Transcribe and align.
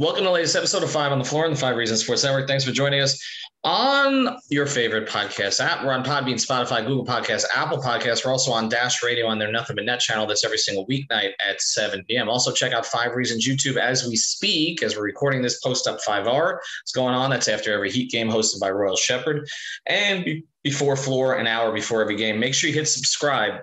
Welcome 0.00 0.22
to 0.22 0.28
the 0.28 0.32
latest 0.32 0.56
episode 0.56 0.82
of 0.82 0.90
Five 0.90 1.12
on 1.12 1.18
the 1.18 1.26
Floor 1.26 1.44
on 1.44 1.50
the 1.50 1.58
Five 1.58 1.76
Reasons 1.76 2.02
Sports 2.02 2.24
Network. 2.24 2.48
Thanks 2.48 2.64
for 2.64 2.72
joining 2.72 3.02
us 3.02 3.22
on 3.64 4.34
your 4.48 4.64
favorite 4.64 5.06
podcast 5.06 5.60
app. 5.60 5.84
We're 5.84 5.92
on 5.92 6.02
Podbean, 6.02 6.36
Spotify, 6.36 6.86
Google 6.86 7.04
Podcasts, 7.04 7.44
Apple 7.54 7.76
Podcasts. 7.76 8.24
We're 8.24 8.32
also 8.32 8.50
on 8.50 8.70
Dash 8.70 9.02
Radio 9.02 9.26
on 9.26 9.38
their 9.38 9.52
Nothing 9.52 9.76
But 9.76 9.84
Net 9.84 10.00
channel. 10.00 10.26
That's 10.26 10.42
every 10.42 10.56
single 10.56 10.86
weeknight 10.86 11.32
at 11.46 11.60
7 11.60 12.02
p.m. 12.08 12.30
Also, 12.30 12.50
check 12.50 12.72
out 12.72 12.86
Five 12.86 13.14
Reasons 13.14 13.46
YouTube 13.46 13.76
as 13.76 14.08
we 14.08 14.16
speak, 14.16 14.82
as 14.82 14.96
we're 14.96 15.02
recording 15.02 15.42
this 15.42 15.60
post 15.60 15.86
up 15.86 15.98
5R. 16.00 16.56
It's 16.80 16.92
going 16.92 17.14
on. 17.14 17.28
That's 17.28 17.48
after 17.48 17.70
every 17.70 17.90
Heat 17.90 18.10
game 18.10 18.30
hosted 18.30 18.58
by 18.58 18.70
Royal 18.70 18.96
Shepherd. 18.96 19.50
And 19.84 20.26
before 20.64 20.96
floor, 20.96 21.34
an 21.34 21.46
hour 21.46 21.72
before 21.72 22.00
every 22.00 22.16
game. 22.16 22.40
Make 22.40 22.54
sure 22.54 22.70
you 22.70 22.74
hit 22.74 22.88
subscribe 22.88 23.60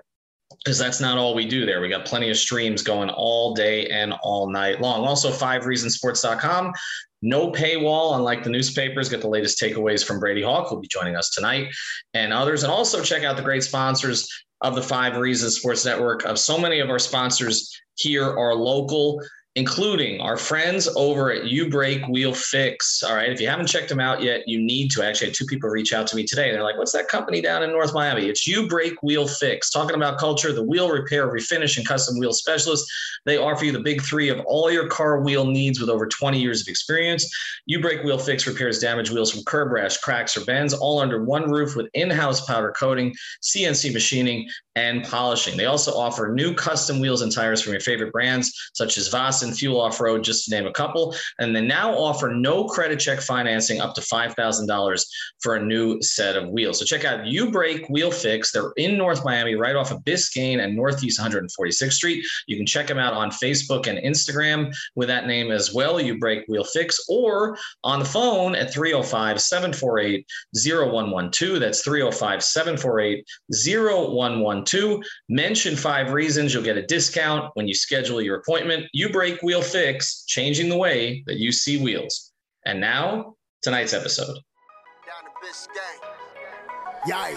because 0.56 0.78
that's 0.78 1.00
not 1.00 1.18
all 1.18 1.34
we 1.34 1.46
do 1.46 1.66
there. 1.66 1.80
We 1.80 1.88
got 1.88 2.04
plenty 2.04 2.30
of 2.30 2.36
streams 2.36 2.82
going 2.82 3.10
all 3.10 3.54
day 3.54 3.88
and 3.88 4.14
all 4.22 4.50
night 4.50 4.80
long. 4.80 5.04
Also, 5.04 5.30
five 5.30 5.62
fivereasonsports.com. 5.62 6.72
No 7.20 7.50
paywall, 7.50 8.16
unlike 8.16 8.44
the 8.44 8.50
newspapers. 8.50 9.08
Get 9.08 9.20
the 9.20 9.28
latest 9.28 9.60
takeaways 9.60 10.04
from 10.04 10.20
Brady 10.20 10.42
Hawk, 10.42 10.68
who'll 10.68 10.80
be 10.80 10.88
joining 10.88 11.16
us 11.16 11.30
tonight, 11.30 11.68
and 12.14 12.32
others. 12.32 12.62
And 12.62 12.72
also 12.72 13.02
check 13.02 13.24
out 13.24 13.36
the 13.36 13.42
great 13.42 13.64
sponsors 13.64 14.28
of 14.60 14.74
the 14.74 14.82
Five 14.82 15.16
Reasons 15.16 15.56
Sports 15.56 15.84
Network. 15.84 16.24
Of 16.24 16.38
so 16.38 16.58
many 16.58 16.78
of 16.80 16.90
our 16.90 16.98
sponsors 16.98 17.76
here 17.96 18.24
are 18.24 18.54
local 18.54 19.20
including 19.58 20.20
our 20.20 20.36
friends 20.36 20.88
over 20.94 21.32
at 21.32 21.46
U 21.46 21.68
Break 21.68 22.06
Wheel 22.06 22.32
Fix. 22.32 23.02
All 23.02 23.16
right. 23.16 23.28
If 23.28 23.40
you 23.40 23.48
haven't 23.48 23.66
checked 23.66 23.88
them 23.88 23.98
out 23.98 24.22
yet, 24.22 24.46
you 24.46 24.60
need 24.60 24.92
to. 24.92 25.04
Actually, 25.04 25.32
two 25.32 25.46
people 25.46 25.68
reach 25.68 25.92
out 25.92 26.06
to 26.06 26.16
me 26.16 26.22
today. 26.22 26.52
They're 26.52 26.62
like, 26.62 26.78
what's 26.78 26.92
that 26.92 27.08
company 27.08 27.40
down 27.40 27.64
in 27.64 27.72
North 27.72 27.92
Miami? 27.92 28.26
It's 28.26 28.46
U 28.46 28.68
Break 28.68 29.02
Wheel 29.02 29.26
Fix. 29.26 29.68
Talking 29.68 29.96
about 29.96 30.16
culture, 30.16 30.52
the 30.52 30.62
wheel 30.62 30.90
repair, 30.90 31.26
refinish, 31.28 31.76
and 31.76 31.84
custom 31.84 32.20
wheel 32.20 32.32
specialist. 32.32 32.88
They 33.26 33.36
offer 33.36 33.64
you 33.64 33.72
the 33.72 33.80
big 33.80 34.00
three 34.00 34.28
of 34.28 34.38
all 34.46 34.70
your 34.70 34.86
car 34.86 35.20
wheel 35.22 35.44
needs 35.44 35.80
with 35.80 35.90
over 35.90 36.06
20 36.06 36.40
years 36.40 36.60
of 36.60 36.68
experience. 36.68 37.28
U 37.66 37.80
Break 37.80 38.04
Wheel 38.04 38.18
Fix 38.18 38.46
repairs 38.46 38.78
damaged 38.78 39.12
wheels 39.12 39.32
from 39.32 39.42
curb 39.42 39.72
rash, 39.72 39.96
cracks, 39.96 40.36
or 40.36 40.44
bends, 40.44 40.72
all 40.72 41.00
under 41.00 41.24
one 41.24 41.50
roof 41.50 41.74
with 41.74 41.88
in 41.94 42.10
house 42.10 42.46
powder 42.46 42.72
coating, 42.78 43.12
CNC 43.42 43.92
machining, 43.92 44.48
and 44.76 45.02
polishing. 45.04 45.56
They 45.56 45.66
also 45.66 45.92
offer 45.92 46.32
new 46.32 46.54
custom 46.54 47.00
wheels 47.00 47.22
and 47.22 47.32
tires 47.32 47.60
from 47.60 47.72
your 47.72 47.80
favorite 47.80 48.12
brands, 48.12 48.52
such 48.74 48.96
as 48.96 49.08
Voss 49.08 49.42
and 49.48 49.58
Fuel 49.58 49.80
Off 49.80 50.00
Road, 50.00 50.22
just 50.22 50.44
to 50.44 50.50
name 50.50 50.66
a 50.66 50.72
couple. 50.72 51.14
And 51.38 51.54
they 51.54 51.60
now 51.60 51.92
offer 51.92 52.28
no 52.28 52.64
credit 52.64 53.00
check 53.00 53.20
financing 53.20 53.80
up 53.80 53.94
to 53.94 54.00
$5,000 54.00 55.06
for 55.40 55.56
a 55.56 55.64
new 55.64 56.00
set 56.02 56.36
of 56.36 56.48
wheels. 56.50 56.78
So 56.78 56.84
check 56.84 57.04
out 57.04 57.26
U 57.26 57.50
Break 57.50 57.88
Wheel 57.88 58.10
Fix. 58.10 58.52
They're 58.52 58.72
in 58.76 58.96
North 58.96 59.24
Miami, 59.24 59.54
right 59.54 59.76
off 59.76 59.90
of 59.90 60.00
Biscayne 60.04 60.62
and 60.62 60.76
Northeast 60.76 61.20
146th 61.20 61.92
Street. 61.92 62.24
You 62.46 62.56
can 62.56 62.66
check 62.66 62.86
them 62.86 62.98
out 62.98 63.14
on 63.14 63.30
Facebook 63.30 63.86
and 63.86 63.98
Instagram 63.98 64.74
with 64.94 65.08
that 65.08 65.26
name 65.26 65.50
as 65.50 65.72
well, 65.72 66.00
U 66.00 66.18
Break 66.18 66.46
Wheel 66.48 66.64
Fix, 66.64 67.00
or 67.08 67.58
on 67.84 67.98
the 67.98 68.04
phone 68.04 68.54
at 68.54 68.72
305 68.72 69.40
748 69.40 70.26
0112. 70.54 71.60
That's 71.60 71.82
305 71.82 72.42
748 72.42 73.26
0112. 73.50 75.02
Mention 75.28 75.76
five 75.76 76.12
reasons. 76.12 76.52
You'll 76.52 76.62
get 76.62 76.76
a 76.76 76.86
discount 76.86 77.50
when 77.54 77.68
you 77.68 77.74
schedule 77.74 78.20
your 78.20 78.36
appointment. 78.36 78.86
U 78.92 79.08
Break 79.10 79.37
Wheel 79.42 79.62
Fix, 79.62 80.24
changing 80.26 80.68
the 80.68 80.76
way 80.76 81.22
that 81.26 81.38
you 81.38 81.52
see 81.52 81.82
wheels. 81.82 82.32
And 82.64 82.80
now, 82.80 83.34
tonight's 83.62 83.92
episode. 83.94 84.36
Yeah. 87.06 87.34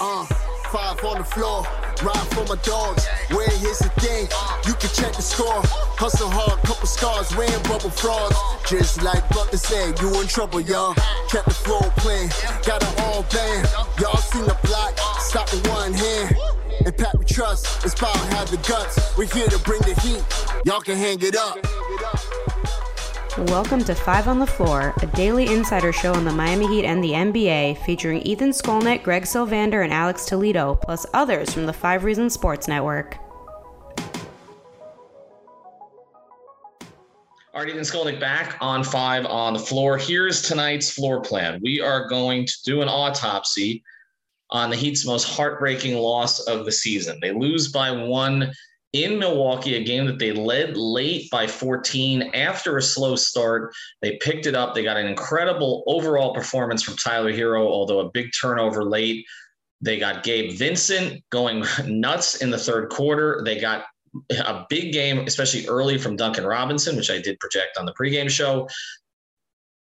Uh, 0.00 0.24
five 0.70 1.02
on 1.04 1.18
the 1.18 1.24
floor, 1.24 1.62
ride 2.02 2.28
for 2.32 2.44
my 2.46 2.60
dogs. 2.62 3.06
Where 3.30 3.48
here's 3.58 3.78
the 3.78 3.88
thing, 4.00 4.28
you 4.66 4.74
can 4.74 4.90
check 4.90 5.14
the 5.14 5.22
score. 5.22 5.62
Hustle 5.98 6.28
hard, 6.30 6.60
couple 6.62 6.86
scars, 6.86 7.34
wearing 7.36 7.62
bubble 7.64 7.90
frogs. 7.90 8.36
Just 8.68 9.02
like 9.02 9.28
Butler 9.30 9.58
said, 9.58 10.00
you 10.00 10.20
in 10.20 10.26
trouble, 10.26 10.60
y'all. 10.60 10.94
Kept 11.28 11.46
the 11.46 11.54
flow 11.54 11.80
playing, 11.96 12.28
got 12.64 12.82
it 12.82 13.00
all 13.00 13.22
band. 13.24 13.68
Y'all 13.98 14.16
seen 14.16 14.44
the 14.44 14.56
block, 14.64 14.96
stop 15.20 15.50
with 15.52 15.66
one 15.68 15.92
hand. 15.92 16.36
And 16.82 16.96
Pat 16.96 17.18
we 17.18 17.26
trust, 17.26 17.84
it's 17.84 17.94
power 17.94 18.16
have 18.30 18.50
the 18.50 18.56
guts. 18.66 19.14
We're 19.14 19.26
here 19.26 19.48
to 19.48 19.58
bring 19.58 19.82
the 19.82 19.92
heat, 20.00 20.24
y'all 20.64 20.80
can 20.80 20.96
hang 20.96 21.18
it 21.20 21.36
up. 21.36 21.58
Welcome 23.50 23.84
to 23.84 23.94
Five 23.94 24.28
on 24.28 24.38
the 24.38 24.46
Floor, 24.46 24.94
a 25.02 25.06
daily 25.08 25.52
insider 25.52 25.92
show 25.92 26.14
on 26.14 26.24
the 26.24 26.32
Miami 26.32 26.66
Heat 26.68 26.86
and 26.86 27.04
the 27.04 27.10
NBA, 27.10 27.84
featuring 27.84 28.22
Ethan 28.22 28.52
Skolnick, 28.52 29.02
Greg 29.02 29.24
Sylvander, 29.24 29.84
and 29.84 29.92
Alex 29.92 30.24
Toledo, 30.24 30.74
plus 30.76 31.04
others 31.12 31.52
from 31.52 31.66
the 31.66 31.72
Five 31.72 32.02
Reasons 32.02 32.32
Sports 32.32 32.66
Network. 32.66 33.18
All 37.52 37.60
right, 37.60 37.68
Ethan 37.68 37.82
Skolnick 37.82 38.18
back 38.18 38.56
on 38.62 38.82
five 38.84 39.26
on 39.26 39.52
the 39.52 39.58
floor. 39.58 39.98
Here's 39.98 40.40
tonight's 40.40 40.90
floor 40.90 41.20
plan. 41.20 41.60
We 41.62 41.82
are 41.82 42.08
going 42.08 42.46
to 42.46 42.54
do 42.64 42.80
an 42.80 42.88
autopsy 42.88 43.84
on 44.52 44.70
the 44.70 44.76
Heat's 44.76 45.06
most 45.06 45.24
heartbreaking 45.24 45.96
loss 45.96 46.40
of 46.40 46.64
the 46.64 46.72
season. 46.72 47.18
They 47.20 47.32
lose 47.32 47.68
by 47.68 47.90
one 47.90 48.52
in 48.92 49.18
Milwaukee, 49.18 49.76
a 49.76 49.84
game 49.84 50.06
that 50.06 50.18
they 50.18 50.32
led 50.32 50.76
late 50.76 51.30
by 51.30 51.46
14 51.46 52.22
after 52.34 52.76
a 52.76 52.82
slow 52.82 53.14
start. 53.14 53.72
They 54.02 54.16
picked 54.16 54.46
it 54.46 54.56
up. 54.56 54.74
They 54.74 54.82
got 54.82 54.96
an 54.96 55.06
incredible 55.06 55.84
overall 55.86 56.34
performance 56.34 56.82
from 56.82 56.96
Tyler 56.96 57.32
Herro, 57.32 57.66
although 57.66 58.00
a 58.00 58.10
big 58.10 58.30
turnover 58.38 58.84
late. 58.84 59.24
They 59.80 59.98
got 59.98 60.24
Gabe 60.24 60.58
Vincent 60.58 61.22
going 61.30 61.64
nuts 61.86 62.42
in 62.42 62.50
the 62.50 62.58
third 62.58 62.90
quarter. 62.90 63.42
They 63.44 63.60
got 63.60 63.84
a 64.32 64.66
big 64.68 64.92
game, 64.92 65.20
especially 65.20 65.68
early 65.68 65.96
from 65.96 66.16
Duncan 66.16 66.44
Robinson, 66.44 66.96
which 66.96 67.10
I 67.10 67.20
did 67.20 67.38
project 67.38 67.78
on 67.78 67.86
the 67.86 67.94
pregame 67.94 68.28
show 68.28 68.68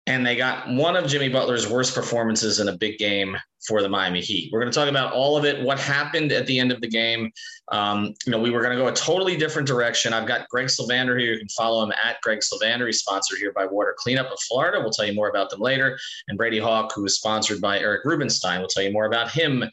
and 0.07 0.25
they 0.25 0.37
got 0.37 0.69
one 0.69 0.95
of 0.95 1.05
Jimmy 1.05 1.27
Butler's 1.27 1.69
worst 1.69 1.93
performances 1.93 2.61
in 2.61 2.69
a 2.69 2.77
big 2.77 2.97
game 2.97 3.35
for 3.67 3.81
the 3.81 3.89
Miami 3.89 4.21
Heat. 4.21 4.49
We're 4.53 4.61
going 4.61 4.71
to 4.71 4.79
talk 4.79 4.87
about 4.87 5.11
all 5.11 5.35
of 5.35 5.43
it, 5.43 5.61
what 5.61 5.77
happened 5.77 6.31
at 6.31 6.47
the 6.47 6.57
end 6.57 6.71
of 6.71 6.79
the 6.79 6.87
game. 6.87 7.29
Um, 7.73 8.13
you 8.25 8.31
know, 8.31 8.39
we 8.39 8.49
were 8.49 8.61
going 8.61 8.75
to 8.75 8.81
go 8.81 8.87
a 8.87 8.93
totally 8.93 9.35
different 9.35 9.67
direction. 9.67 10.13
I've 10.13 10.27
got 10.27 10.47
Greg 10.47 10.67
Sylvander 10.67 11.19
here. 11.19 11.33
You 11.33 11.39
can 11.39 11.49
follow 11.49 11.83
him 11.83 11.91
at 12.01 12.21
Greg 12.21 12.39
Sylvander. 12.39 12.85
He's 12.85 12.99
sponsored 12.99 13.39
here 13.39 13.51
by 13.51 13.65
Water 13.65 13.93
Cleanup 13.97 14.31
of 14.31 14.39
Florida. 14.47 14.79
We'll 14.79 14.91
tell 14.91 15.05
you 15.05 15.13
more 15.13 15.29
about 15.29 15.49
them 15.49 15.59
later. 15.59 15.99
And 16.29 16.37
Brady 16.37 16.59
Hawk, 16.59 16.93
who 16.95 17.03
is 17.03 17.17
sponsored 17.17 17.59
by 17.59 17.79
Eric 17.79 18.05
Rubenstein. 18.05 18.59
We'll 18.59 18.69
tell 18.69 18.83
you 18.83 18.93
more 18.93 19.05
about 19.05 19.29
him 19.29 19.65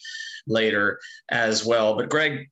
later 0.49 0.99
as 1.29 1.65
well. 1.65 1.95
But 1.95 2.09
Greg, 2.09 2.51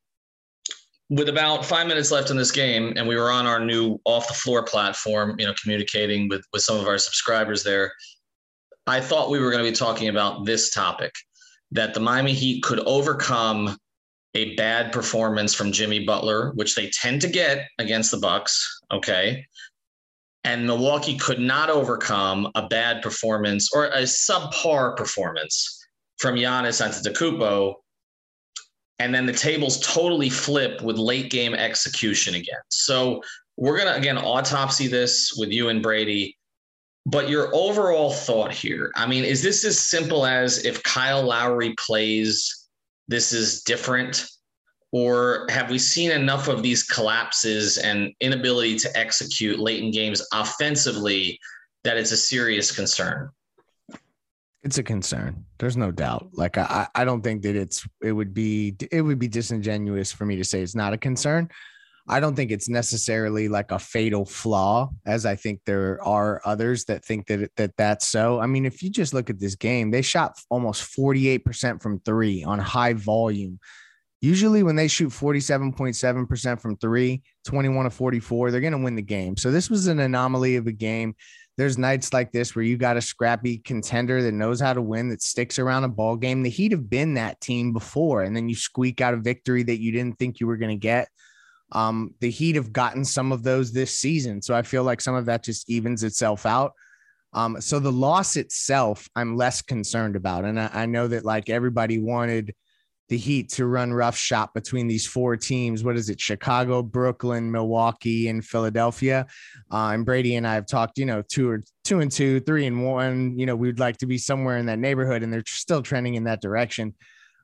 with 1.13 1.29
about 1.29 1.67
five 1.67 1.87
minutes 1.87 2.11
left 2.11 2.31
in 2.31 2.39
this 2.39 2.51
game, 2.51 2.95
and 2.97 3.07
we 3.07 3.17
were 3.17 3.31
on 3.31 3.47
our 3.47 3.63
new 3.63 4.01
off 4.07 4.29
the 4.29 4.35
floor 4.35 4.65
platform, 4.65 5.37
you 5.39 5.47
know, 5.47 5.53
communicating 5.61 6.27
with 6.29 6.43
with 6.55 6.63
some 6.63 6.79
of 6.79 6.87
our 6.87 6.97
subscribers 6.97 7.63
there. 7.63 7.93
I 8.87 8.99
thought 9.01 9.31
we 9.31 9.39
were 9.39 9.51
going 9.51 9.63
to 9.63 9.71
be 9.71 9.77
talking 9.77 10.09
about 10.09 10.47
this 10.47 10.71
topic 10.71 11.13
that 11.71 11.93
the 11.93 12.01
Miami 12.01 12.33
Heat 12.33 12.63
could 12.63 12.81
overcome 12.81 13.77
a 14.35 14.55
bad 14.55 14.91
performance 14.91 15.55
from 15.55 15.71
Jimmy 15.71 16.03
Butler, 16.05 16.53
which 16.55 16.75
they 16.75 16.89
tend 16.89 17.21
to 17.21 17.29
get 17.29 17.69
against 17.79 18.11
the 18.11 18.17
Bucks. 18.17 18.81
Okay. 18.91 19.45
And 20.45 20.67
Milwaukee 20.67 21.19
could 21.19 21.39
not 21.39 21.69
overcome 21.69 22.51
a 22.55 22.67
bad 22.67 23.03
performance 23.03 23.69
or 23.73 23.87
a 23.87 24.03
subpar 24.03 24.97
performance 24.97 25.87
from 26.19 26.37
Giannis 26.37 26.81
Antetokounmpo 26.81 27.75
and 29.03 29.13
then 29.13 29.27
the 29.27 29.33
tables 29.33 29.81
totally 29.81 30.31
flip 30.31 30.81
with 30.81 30.97
late 30.97 31.29
game 31.29 31.55
execution 31.55 32.37
again. 32.37 32.61
So 32.69 33.21
we're 33.57 33.77
gonna 33.77 33.95
again 33.95 34.17
autopsy 34.17 34.87
this 34.87 35.35
with 35.37 35.51
you 35.51 35.71
and 35.71 35.83
Brady. 35.83 36.39
But 37.05 37.29
your 37.29 37.53
overall 37.53 38.13
thought 38.13 38.53
here, 38.53 38.93
I 38.95 39.07
mean, 39.07 39.25
is 39.25 39.43
this 39.43 39.65
as 39.65 39.77
simple 39.77 40.25
as 40.25 40.65
if 40.65 40.81
Kyle 40.85 41.25
Lowry 41.25 41.75
plays, 41.77 42.69
this 43.09 43.33
is 43.33 43.63
different? 43.65 44.25
Or 44.93 45.47
have 45.49 45.69
we 45.69 45.81
seen 45.81 46.13
enough 46.13 46.47
of 46.47 46.63
these 46.63 46.85
collapses 46.85 47.79
and 47.79 48.13
inability 48.21 48.79
to 48.79 48.97
execute 48.97 49.59
late 49.59 49.83
in 49.83 49.91
games 49.91 50.25
offensively 50.33 51.41
that 51.83 51.97
it's 51.97 52.13
a 52.13 52.17
serious 52.17 52.71
concern? 52.71 53.31
It's 54.65 54.79
a 54.79 54.83
concern. 54.83 55.45
There's 55.59 55.77
no 55.77 55.91
doubt. 55.91 56.29
Like 56.33 56.57
I, 56.57 56.87
I 56.95 57.05
don't 57.05 57.23
think 57.23 57.43
that 57.43 57.57
it's 57.57 57.87
it 58.03 58.13
would 58.13 58.33
be 58.33 58.77
it 58.91 59.03
would 59.03 59.19
be 59.19 59.29
disingenuous 59.29 60.13
for 60.13 60.25
me 60.25 60.37
to 60.37 60.45
say 60.45 60.63
it's 60.63 60.77
not 60.77 60.93
a 60.93 60.99
concern. 60.99 61.49
I 62.09 62.19
don't 62.19 62.35
think 62.35 62.51
it's 62.51 62.69
necessarily 62.69 63.49
like 63.49 63.71
a 63.71 63.79
fatal 63.79 64.25
flaw, 64.25 64.91
as 65.07 65.25
I 65.25 65.37
think 65.37 65.61
there 65.65 66.03
are 66.03 66.41
others 66.45 66.85
that 66.87 67.05
think 67.05 67.27
that 67.29 67.51
that 67.57 67.77
that's 67.77 68.09
so. 68.09 68.41
I 68.41 68.47
mean, 68.47 68.67
if 68.67 68.83
you 68.83 68.91
just 68.91 69.15
look 69.15 69.31
at 69.31 69.39
this 69.39 69.55
game, 69.55 69.91
they 69.91 70.03
shot 70.03 70.37
almost 70.51 70.97
48% 70.97 71.81
from 71.81 72.01
three 72.01 72.43
on 72.43 72.59
high 72.59 72.95
volume. 72.95 73.61
Usually, 74.21 74.63
when 74.63 74.77
they 74.77 74.87
shoot 74.87 75.11
47.7% 75.11 76.61
from 76.61 76.77
three, 76.77 77.23
21 77.45 77.85
to 77.85 77.91
44, 77.91 78.51
they're 78.51 78.61
going 78.61 78.73
to 78.73 78.79
win 78.79 78.95
the 78.95 79.03
game. 79.03 79.37
So, 79.37 79.51
this 79.51 79.69
was 79.69 79.89
an 79.89 79.99
anomaly 79.99 80.57
of 80.57 80.69
a 80.69 80.73
game 80.73 81.15
there's 81.59 81.77
nights 81.77 82.13
like 82.13 82.33
this 82.33 82.57
where 82.57 82.65
you 82.65 82.77
got 82.77 82.97
a 82.97 83.03
scrappy 83.03 83.59
contender 83.59 84.23
that 84.23 84.33
knows 84.33 84.61
how 84.61 84.73
to 84.73 84.81
win, 84.81 85.11
that 85.11 85.23
sticks 85.23 85.59
around 85.59 85.85
a 85.85 85.89
ball 85.89 86.17
game. 86.17 86.43
The 86.43 86.51
Heat 86.51 86.73
have 86.73 86.89
been 86.89 87.15
that 87.15 87.41
team 87.41 87.73
before, 87.73 88.23
and 88.23 88.35
then 88.35 88.49
you 88.49 88.55
squeak 88.55 89.01
out 89.01 89.15
a 89.15 89.19
victory 89.19 89.63
that 89.65 89.81
you 89.81 89.93
didn't 89.93 90.19
think 90.19 90.41
you 90.41 90.47
were 90.47 90.57
going 90.57 90.75
to 90.75 90.81
get. 90.81 91.09
Um, 91.73 92.15
the 92.21 92.31
Heat 92.31 92.57
have 92.57 92.73
gotten 92.73 93.05
some 93.05 93.33
of 93.33 93.43
those 93.43 93.73
this 93.73 93.97
season. 93.97 94.41
So 94.41 94.55
I 94.55 94.63
feel 94.63 94.85
like 94.85 95.01
some 95.01 95.15
of 95.15 95.27
that 95.27 95.45
just 95.45 95.69
evens 95.69 96.03
itself 96.05 96.47
out. 96.47 96.73
Um, 97.35 97.61
so 97.61 97.79
the 97.79 97.93
loss 97.93 98.37
itself, 98.37 99.09
I'm 99.17 99.37
less 99.37 99.63
concerned 99.63 100.17
about. 100.17 100.45
And 100.45 100.61
I, 100.61 100.71
I 100.73 100.87
know 100.87 101.09
that 101.09 101.25
like 101.25 101.49
everybody 101.49 101.99
wanted 101.99 102.55
the 103.09 103.17
Heat 103.19 103.51
to 103.51 103.67
run 103.67 103.93
rough 103.93 104.17
shop 104.17 104.55
between 104.55 104.87
these 104.87 105.07
four 105.07 105.37
teams. 105.37 105.85
What 105.85 105.97
is 105.97 106.09
it? 106.09 106.21
Chicago, 106.21 106.83
Brooklyn, 106.83 107.51
Milwaukee, 107.51 108.29
and 108.29 108.45
Philadelphia. 108.45 109.27
Uh, 109.71 109.91
and 109.93 110.05
Brady 110.05 110.37
and 110.37 110.47
I 110.47 110.55
have 110.55 110.67
talked, 110.67 110.99
you 110.99 111.07
know, 111.07 111.23
two 111.23 111.49
or 111.49 111.63
two 111.85 112.01
and 112.01 112.11
two, 112.11 112.41
three 112.41 112.67
and 112.67 112.85
one. 112.85 113.39
You 113.39 113.47
know, 113.47 113.57
we'd 113.57 113.79
like 113.79 113.99
to 113.99 114.07
be 114.07 114.19
somewhere 114.19 114.59
in 114.59 114.67
that 114.67 114.79
neighborhood, 114.79 115.23
and 115.23 115.33
they're 115.33 115.43
still 115.47 115.83
trending 115.83 116.15
in 116.15 116.25
that 116.25 116.41
direction. 116.41 116.95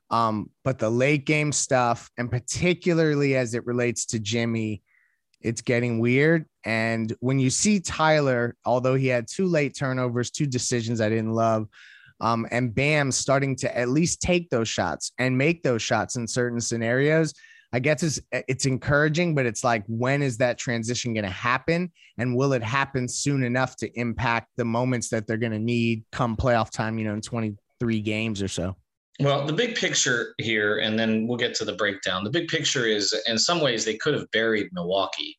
Um, 0.09 0.49
but 0.63 0.79
the 0.79 0.89
late 0.89 1.25
game 1.25 1.51
stuff, 1.51 2.09
and 2.17 2.31
particularly 2.31 3.35
as 3.35 3.53
it 3.53 3.65
relates 3.65 4.07
to 4.07 4.19
Jimmy, 4.19 4.81
it's 5.41 5.61
getting 5.61 5.99
weird. 5.99 6.45
And 6.65 7.13
when 7.19 7.39
you 7.39 7.49
see 7.49 7.79
Tyler, 7.79 8.55
although 8.65 8.95
he 8.95 9.07
had 9.07 9.27
two 9.27 9.45
late 9.45 9.75
turnovers, 9.77 10.31
two 10.31 10.47
decisions 10.47 10.99
I 10.99 11.09
didn't 11.09 11.33
love, 11.33 11.67
um, 12.21 12.45
and 12.51 12.73
Bam 12.73 13.11
starting 13.11 13.55
to 13.57 13.77
at 13.77 13.89
least 13.89 14.21
take 14.21 14.49
those 14.49 14.67
shots 14.67 15.11
and 15.17 15.37
make 15.37 15.63
those 15.63 15.81
shots 15.81 16.15
in 16.15 16.27
certain 16.27 16.59
scenarios. 16.59 17.33
I 17.71 17.79
guess 17.79 18.01
it's 18.01 18.19
it's 18.31 18.65
encouraging, 18.65 19.35
but 19.35 19.45
it's 19.45 19.63
like 19.63 19.83
when 19.87 20.23
is 20.23 20.37
that 20.37 20.57
transition 20.57 21.13
going 21.13 21.25
to 21.25 21.29
happen, 21.29 21.91
and 22.17 22.35
will 22.35 22.53
it 22.53 22.63
happen 22.63 23.07
soon 23.07 23.43
enough 23.43 23.75
to 23.77 23.99
impact 23.99 24.47
the 24.57 24.65
moments 24.65 25.09
that 25.09 25.27
they're 25.27 25.37
going 25.37 25.51
to 25.51 25.59
need 25.59 26.03
come 26.11 26.35
playoff 26.35 26.71
time? 26.71 26.97
You 26.97 27.05
know, 27.05 27.13
in 27.13 27.21
twenty 27.21 27.55
three 27.79 28.01
games 28.01 28.41
or 28.41 28.47
so. 28.47 28.75
Well, 29.21 29.45
the 29.45 29.53
big 29.53 29.75
picture 29.75 30.33
here, 30.37 30.79
and 30.79 30.97
then 30.97 31.27
we'll 31.27 31.37
get 31.37 31.53
to 31.55 31.65
the 31.65 31.73
breakdown. 31.73 32.23
The 32.23 32.29
big 32.29 32.47
picture 32.47 32.85
is, 32.85 33.13
in 33.27 33.37
some 33.37 33.59
ways, 33.59 33.83
they 33.85 33.97
could 33.97 34.13
have 34.13 34.31
buried 34.31 34.69
Milwaukee 34.71 35.37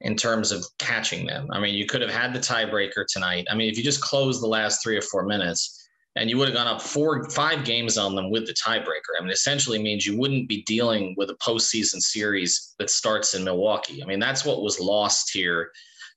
in 0.00 0.16
terms 0.16 0.50
of 0.50 0.64
catching 0.78 1.26
them. 1.26 1.46
I 1.52 1.60
mean, 1.60 1.74
you 1.74 1.86
could 1.86 2.02
have 2.02 2.10
had 2.10 2.34
the 2.34 2.40
tiebreaker 2.40 3.04
tonight. 3.08 3.46
I 3.50 3.54
mean, 3.54 3.70
if 3.70 3.78
you 3.78 3.84
just 3.84 4.00
close 4.00 4.40
the 4.40 4.48
last 4.48 4.82
three 4.82 4.96
or 4.96 5.02
four 5.02 5.24
minutes, 5.24 5.79
and 6.16 6.28
you 6.28 6.36
would 6.36 6.48
have 6.48 6.56
gone 6.56 6.66
up 6.66 6.82
four, 6.82 7.28
five 7.30 7.64
games 7.64 7.96
on 7.96 8.14
them 8.14 8.30
with 8.30 8.46
the 8.46 8.54
tiebreaker. 8.54 9.14
I 9.18 9.22
mean, 9.22 9.30
essentially 9.30 9.80
means 9.80 10.06
you 10.06 10.18
wouldn't 10.18 10.48
be 10.48 10.62
dealing 10.62 11.14
with 11.16 11.30
a 11.30 11.34
postseason 11.34 12.00
series 12.00 12.74
that 12.78 12.90
starts 12.90 13.34
in 13.34 13.44
Milwaukee. 13.44 14.02
I 14.02 14.06
mean, 14.06 14.18
that's 14.18 14.44
what 14.44 14.62
was 14.62 14.80
lost 14.80 15.30
here 15.32 15.70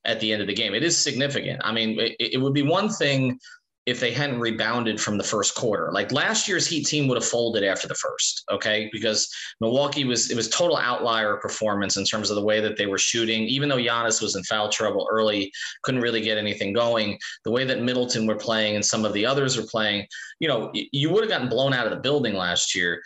at 0.04 0.20
the 0.20 0.32
end 0.32 0.42
of 0.42 0.48
the 0.48 0.54
game. 0.54 0.74
It 0.74 0.82
is 0.82 0.96
significant. 0.96 1.60
I 1.64 1.72
mean, 1.72 1.98
it, 1.98 2.16
it 2.18 2.40
would 2.40 2.54
be 2.54 2.62
one 2.62 2.88
thing 2.88 3.38
if 3.86 4.00
they 4.00 4.12
hadn't 4.12 4.40
rebounded 4.40 4.98
from 4.98 5.18
the 5.18 5.24
first 5.24 5.54
quarter. 5.54 5.90
Like 5.92 6.10
last 6.10 6.48
year's 6.48 6.66
Heat 6.66 6.86
team 6.86 7.06
would 7.06 7.16
have 7.16 7.24
folded 7.24 7.64
after 7.64 7.86
the 7.86 7.94
first, 7.94 8.44
okay? 8.50 8.88
Because 8.92 9.30
Milwaukee 9.60 10.04
was 10.04 10.30
it 10.30 10.36
was 10.36 10.48
total 10.48 10.76
outlier 10.76 11.36
performance 11.36 11.96
in 11.96 12.04
terms 12.04 12.30
of 12.30 12.36
the 12.36 12.44
way 12.44 12.60
that 12.60 12.78
they 12.78 12.86
were 12.86 12.98
shooting. 12.98 13.42
Even 13.42 13.68
though 13.68 13.76
Giannis 13.76 14.22
was 14.22 14.36
in 14.36 14.44
foul 14.44 14.70
trouble 14.70 15.06
early, 15.10 15.52
couldn't 15.82 16.00
really 16.00 16.22
get 16.22 16.38
anything 16.38 16.72
going. 16.72 17.18
The 17.44 17.50
way 17.50 17.64
that 17.64 17.82
Middleton 17.82 18.26
were 18.26 18.36
playing 18.36 18.76
and 18.76 18.84
some 18.84 19.04
of 19.04 19.12
the 19.12 19.26
others 19.26 19.56
were 19.56 19.66
playing, 19.70 20.06
you 20.40 20.48
know, 20.48 20.72
you 20.72 21.10
would 21.10 21.22
have 21.22 21.30
gotten 21.30 21.48
blown 21.48 21.74
out 21.74 21.86
of 21.86 21.92
the 21.92 22.00
building 22.00 22.34
last 22.34 22.74
year. 22.74 23.02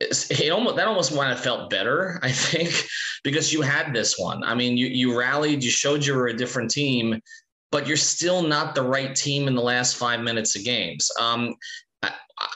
It 0.00 0.50
almost 0.50 0.76
that 0.76 0.88
almost 0.88 1.14
might 1.14 1.28
have 1.28 1.40
felt 1.40 1.70
better, 1.70 2.18
I 2.22 2.32
think, 2.32 2.74
because 3.22 3.52
you 3.52 3.62
had 3.62 3.94
this 3.94 4.18
one. 4.18 4.42
I 4.42 4.54
mean, 4.54 4.76
you 4.76 4.88
you 4.88 5.16
rallied, 5.16 5.62
you 5.62 5.70
showed 5.70 6.04
you 6.04 6.14
were 6.14 6.26
a 6.26 6.36
different 6.36 6.72
team 6.72 7.22
but 7.70 7.86
you're 7.86 7.96
still 7.96 8.42
not 8.42 8.74
the 8.74 8.82
right 8.82 9.14
team 9.14 9.48
in 9.48 9.54
the 9.54 9.62
last 9.62 9.96
five 9.96 10.20
minutes 10.20 10.56
of 10.56 10.64
games. 10.64 11.10
Um, 11.20 11.54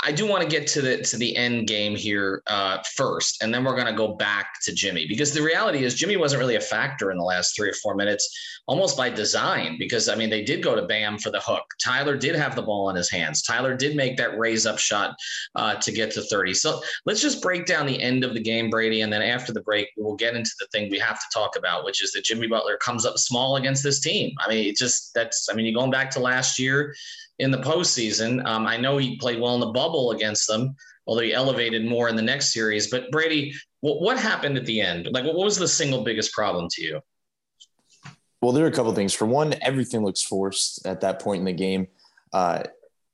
I 0.02 0.12
do 0.12 0.26
want 0.26 0.42
to 0.42 0.48
get 0.48 0.66
to 0.68 0.82
the 0.82 0.98
to 0.98 1.16
the 1.16 1.34
end 1.36 1.66
game 1.66 1.96
here 1.96 2.42
uh, 2.46 2.78
first, 2.96 3.42
and 3.42 3.52
then 3.52 3.64
we're 3.64 3.74
going 3.74 3.86
to 3.86 3.94
go 3.94 4.14
back 4.14 4.60
to 4.64 4.74
Jimmy 4.74 5.06
because 5.06 5.32
the 5.32 5.42
reality 5.42 5.84
is 5.84 5.94
Jimmy 5.94 6.18
wasn't 6.18 6.40
really 6.40 6.56
a 6.56 6.60
factor 6.60 7.10
in 7.10 7.16
the 7.16 7.24
last 7.24 7.56
three 7.56 7.70
or 7.70 7.74
four 7.74 7.94
minutes, 7.94 8.28
almost 8.66 8.94
by 8.94 9.08
design. 9.08 9.76
Because 9.78 10.10
I 10.10 10.16
mean, 10.16 10.28
they 10.28 10.44
did 10.44 10.62
go 10.62 10.76
to 10.76 10.82
Bam 10.82 11.16
for 11.18 11.30
the 11.30 11.40
hook. 11.40 11.64
Tyler 11.82 12.14
did 12.16 12.34
have 12.34 12.56
the 12.56 12.62
ball 12.62 12.90
in 12.90 12.96
his 12.96 13.10
hands. 13.10 13.42
Tyler 13.42 13.74
did 13.74 13.96
make 13.96 14.18
that 14.18 14.38
raise 14.38 14.66
up 14.66 14.78
shot 14.78 15.14
uh, 15.54 15.76
to 15.76 15.92
get 15.92 16.10
to 16.12 16.22
thirty. 16.22 16.52
So 16.52 16.82
let's 17.06 17.22
just 17.22 17.40
break 17.40 17.64
down 17.64 17.86
the 17.86 18.02
end 18.02 18.22
of 18.22 18.34
the 18.34 18.40
game, 18.40 18.68
Brady, 18.68 19.00
and 19.00 19.10
then 19.10 19.22
after 19.22 19.50
the 19.50 19.62
break, 19.62 19.88
we'll 19.96 20.16
get 20.16 20.36
into 20.36 20.52
the 20.60 20.66
thing 20.72 20.90
we 20.90 20.98
have 20.98 21.18
to 21.18 21.26
talk 21.32 21.56
about, 21.56 21.86
which 21.86 22.04
is 22.04 22.12
that 22.12 22.24
Jimmy 22.24 22.48
Butler 22.48 22.76
comes 22.76 23.06
up 23.06 23.16
small 23.16 23.56
against 23.56 23.82
this 23.82 24.00
team. 24.00 24.34
I 24.40 24.50
mean, 24.50 24.68
it 24.68 24.76
just 24.76 25.14
that's 25.14 25.48
I 25.50 25.54
mean, 25.54 25.64
you're 25.64 25.74
going 25.74 25.90
back 25.90 26.10
to 26.10 26.20
last 26.20 26.58
year 26.58 26.94
in 27.40 27.50
the 27.50 27.58
postseason. 27.58 28.44
Um, 28.46 28.66
I 28.66 28.76
know 28.76 28.98
he 28.98 29.16
played 29.16 29.40
well 29.40 29.54
in 29.54 29.60
the 29.60 29.72
bubble 29.72 30.12
against 30.12 30.46
them, 30.46 30.76
although 31.06 31.22
he 31.22 31.32
elevated 31.32 31.84
more 31.84 32.08
in 32.08 32.16
the 32.16 32.22
next 32.22 32.52
series. 32.52 32.90
But 32.90 33.10
Brady, 33.10 33.54
what, 33.80 34.00
what 34.00 34.18
happened 34.18 34.56
at 34.56 34.66
the 34.66 34.80
end? 34.80 35.08
Like, 35.10 35.24
what 35.24 35.36
was 35.36 35.56
the 35.56 35.68
single 35.68 36.04
biggest 36.04 36.32
problem 36.32 36.68
to 36.72 36.82
you? 36.82 37.00
Well, 38.42 38.52
there 38.52 38.64
are 38.64 38.68
a 38.68 38.72
couple 38.72 38.94
things. 38.94 39.12
For 39.12 39.26
one, 39.26 39.54
everything 39.60 40.04
looks 40.04 40.22
forced 40.22 40.86
at 40.86 41.00
that 41.00 41.20
point 41.20 41.40
in 41.40 41.44
the 41.44 41.52
game. 41.52 41.88
Uh, 42.32 42.62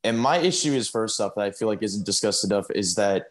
and 0.05 0.19
my 0.19 0.39
issue 0.39 0.73
is 0.73 0.89
first 0.89 1.21
off 1.21 1.35
that 1.37 1.43
I 1.43 1.51
feel 1.51 1.69
like 1.69 1.83
isn't 1.83 2.07
discussed 2.07 2.45
enough 2.45 2.67
is 2.71 2.95
that 2.95 3.31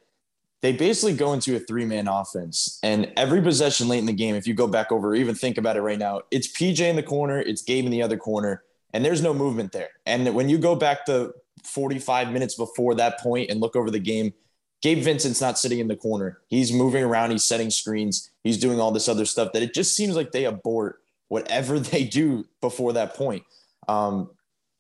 they 0.62 0.74
basically 0.74 1.14
go 1.14 1.32
into 1.32 1.56
a 1.56 1.60
three 1.60 1.86
man 1.86 2.08
offense. 2.08 2.80
And 2.84 3.14
every 3.16 3.42
possession 3.42 3.88
late 3.88 4.00
in 4.00 4.06
the 4.06 4.14
game, 4.14 4.36
if 4.36 4.48
you 4.48 4.54
go 4.54 4.68
back 4.68 4.92
over, 4.92 5.16
even 5.16 5.36
think 5.36 5.58
about 5.58 5.78
it 5.78 5.82
right 5.82 6.00
now, 6.00 6.22
it's 6.32 6.48
PJ 6.48 6.80
in 6.82 6.96
the 6.96 7.04
corner, 7.04 7.40
it's 7.40 7.62
Gabe 7.62 7.86
in 7.86 7.92
the 7.92 8.02
other 8.02 8.18
corner 8.18 8.64
and 8.96 9.04
there's 9.04 9.22
no 9.22 9.34
movement 9.34 9.74
there. 9.74 9.90
And 10.06 10.34
when 10.34 10.48
you 10.48 10.58
go 10.58 10.74
back 10.74 11.06
to 11.08 11.34
45 11.66 12.32
minutes 12.32 12.56
before 12.56 12.96
that 12.96 13.20
point 13.20 13.50
and 13.50 13.60
look 13.60 13.76
over 13.76 13.92
the 13.92 14.00
game, 14.00 14.34
Gabe 14.82 15.04
Vincent's 15.04 15.42
not 15.42 15.60
sitting 15.60 15.80
in 15.80 15.90
the 15.90 15.98
corner. 15.98 16.40
He's 16.48 16.72
moving 16.72 17.04
around, 17.04 17.32
he's 17.32 17.44
setting 17.44 17.70
screens, 17.70 18.32
he's 18.42 18.58
doing 18.58 18.80
all 18.80 18.92
this 18.92 19.10
other 19.10 19.26
stuff 19.26 19.52
that 19.52 19.62
it 19.62 19.74
just 19.74 19.98
seems 19.98 20.16
like 20.16 20.32
they 20.32 20.46
abort 20.46 21.02
whatever 21.28 21.78
they 21.92 22.06
do 22.06 22.46
before 22.62 22.94
that 22.94 23.16
point. 23.16 23.44
Um, 23.90 24.30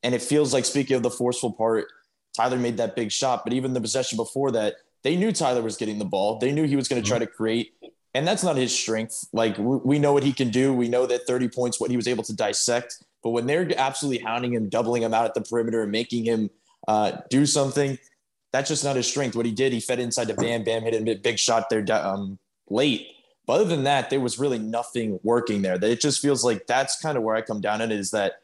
and 0.01 0.15
it 0.15 0.21
feels 0.21 0.53
like, 0.53 0.63
speaking 0.63 0.95
of 0.95 1.03
the 1.03 1.11
forceful 1.11 1.51
part, 1.51 1.87
Tyler 2.37 2.57
made 2.57 2.77
that 2.77 2.95
big 2.95 3.11
shot, 3.11 3.43
but 3.43 3.51
even 3.51 3.73
the 3.73 3.81
possession 3.81 4.15
before 4.15 4.51
that, 4.51 4.75
they 5.03 5.17
knew 5.17 5.33
Tyler 5.33 5.61
was 5.61 5.75
getting 5.75 5.99
the 5.99 6.05
ball. 6.05 6.39
They 6.39 6.53
knew 6.53 6.63
he 6.63 6.77
was 6.77 6.87
going 6.87 7.01
to 7.03 7.07
try 7.07 7.19
to 7.19 7.27
create, 7.27 7.73
and 8.15 8.25
that's 8.25 8.43
not 8.43 8.55
his 8.55 8.73
strength. 8.73 9.27
Like 9.33 9.57
we 9.59 9.99
know 9.99 10.13
what 10.13 10.23
he 10.23 10.31
can 10.31 10.49
do. 10.49 10.73
We 10.73 10.87
know 10.87 11.05
that 11.05 11.27
30 11.27 11.49
points, 11.49 11.81
what 11.81 11.91
he 11.91 11.97
was 11.97 12.07
able 12.07 12.23
to 12.23 12.33
dissect. 12.33 13.03
But 13.21 13.31
when 13.31 13.45
they're 13.45 13.69
absolutely 13.77 14.23
hounding 14.23 14.53
him, 14.53 14.69
doubling 14.69 15.03
him 15.03 15.13
out 15.13 15.25
at 15.25 15.33
the 15.33 15.41
perimeter, 15.41 15.83
and 15.83 15.91
making 15.91 16.23
him 16.23 16.49
uh, 16.87 17.17
do 17.29 17.45
something, 17.45 17.99
that's 18.53 18.69
just 18.69 18.85
not 18.85 18.95
his 18.95 19.05
strength. 19.05 19.35
What 19.35 19.45
he 19.45 19.51
did, 19.51 19.73
he 19.73 19.81
fed 19.81 19.99
inside 19.99 20.29
to 20.29 20.33
Bam. 20.33 20.63
Bam 20.63 20.83
hit 20.83 20.93
a 20.93 21.15
big 21.15 21.37
shot 21.37 21.69
there 21.69 21.83
um, 21.91 22.39
late. 22.69 23.07
But 23.45 23.53
other 23.53 23.65
than 23.65 23.83
that, 23.83 24.09
there 24.09 24.21
was 24.21 24.39
really 24.39 24.59
nothing 24.59 25.19
working 25.23 25.61
there. 25.61 25.77
That 25.77 25.91
it 25.91 25.99
just 25.99 26.21
feels 26.21 26.45
like 26.45 26.67
that's 26.67 27.01
kind 27.01 27.17
of 27.17 27.23
where 27.23 27.35
I 27.35 27.41
come 27.41 27.59
down 27.59 27.81
at 27.81 27.91
is 27.91 28.11
that 28.11 28.35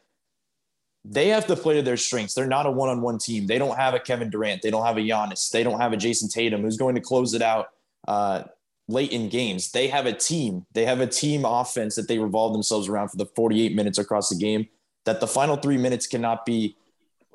they 1.02 1.28
have 1.28 1.46
to 1.46 1.56
play 1.56 1.76
to 1.76 1.82
their 1.82 1.96
strengths. 1.96 2.34
They're 2.34 2.46
not 2.46 2.66
a 2.66 2.70
one-on-one 2.70 3.18
team. 3.18 3.46
They 3.46 3.58
don't 3.58 3.78
have 3.78 3.94
a 3.94 3.98
Kevin 3.98 4.28
Durant. 4.28 4.60
They 4.60 4.70
don't 4.70 4.84
have 4.84 4.98
a 4.98 5.00
Giannis. 5.00 5.50
They 5.50 5.62
don't 5.62 5.80
have 5.80 5.94
a 5.94 5.96
Jayson 5.96 6.28
Tatum 6.28 6.60
who's 6.60 6.76
going 6.76 6.94
to 6.94 7.00
close 7.00 7.32
it 7.32 7.42
out 7.42 7.70
uh, 8.06 8.42
late 8.88 9.12
in 9.12 9.28
games. 9.28 9.72
They 9.72 9.88
have 9.88 10.06
a 10.06 10.12
team. 10.12 10.66
They 10.72 10.84
have 10.84 11.00
a 11.00 11.06
team 11.06 11.44
offense 11.44 11.94
that 11.96 12.08
they 12.08 12.18
revolve 12.18 12.52
themselves 12.52 12.88
around 12.88 13.08
for 13.08 13.16
the 13.16 13.26
48 13.26 13.74
minutes 13.74 13.98
across 13.98 14.28
the 14.28 14.36
game. 14.36 14.68
That 15.04 15.20
the 15.20 15.26
final 15.26 15.56
three 15.56 15.78
minutes 15.78 16.06
cannot 16.06 16.46
be 16.46 16.76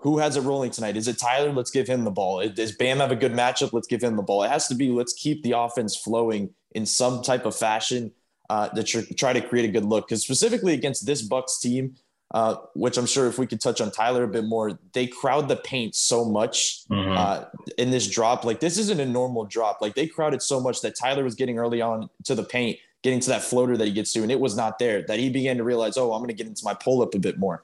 who 0.01 0.20
has 0.20 0.38
it 0.38 0.42
rolling 0.42 0.72
tonight? 0.72 0.96
Is 0.96 1.08
it 1.08 1.18
Tyler? 1.18 1.51
Let's 1.51 1.72
give 1.72 1.88
him 1.88 2.04
the 2.04 2.12
ball. 2.12 2.48
Does 2.50 2.72
Bam 2.72 3.00
have 3.00 3.12
a 3.12 3.16
good 3.16 3.34
matchup? 3.34 3.74
Let's 3.74 3.88
give 3.88 4.04
him 4.04 4.16
the 4.16 4.22
ball. 4.22 4.44
It 4.44 4.50
has 4.50 4.68
to 4.68 4.75
be 4.75 4.89
let's 4.89 5.13
keep 5.13 5.44
the 5.44 5.54
offense 5.58 5.96
flowing 5.96 6.51
in 6.72 6.86
some 6.86 7.24
type 7.24 7.46
of 7.46 7.56
fashion 7.56 8.12
uh, 8.50 8.70
that 8.70 8.86
try 9.18 9.34
to 9.34 9.42
create 9.42 9.66
a 9.66 9.72
good 9.72 9.86
look. 9.86 10.08
Because 10.08 10.22
specifically 10.22 10.74
against 10.74 11.06
this 11.06 11.22
Bucks 11.24 11.60
team, 11.60 11.96
uh, 12.31 12.55
which 12.75 12.98
I'm 12.98 13.05
sure 13.05 13.27
if 13.27 13.38
we 13.38 13.48
could 13.48 13.62
touch 13.62 13.79
on 13.79 13.89
Tyler 13.91 14.24
a 14.24 14.27
bit 14.27 14.43
more, 14.43 14.77
they 14.93 15.07
crowd 15.07 15.48
the 15.48 15.55
paint 15.55 15.96
so 15.96 16.25
much 16.25 16.86
mm-hmm. 16.89 17.12
uh, 17.12 17.46
in 17.77 17.89
this 17.89 18.07
drop. 18.07 18.43
Like 18.43 18.60
this 18.60 18.77
isn't 18.77 19.00
a 19.00 19.05
normal 19.05 19.46
drop. 19.46 19.79
Like 19.81 19.96
they 19.96 20.07
crowded 20.07 20.41
so 20.41 20.60
much 20.60 20.81
that 20.81 20.96
Tyler 20.96 21.24
was 21.24 21.36
getting 21.36 21.57
early 21.57 21.81
on 21.81 22.10
to 22.25 22.36
the 22.36 22.43
paint, 22.43 22.79
getting 23.01 23.22
to 23.22 23.29
that 23.29 23.43
floater 23.43 23.77
that 23.77 23.86
he 23.86 23.93
gets 23.93 24.12
to, 24.13 24.24
and 24.24 24.31
it 24.31 24.39
was 24.39 24.57
not 24.57 24.77
there. 24.77 25.03
That 25.03 25.19
he 25.19 25.29
began 25.29 25.57
to 25.57 25.63
realize, 25.63 25.98
oh, 25.98 26.12
I'm 26.12 26.19
going 26.19 26.27
to 26.27 26.34
get 26.34 26.48
into 26.48 26.65
my 26.65 26.74
pull 26.74 27.01
up 27.01 27.15
a 27.15 27.19
bit 27.19 27.38
more. 27.38 27.63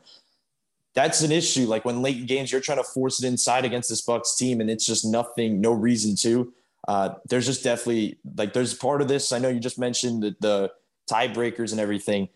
That's 0.96 1.22
an 1.24 1.32
issue. 1.32 1.66
Like 1.66 1.84
when 1.84 2.02
late 2.02 2.26
games, 2.26 2.52
you're 2.52 2.62
trying 2.62 2.78
to 2.78 2.84
force 2.84 3.22
it 3.22 3.28
inside 3.28 3.66
against 3.66 3.90
this 3.90 4.02
Bucks 4.02 4.38
team, 4.38 4.62
and 4.62 4.70
it's 4.70 4.86
just 4.86 5.04
nothing, 5.04 5.60
no 5.60 5.74
reason 5.74 6.16
to. 6.18 6.54
Uh, 6.88 7.16
there's 7.28 7.46
just 7.46 7.64
definitely 7.64 8.18
like 8.38 8.54
there's 8.54 8.74
part 8.74 9.02
of 9.02 9.10
this. 9.10 9.34
I 9.34 9.40
know 9.40 9.50
you 9.50 9.60
just 9.60 9.80
mentioned 9.80 10.24
the, 10.24 10.36
the 10.40 10.72
tiebreakers 11.10 11.72
and 11.72 11.82
everything 11.82 12.30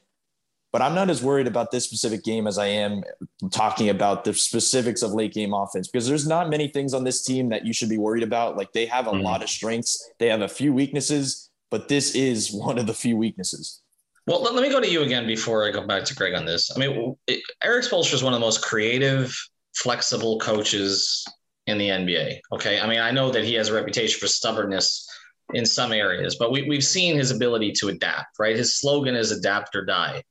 but 0.72 0.82
I'm 0.82 0.96
not 0.96 1.10
as 1.10 1.24
worried 1.24 1.48
about 1.48 1.72
this 1.72 1.86
specific 1.86 2.24
game 2.24 2.46
as 2.46 2.58
I 2.58 2.68
am 2.68 3.04
talking 3.52 3.90
about 3.90 4.24
the 4.24 4.34
specifics 4.34 5.02
of 5.02 5.14
late 5.14 5.34
game 5.34 5.54
offense 5.54 5.88
because 5.88 6.08
there's 6.08 6.28
not 6.28 6.50
many 6.50 6.68
things 6.68 6.94
on 6.94 7.04
this 7.04 7.24
team 7.24 7.50
that 7.50 7.66
you 7.66 7.74
should 7.74 7.90
be 7.90 7.98
worried 7.98 8.24
about. 8.24 8.58
Like 8.58 8.74
they 8.74 8.86
have 8.86 9.08
a 9.08 9.12
mm-hmm. 9.12 9.24
lot 9.24 9.44
of 9.44 9.50
strengths, 9.50 10.12
they 10.20 10.28
have 10.28 10.42
a 10.42 10.48
few 10.48 10.74
weaknesses, 10.74 11.50
but 11.72 11.88
this 11.88 12.16
is 12.16 12.52
one 12.54 12.78
of 12.78 12.88
the 12.88 12.94
few 12.94 13.18
weaknesses. 13.18 13.82
Well, 14.26 14.44
let, 14.44 14.54
let 14.54 14.62
me 14.62 14.70
go 14.70 14.82
to 14.82 14.90
you 14.90 15.04
again 15.04 15.26
before 15.26 15.66
I 15.66 15.72
go 15.72 15.88
back 15.88 16.04
to 16.06 16.16
Greg 16.16 16.34
on 16.34 16.46
this. 16.46 16.76
I 16.76 16.80
mean, 16.80 17.16
it, 17.28 17.42
Erik 17.64 17.86
Spoelstra 17.86 18.16
is 18.16 18.24
one 18.24 18.34
of 18.34 18.40
the 18.40 18.46
most 18.46 18.62
creative, 18.62 19.34
flexible 19.74 20.38
coaches 20.40 21.26
in 21.68 21.78
the 21.78 21.88
NBA. 21.88 22.40
Okay. 22.52 22.80
I 22.80 22.88
mean, 22.88 23.00
I 23.00 23.12
know 23.12 23.32
that 23.32 23.46
he 23.46 23.54
has 23.54 23.70
a 23.70 23.74
reputation 23.74 24.20
for 24.20 24.28
stubbornness 24.28 25.08
in 25.54 25.66
some 25.66 25.94
areas, 25.94 26.36
but 26.36 26.52
we, 26.52 26.64
we've 26.64 26.84
seen 26.84 27.18
his 27.18 27.32
ability 27.32 27.72
to 27.74 27.88
adapt, 27.88 28.38
right? 28.38 28.56
His 28.56 28.78
slogan 28.78 29.16
is 29.16 29.32
adapt 29.32 29.76
or 29.76 29.86
die. 29.86 30.24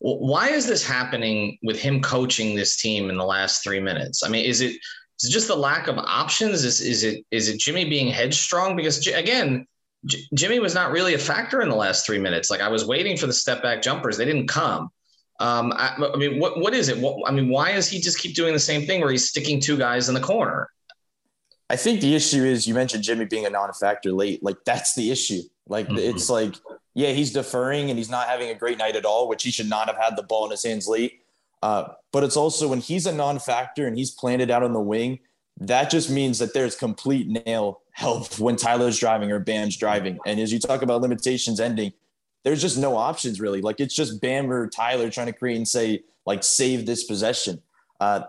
Why 0.00 0.48
is 0.48 0.66
this 0.66 0.84
happening 0.84 1.58
with 1.62 1.78
him 1.78 2.00
coaching 2.00 2.56
this 2.56 2.76
team 2.80 3.10
in 3.10 3.18
the 3.18 3.24
last 3.24 3.62
three 3.62 3.80
minutes? 3.80 4.24
I 4.24 4.28
mean, 4.28 4.46
is 4.46 4.62
it 4.62 4.72
is 5.18 5.28
it 5.28 5.30
just 5.30 5.48
the 5.48 5.56
lack 5.56 5.88
of 5.88 5.98
options? 5.98 6.64
Is, 6.64 6.80
is 6.80 7.04
it 7.04 7.24
is 7.30 7.50
it 7.50 7.60
Jimmy 7.60 7.84
being 7.84 8.08
headstrong? 8.08 8.76
Because 8.76 9.06
again, 9.06 9.66
J- 10.06 10.22
Jimmy 10.32 10.58
was 10.58 10.74
not 10.74 10.90
really 10.90 11.12
a 11.12 11.18
factor 11.18 11.60
in 11.60 11.68
the 11.68 11.76
last 11.76 12.06
three 12.06 12.18
minutes. 12.18 12.50
Like 12.50 12.62
I 12.62 12.68
was 12.68 12.86
waiting 12.86 13.18
for 13.18 13.26
the 13.26 13.32
step 13.32 13.62
back 13.62 13.82
jumpers, 13.82 14.16
they 14.16 14.24
didn't 14.24 14.48
come. 14.48 14.88
Um, 15.38 15.72
I, 15.76 15.94
I, 16.14 16.16
mean, 16.16 16.38
what 16.38 16.58
what 16.58 16.72
is 16.72 16.88
it? 16.88 16.98
What, 16.98 17.28
I 17.28 17.32
mean, 17.32 17.50
why 17.50 17.72
does 17.72 17.86
he 17.86 18.00
just 18.00 18.18
keep 18.18 18.34
doing 18.34 18.54
the 18.54 18.58
same 18.58 18.86
thing 18.86 19.02
where 19.02 19.10
he's 19.10 19.28
sticking 19.28 19.60
two 19.60 19.76
guys 19.76 20.08
in 20.08 20.14
the 20.14 20.20
corner? 20.20 20.70
I 21.70 21.76
think 21.76 22.00
the 22.00 22.16
issue 22.16 22.42
is 22.42 22.66
you 22.66 22.74
mentioned 22.74 23.04
Jimmy 23.04 23.26
being 23.26 23.46
a 23.46 23.50
non-factor 23.50 24.10
late. 24.12 24.42
Like 24.42 24.56
that's 24.66 24.96
the 24.96 25.12
issue. 25.12 25.42
Like 25.68 25.86
mm-hmm. 25.86 25.98
it's 25.98 26.28
like, 26.28 26.56
yeah, 26.94 27.12
he's 27.12 27.32
deferring 27.32 27.90
and 27.90 27.96
he's 27.96 28.10
not 28.10 28.26
having 28.26 28.50
a 28.50 28.56
great 28.56 28.76
night 28.76 28.96
at 28.96 29.04
all, 29.04 29.28
which 29.28 29.44
he 29.44 29.52
should 29.52 29.68
not 29.68 29.86
have 29.86 29.96
had 29.96 30.16
the 30.16 30.24
ball 30.24 30.44
in 30.46 30.50
his 30.50 30.64
hands 30.64 30.88
late. 30.88 31.20
Uh, 31.62 31.84
but 32.12 32.24
it's 32.24 32.36
also 32.36 32.66
when 32.66 32.80
he's 32.80 33.06
a 33.06 33.12
non-factor 33.12 33.86
and 33.86 33.96
he's 33.96 34.10
planted 34.10 34.50
out 34.50 34.64
on 34.64 34.72
the 34.72 34.80
wing, 34.80 35.20
that 35.60 35.90
just 35.90 36.10
means 36.10 36.40
that 36.40 36.54
there's 36.54 36.74
complete 36.74 37.28
nail 37.46 37.82
help 37.92 38.36
when 38.40 38.56
Tyler's 38.56 38.98
driving 38.98 39.30
or 39.30 39.38
Bam's 39.38 39.76
driving. 39.76 40.18
And 40.26 40.40
as 40.40 40.52
you 40.52 40.58
talk 40.58 40.82
about 40.82 41.02
limitations 41.02 41.60
ending, 41.60 41.92
there's 42.42 42.60
just 42.60 42.78
no 42.78 42.96
options 42.96 43.40
really. 43.40 43.60
Like 43.60 43.78
it's 43.78 43.94
just 43.94 44.20
Bam 44.20 44.50
or 44.50 44.66
Tyler 44.66 45.08
trying 45.08 45.28
to 45.28 45.32
create 45.32 45.56
and 45.56 45.68
say 45.68 46.02
like 46.26 46.42
save 46.42 46.84
this 46.84 47.04
possession. 47.04 47.62
Uh, 48.00 48.22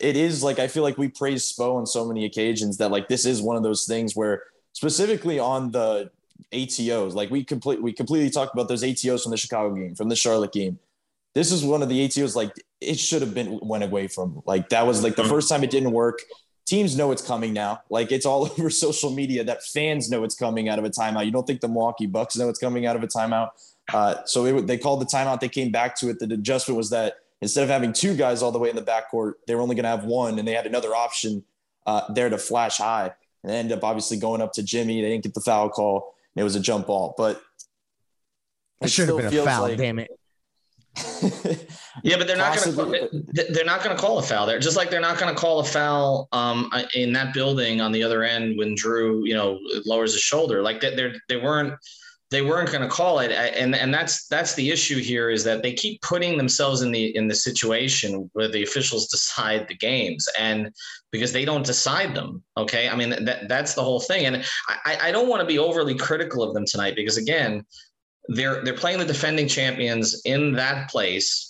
it 0.00 0.16
is 0.16 0.42
like 0.42 0.58
I 0.58 0.68
feel 0.68 0.82
like 0.82 0.98
we 0.98 1.08
praise 1.08 1.52
Spo 1.52 1.76
on 1.76 1.86
so 1.86 2.04
many 2.04 2.24
occasions 2.24 2.76
that 2.78 2.90
like 2.90 3.08
this 3.08 3.24
is 3.24 3.42
one 3.42 3.56
of 3.56 3.62
those 3.62 3.84
things 3.86 4.14
where 4.14 4.44
specifically 4.72 5.38
on 5.38 5.72
the 5.72 6.10
ATOs, 6.52 7.14
like 7.14 7.30
we 7.30 7.44
complete 7.44 7.82
we 7.82 7.92
completely 7.92 8.30
talked 8.30 8.54
about 8.54 8.68
those 8.68 8.82
ATOs 8.82 9.22
from 9.22 9.30
the 9.30 9.36
Chicago 9.36 9.74
game, 9.74 9.94
from 9.94 10.08
the 10.08 10.16
Charlotte 10.16 10.52
game. 10.52 10.78
This 11.34 11.52
is 11.52 11.64
one 11.64 11.82
of 11.82 11.88
the 11.88 12.06
ATOs 12.06 12.36
like 12.36 12.52
it 12.80 12.98
should 12.98 13.22
have 13.22 13.34
been 13.34 13.58
went 13.60 13.84
away 13.84 14.06
from. 14.06 14.42
Like 14.46 14.68
that 14.70 14.86
was 14.86 15.02
like 15.02 15.16
the 15.16 15.22
mm-hmm. 15.22 15.30
first 15.30 15.48
time 15.48 15.64
it 15.64 15.70
didn't 15.70 15.92
work. 15.92 16.20
Teams 16.64 16.96
know 16.96 17.12
it's 17.12 17.22
coming 17.22 17.52
now. 17.52 17.80
Like 17.90 18.12
it's 18.12 18.26
all 18.26 18.44
over 18.58 18.70
social 18.70 19.10
media 19.10 19.42
that 19.44 19.64
fans 19.64 20.10
know 20.10 20.22
it's 20.22 20.34
coming 20.34 20.68
out 20.68 20.78
of 20.78 20.84
a 20.84 20.90
timeout. 20.90 21.24
You 21.24 21.32
don't 21.32 21.46
think 21.46 21.60
the 21.60 21.68
Milwaukee 21.68 22.06
Bucks 22.06 22.36
know 22.36 22.48
it's 22.48 22.58
coming 22.58 22.86
out 22.86 22.94
of 22.94 23.02
a 23.02 23.08
timeout? 23.08 23.50
Uh, 23.92 24.16
so 24.26 24.44
it, 24.44 24.66
they 24.66 24.78
called 24.78 25.00
the 25.00 25.06
timeout. 25.06 25.40
They 25.40 25.48
came 25.48 25.72
back 25.72 25.96
to 25.96 26.10
it. 26.10 26.18
The 26.18 26.32
adjustment 26.32 26.76
was 26.76 26.90
that 26.90 27.16
instead 27.40 27.64
of 27.64 27.70
having 27.70 27.92
two 27.92 28.16
guys 28.16 28.42
all 28.42 28.52
the 28.52 28.58
way 28.58 28.70
in 28.70 28.76
the 28.76 28.82
backcourt, 28.82 29.34
they 29.46 29.54
were 29.54 29.60
only 29.60 29.74
going 29.74 29.84
to 29.84 29.90
have 29.90 30.04
one, 30.04 30.38
and 30.38 30.46
they 30.46 30.52
had 30.52 30.66
another 30.66 30.94
option 30.94 31.44
uh, 31.86 32.12
there 32.12 32.28
to 32.28 32.38
flash 32.38 32.78
high. 32.78 33.12
And 33.42 33.52
they 33.52 33.56
ended 33.56 33.78
up 33.78 33.84
obviously 33.84 34.16
going 34.16 34.42
up 34.42 34.52
to 34.54 34.62
Jimmy. 34.62 35.00
They 35.00 35.10
didn't 35.10 35.24
get 35.24 35.34
the 35.34 35.40
foul 35.40 35.68
call. 35.70 36.14
it 36.34 36.42
was 36.42 36.56
a 36.56 36.60
jump 36.60 36.86
ball, 36.86 37.14
but 37.16 37.40
it, 38.80 38.90
should 38.90 39.08
have 39.08 39.18
been 39.18 39.26
a 39.26 39.44
foul. 39.44 39.62
Like, 39.62 39.78
damn 39.78 39.98
it. 39.98 40.10
yeah, 42.02 42.16
but 42.16 42.26
they're 42.26 42.36
not 42.36 42.56
going 42.56 42.92
to 42.92 43.44
they're 43.50 43.64
not 43.64 43.84
going 43.84 43.94
to 43.94 44.02
call 44.02 44.18
a 44.18 44.22
foul 44.22 44.46
there. 44.46 44.58
Just 44.58 44.76
like 44.76 44.90
they're 44.90 45.00
not 45.00 45.18
going 45.18 45.32
to 45.32 45.40
call 45.40 45.60
a 45.60 45.64
foul 45.64 46.28
um, 46.32 46.72
in 46.94 47.12
that 47.12 47.32
building 47.32 47.80
on 47.80 47.92
the 47.92 48.02
other 48.02 48.24
end 48.24 48.58
when 48.58 48.74
Jrue, 48.74 49.24
you 49.24 49.34
know, 49.34 49.60
lowers 49.86 50.12
his 50.12 50.22
shoulder. 50.22 50.60
Like 50.60 50.80
they 50.80 51.12
they 51.28 51.36
weren't 51.36 51.74
they 52.30 52.42
weren't 52.42 52.70
going 52.70 52.82
to 52.82 52.88
call 52.88 53.20
it. 53.20 53.30
And 53.32 53.74
and 53.74 53.92
that's 53.92 54.26
that's 54.26 54.54
the 54.54 54.70
issue 54.70 55.00
here 55.00 55.30
is 55.30 55.44
that 55.44 55.62
they 55.62 55.72
keep 55.72 56.02
putting 56.02 56.36
themselves 56.36 56.82
in 56.82 56.90
the 56.90 57.16
in 57.16 57.28
the 57.28 57.34
situation 57.34 58.28
where 58.34 58.48
the 58.48 58.62
officials 58.62 59.08
decide 59.16 59.66
the 59.68 59.76
games 59.76 60.28
and 60.38 60.70
because 61.10 61.32
they 61.32 61.44
don't 61.44 61.64
decide 61.64 62.14
them 62.14 62.42
okay? 62.56 62.88
I 62.88 62.96
mean 62.96 63.10
that 63.24 63.48
that's 63.48 63.74
the 63.74 63.82
whole 63.82 64.00
thing. 64.00 64.26
And 64.26 64.44
i 64.84 64.98
i 65.02 65.12
don't 65.12 65.28
want 65.28 65.40
to 65.40 65.46
be 65.46 65.58
overly 65.58 65.94
critical 65.94 66.42
of 66.42 66.54
them 66.54 66.66
tonight 66.66 66.96
because 66.96 67.16
again 67.16 67.64
they're 68.28 68.62
they're 68.62 68.74
playing 68.74 68.98
the 68.98 69.04
defending 69.04 69.48
champions 69.48 70.20
in 70.24 70.52
that 70.52 70.90
place 70.90 71.48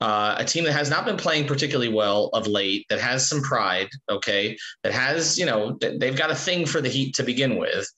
uh, 0.00 0.36
a 0.38 0.44
team 0.44 0.64
that 0.64 0.72
has 0.72 0.90
not 0.90 1.04
been 1.04 1.16
playing 1.16 1.46
particularly 1.46 1.92
well 1.92 2.26
of 2.32 2.46
late, 2.46 2.86
that 2.88 3.00
has 3.00 3.28
some 3.28 3.42
pride, 3.42 3.88
okay, 4.08 4.56
that 4.84 4.92
has, 4.92 5.36
you 5.36 5.44
know, 5.44 5.76
they've 5.80 6.16
got 6.16 6.30
a 6.30 6.34
thing 6.34 6.66
for 6.66 6.80
the 6.80 6.88
Heat 6.88 7.14
to 7.16 7.24
begin 7.24 7.56
with. 7.56 7.88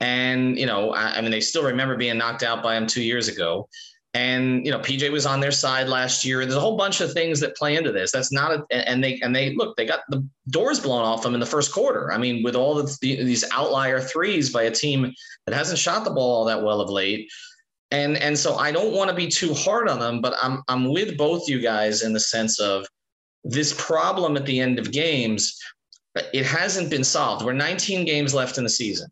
And, 0.00 0.58
you 0.58 0.66
know, 0.66 0.92
I, 0.92 1.16
I 1.16 1.20
mean, 1.20 1.30
they 1.30 1.40
still 1.40 1.64
remember 1.64 1.96
being 1.96 2.18
knocked 2.18 2.42
out 2.42 2.62
by 2.62 2.76
him 2.76 2.86
two 2.86 3.02
years 3.02 3.28
ago. 3.28 3.68
And 4.16 4.64
you 4.64 4.72
know, 4.72 4.78
PJ 4.78 5.12
was 5.12 5.26
on 5.26 5.40
their 5.40 5.50
side 5.50 5.88
last 5.88 6.24
year. 6.24 6.40
There's 6.40 6.56
a 6.56 6.60
whole 6.60 6.78
bunch 6.78 7.02
of 7.02 7.12
things 7.12 7.38
that 7.40 7.54
play 7.54 7.76
into 7.76 7.92
this. 7.92 8.10
That's 8.10 8.32
not 8.32 8.50
a, 8.50 8.88
and 8.88 9.04
they 9.04 9.20
and 9.20 9.36
they 9.36 9.54
look, 9.54 9.76
they 9.76 9.84
got 9.84 10.00
the 10.08 10.26
doors 10.48 10.80
blown 10.80 11.02
off 11.02 11.22
them 11.22 11.34
in 11.34 11.40
the 11.40 11.44
first 11.44 11.70
quarter. 11.70 12.10
I 12.10 12.16
mean, 12.16 12.42
with 12.42 12.56
all 12.56 12.74
the, 12.76 12.96
these 13.02 13.44
outlier 13.52 14.00
threes 14.00 14.50
by 14.50 14.62
a 14.62 14.70
team 14.70 15.12
that 15.44 15.54
hasn't 15.54 15.78
shot 15.78 16.04
the 16.04 16.10
ball 16.10 16.34
all 16.34 16.44
that 16.46 16.62
well 16.62 16.80
of 16.80 16.88
late. 16.88 17.30
And 17.90 18.16
and 18.16 18.38
so 18.38 18.56
I 18.56 18.72
don't 18.72 18.94
want 18.94 19.10
to 19.10 19.16
be 19.16 19.28
too 19.28 19.52
hard 19.52 19.86
on 19.86 20.00
them, 20.00 20.22
but 20.22 20.34
I'm 20.42 20.62
I'm 20.66 20.90
with 20.90 21.18
both 21.18 21.46
you 21.46 21.60
guys 21.60 22.02
in 22.02 22.14
the 22.14 22.20
sense 22.20 22.58
of 22.58 22.86
this 23.44 23.74
problem 23.76 24.34
at 24.38 24.46
the 24.46 24.60
end 24.60 24.78
of 24.78 24.92
games. 24.92 25.60
It 26.32 26.46
hasn't 26.46 26.88
been 26.88 27.04
solved. 27.04 27.44
We're 27.44 27.52
19 27.52 28.06
games 28.06 28.32
left 28.32 28.56
in 28.56 28.64
the 28.64 28.70
season. 28.70 29.10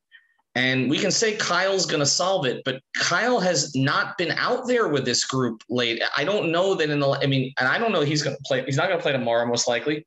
And 0.54 0.88
we 0.88 0.98
can 0.98 1.10
say 1.10 1.34
Kyle's 1.36 1.84
going 1.84 2.00
to 2.00 2.06
solve 2.06 2.46
it, 2.46 2.62
but 2.64 2.80
Kyle 2.96 3.40
has 3.40 3.74
not 3.74 4.16
been 4.16 4.30
out 4.32 4.68
there 4.68 4.88
with 4.88 5.04
this 5.04 5.24
group 5.24 5.62
late. 5.68 6.00
I 6.16 6.24
don't 6.24 6.52
know 6.52 6.74
that 6.74 6.90
in 6.90 7.00
the, 7.00 7.10
I 7.10 7.26
mean, 7.26 7.52
and 7.58 7.66
I 7.66 7.76
don't 7.78 7.90
know 7.90 8.02
he's 8.02 8.22
going 8.22 8.36
to 8.36 8.42
play. 8.46 8.64
He's 8.64 8.76
not 8.76 8.86
going 8.86 8.98
to 8.98 9.02
play 9.02 9.12
tomorrow, 9.12 9.46
most 9.46 9.66
likely. 9.66 10.06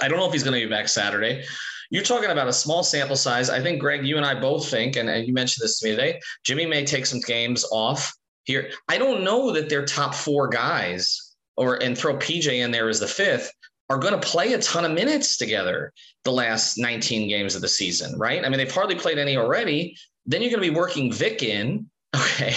I 0.00 0.08
don't 0.08 0.18
know 0.18 0.26
if 0.26 0.32
he's 0.32 0.44
going 0.44 0.60
to 0.60 0.64
be 0.64 0.70
back 0.70 0.86
Saturday. 0.86 1.44
You're 1.90 2.04
talking 2.04 2.30
about 2.30 2.48
a 2.48 2.52
small 2.52 2.82
sample 2.82 3.16
size. 3.16 3.50
I 3.50 3.60
think, 3.60 3.80
Greg, 3.80 4.06
you 4.06 4.16
and 4.16 4.24
I 4.24 4.38
both 4.38 4.68
think, 4.68 4.96
and, 4.96 5.08
and 5.08 5.26
you 5.26 5.32
mentioned 5.32 5.64
this 5.64 5.80
to 5.80 5.86
me 5.86 5.96
today, 5.96 6.20
Jimmy 6.44 6.66
may 6.66 6.84
take 6.84 7.06
some 7.06 7.20
games 7.20 7.64
off 7.72 8.12
here. 8.44 8.70
I 8.88 8.96
don't 8.96 9.24
know 9.24 9.52
that 9.52 9.68
they're 9.68 9.84
top 9.84 10.14
four 10.14 10.48
guys, 10.48 11.34
or 11.56 11.82
and 11.82 11.96
throw 11.96 12.16
PJ 12.16 12.52
in 12.52 12.70
there 12.70 12.88
as 12.88 13.00
the 13.00 13.08
fifth, 13.08 13.52
are 13.90 13.98
going 13.98 14.18
to 14.18 14.26
play 14.26 14.52
a 14.54 14.58
ton 14.58 14.84
of 14.84 14.92
minutes 14.92 15.36
together 15.36 15.92
the 16.24 16.32
last 16.32 16.78
19 16.78 17.28
games 17.28 17.54
of 17.54 17.60
the 17.60 17.68
season, 17.68 18.18
right? 18.18 18.44
I 18.44 18.48
mean, 18.48 18.58
they've 18.58 18.72
hardly 18.72 18.94
played 18.94 19.18
any 19.18 19.36
already. 19.36 19.96
Then 20.26 20.40
you're 20.40 20.50
going 20.50 20.62
to 20.62 20.70
be 20.70 20.74
working 20.74 21.12
Vic 21.12 21.42
in. 21.42 21.90
Okay. 22.14 22.54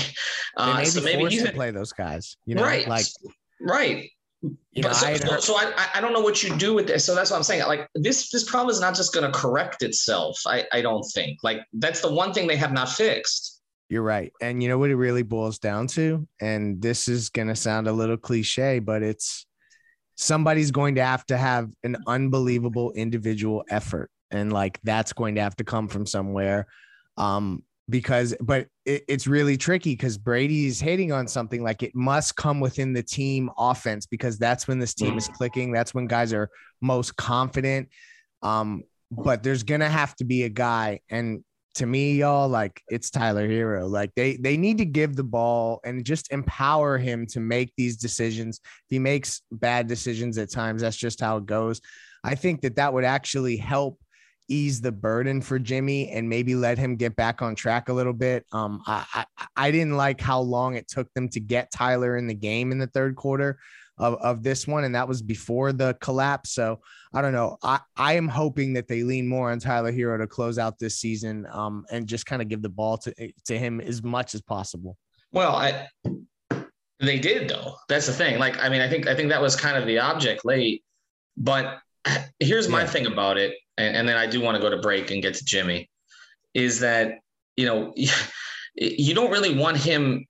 Uh, 0.55 0.83
so 0.85 1.01
maybe 1.01 1.23
going 1.23 1.45
to 1.45 1.51
play 1.51 1.71
those 1.71 1.91
guys, 1.91 2.37
you 2.45 2.55
know, 2.55 2.63
right. 2.63 2.87
like, 2.87 3.05
right. 3.59 4.09
You 4.41 4.83
know, 4.83 4.91
so, 4.91 5.07
I, 5.07 5.15
so, 5.15 5.39
so 5.39 5.55
I, 5.55 5.87
I 5.95 6.01
don't 6.01 6.13
know 6.13 6.21
what 6.21 6.43
you 6.43 6.55
do 6.57 6.73
with 6.73 6.87
this. 6.87 7.05
So 7.05 7.15
that's 7.15 7.31
what 7.31 7.37
I'm 7.37 7.43
saying. 7.43 7.63
Like 7.67 7.87
this, 7.95 8.29
this 8.29 8.43
problem 8.43 8.71
is 8.71 8.79
not 8.79 8.95
just 8.95 9.13
going 9.13 9.31
to 9.31 9.37
correct 9.37 9.83
itself. 9.83 10.39
I, 10.45 10.65
I 10.71 10.81
don't 10.81 11.03
think 11.03 11.39
like 11.43 11.59
that's 11.73 12.01
the 12.01 12.11
one 12.11 12.33
thing 12.33 12.47
they 12.47 12.55
have 12.55 12.71
not 12.71 12.89
fixed. 12.89 13.61
You're 13.89 14.03
right. 14.03 14.31
And 14.41 14.61
you 14.61 14.69
know 14.69 14.77
what 14.77 14.89
it 14.89 14.95
really 14.95 15.23
boils 15.23 15.59
down 15.59 15.87
to? 15.87 16.27
And 16.41 16.81
this 16.81 17.07
is 17.07 17.29
going 17.29 17.47
to 17.47 17.55
sound 17.55 17.87
a 17.87 17.91
little 17.91 18.17
cliche, 18.17 18.79
but 18.79 19.01
it's 19.01 19.45
somebody's 20.17 20.71
going 20.71 20.95
to 20.95 21.03
have 21.03 21.25
to 21.27 21.37
have 21.37 21.69
an 21.83 21.95
unbelievable 22.07 22.91
individual 22.93 23.63
effort. 23.69 24.09
And 24.31 24.51
like 24.51 24.79
that's 24.83 25.13
going 25.13 25.35
to 25.35 25.41
have 25.41 25.55
to 25.57 25.63
come 25.63 25.87
from 25.87 26.05
somewhere 26.05 26.67
um 27.15 27.63
because 27.89 28.35
but 28.41 28.67
it, 28.85 29.03
it's 29.07 29.27
really 29.27 29.57
tricky 29.57 29.93
because 29.93 30.17
brady's 30.17 30.79
hitting 30.79 31.11
on 31.11 31.27
something 31.27 31.63
like 31.63 31.81
it 31.81 31.95
must 31.95 32.35
come 32.35 32.59
within 32.59 32.93
the 32.93 33.01
team 33.01 33.49
offense 33.57 34.05
because 34.05 34.37
that's 34.37 34.67
when 34.67 34.77
this 34.79 34.93
team 34.93 35.17
is 35.17 35.27
clicking. 35.29 35.71
That's 35.71 35.93
when 35.93 36.07
guys 36.07 36.33
are 36.33 36.49
most 36.81 37.15
confident. 37.15 37.89
Um 38.41 38.83
but 39.09 39.41
there's 39.43 39.63
gonna 39.63 39.89
have 39.89 40.15
to 40.17 40.25
be 40.25 40.43
a 40.43 40.49
guy 40.49 40.99
and 41.09 41.43
to 41.77 41.85
me, 41.85 42.13
y'all, 42.13 42.49
like 42.49 42.81
it's 42.89 43.09
Tyler 43.11 43.47
Herro. 43.47 43.87
Like 43.89 44.11
they 44.15 44.37
they 44.37 44.57
need 44.57 44.79
to 44.79 44.85
give 44.85 45.15
the 45.15 45.23
ball 45.23 45.79
and 45.85 46.03
just 46.03 46.31
empower 46.31 46.97
him 46.97 47.25
to 47.27 47.39
make 47.39 47.71
these 47.77 47.97
decisions. 47.97 48.59
If 48.63 48.89
he 48.89 48.99
makes 48.99 49.41
bad 49.51 49.87
decisions 49.87 50.37
at 50.37 50.51
times, 50.51 50.81
that's 50.81 50.97
just 50.97 51.21
how 51.21 51.37
it 51.37 51.45
goes. 51.45 51.79
I 52.23 52.33
think 52.35 52.61
that 52.61 52.75
that 52.77 52.93
would 52.93 53.03
actually 53.03 53.57
help 53.57 53.99
ease 54.49 54.81
the 54.81 54.91
burden 54.91 55.41
for 55.41 55.59
Jimmy 55.59 56.09
and 56.09 56.27
maybe 56.27 56.55
let 56.55 56.77
him 56.77 56.95
get 56.95 57.15
back 57.15 57.41
on 57.41 57.53
track 57.53 57.89
a 57.89 57.93
little 57.93 58.13
bit. 58.13 58.45
Um, 58.51 58.81
I, 58.87 59.05
I, 59.13 59.45
I 59.55 59.71
didn't 59.71 59.97
like 59.97 60.19
how 60.19 60.39
long 60.39 60.75
it 60.75 60.87
took 60.87 61.13
them 61.13 61.29
to 61.29 61.39
get 61.39 61.71
Tyler 61.71 62.17
in 62.17 62.27
the 62.27 62.33
game 62.33 62.71
in 62.71 62.79
the 62.79 62.87
third 62.87 63.15
quarter 63.15 63.59
of, 63.97 64.15
of 64.15 64.43
this 64.43 64.67
one, 64.67 64.83
and 64.83 64.95
that 64.95 65.07
was 65.07 65.21
before 65.21 65.73
the 65.73 65.97
collapse. 66.01 66.51
So 66.51 66.79
I 67.13 67.21
don't 67.21 67.33
know. 67.33 67.57
I, 67.63 67.79
I 67.95 68.13
am 68.13 68.27
hoping 68.27 68.73
that 68.73 68.87
they 68.87 69.03
lean 69.03 69.27
more 69.27 69.51
on 69.51 69.59
Tyler 69.59 69.91
Herro 69.91 70.17
to 70.19 70.27
close 70.27 70.57
out 70.57 70.79
this 70.79 70.97
season 70.97 71.47
um, 71.51 71.85
and 71.91 72.07
just 72.07 72.25
kind 72.25 72.41
of 72.41 72.47
give 72.47 72.61
the 72.61 72.69
ball 72.69 72.97
to, 72.99 73.13
to 73.45 73.57
him 73.57 73.81
as 73.81 74.03
much 74.03 74.35
as 74.35 74.41
possible. 74.41 74.97
Well, 75.31 75.55
I, 75.55 75.87
they 76.99 77.19
did 77.19 77.49
though. 77.49 77.75
That's 77.89 78.07
the 78.07 78.13
thing. 78.13 78.39
Like, 78.39 78.57
I 78.59 78.69
mean, 78.69 78.81
I 78.81 78.89
think 78.89 79.07
I 79.07 79.15
think 79.15 79.29
that 79.29 79.41
was 79.41 79.55
kind 79.55 79.77
of 79.77 79.85
the 79.85 79.99
object 79.99 80.45
late. 80.45 80.83
But 81.35 81.79
here's 82.39 82.67
my 82.67 82.81
yeah. 82.81 82.87
thing 82.87 83.05
about 83.07 83.37
it, 83.37 83.55
and, 83.77 83.95
and 83.95 84.09
then 84.09 84.17
I 84.17 84.27
do 84.27 84.41
want 84.41 84.55
to 84.55 84.61
go 84.61 84.69
to 84.69 84.81
break 84.81 85.11
and 85.11 85.21
get 85.21 85.35
to 85.35 85.45
Jimmy, 85.45 85.89
is 86.53 86.79
that 86.79 87.19
you 87.55 87.65
know 87.65 87.93
you 88.75 89.13
don't 89.13 89.31
really 89.31 89.57
want 89.57 89.77
him 89.77 90.25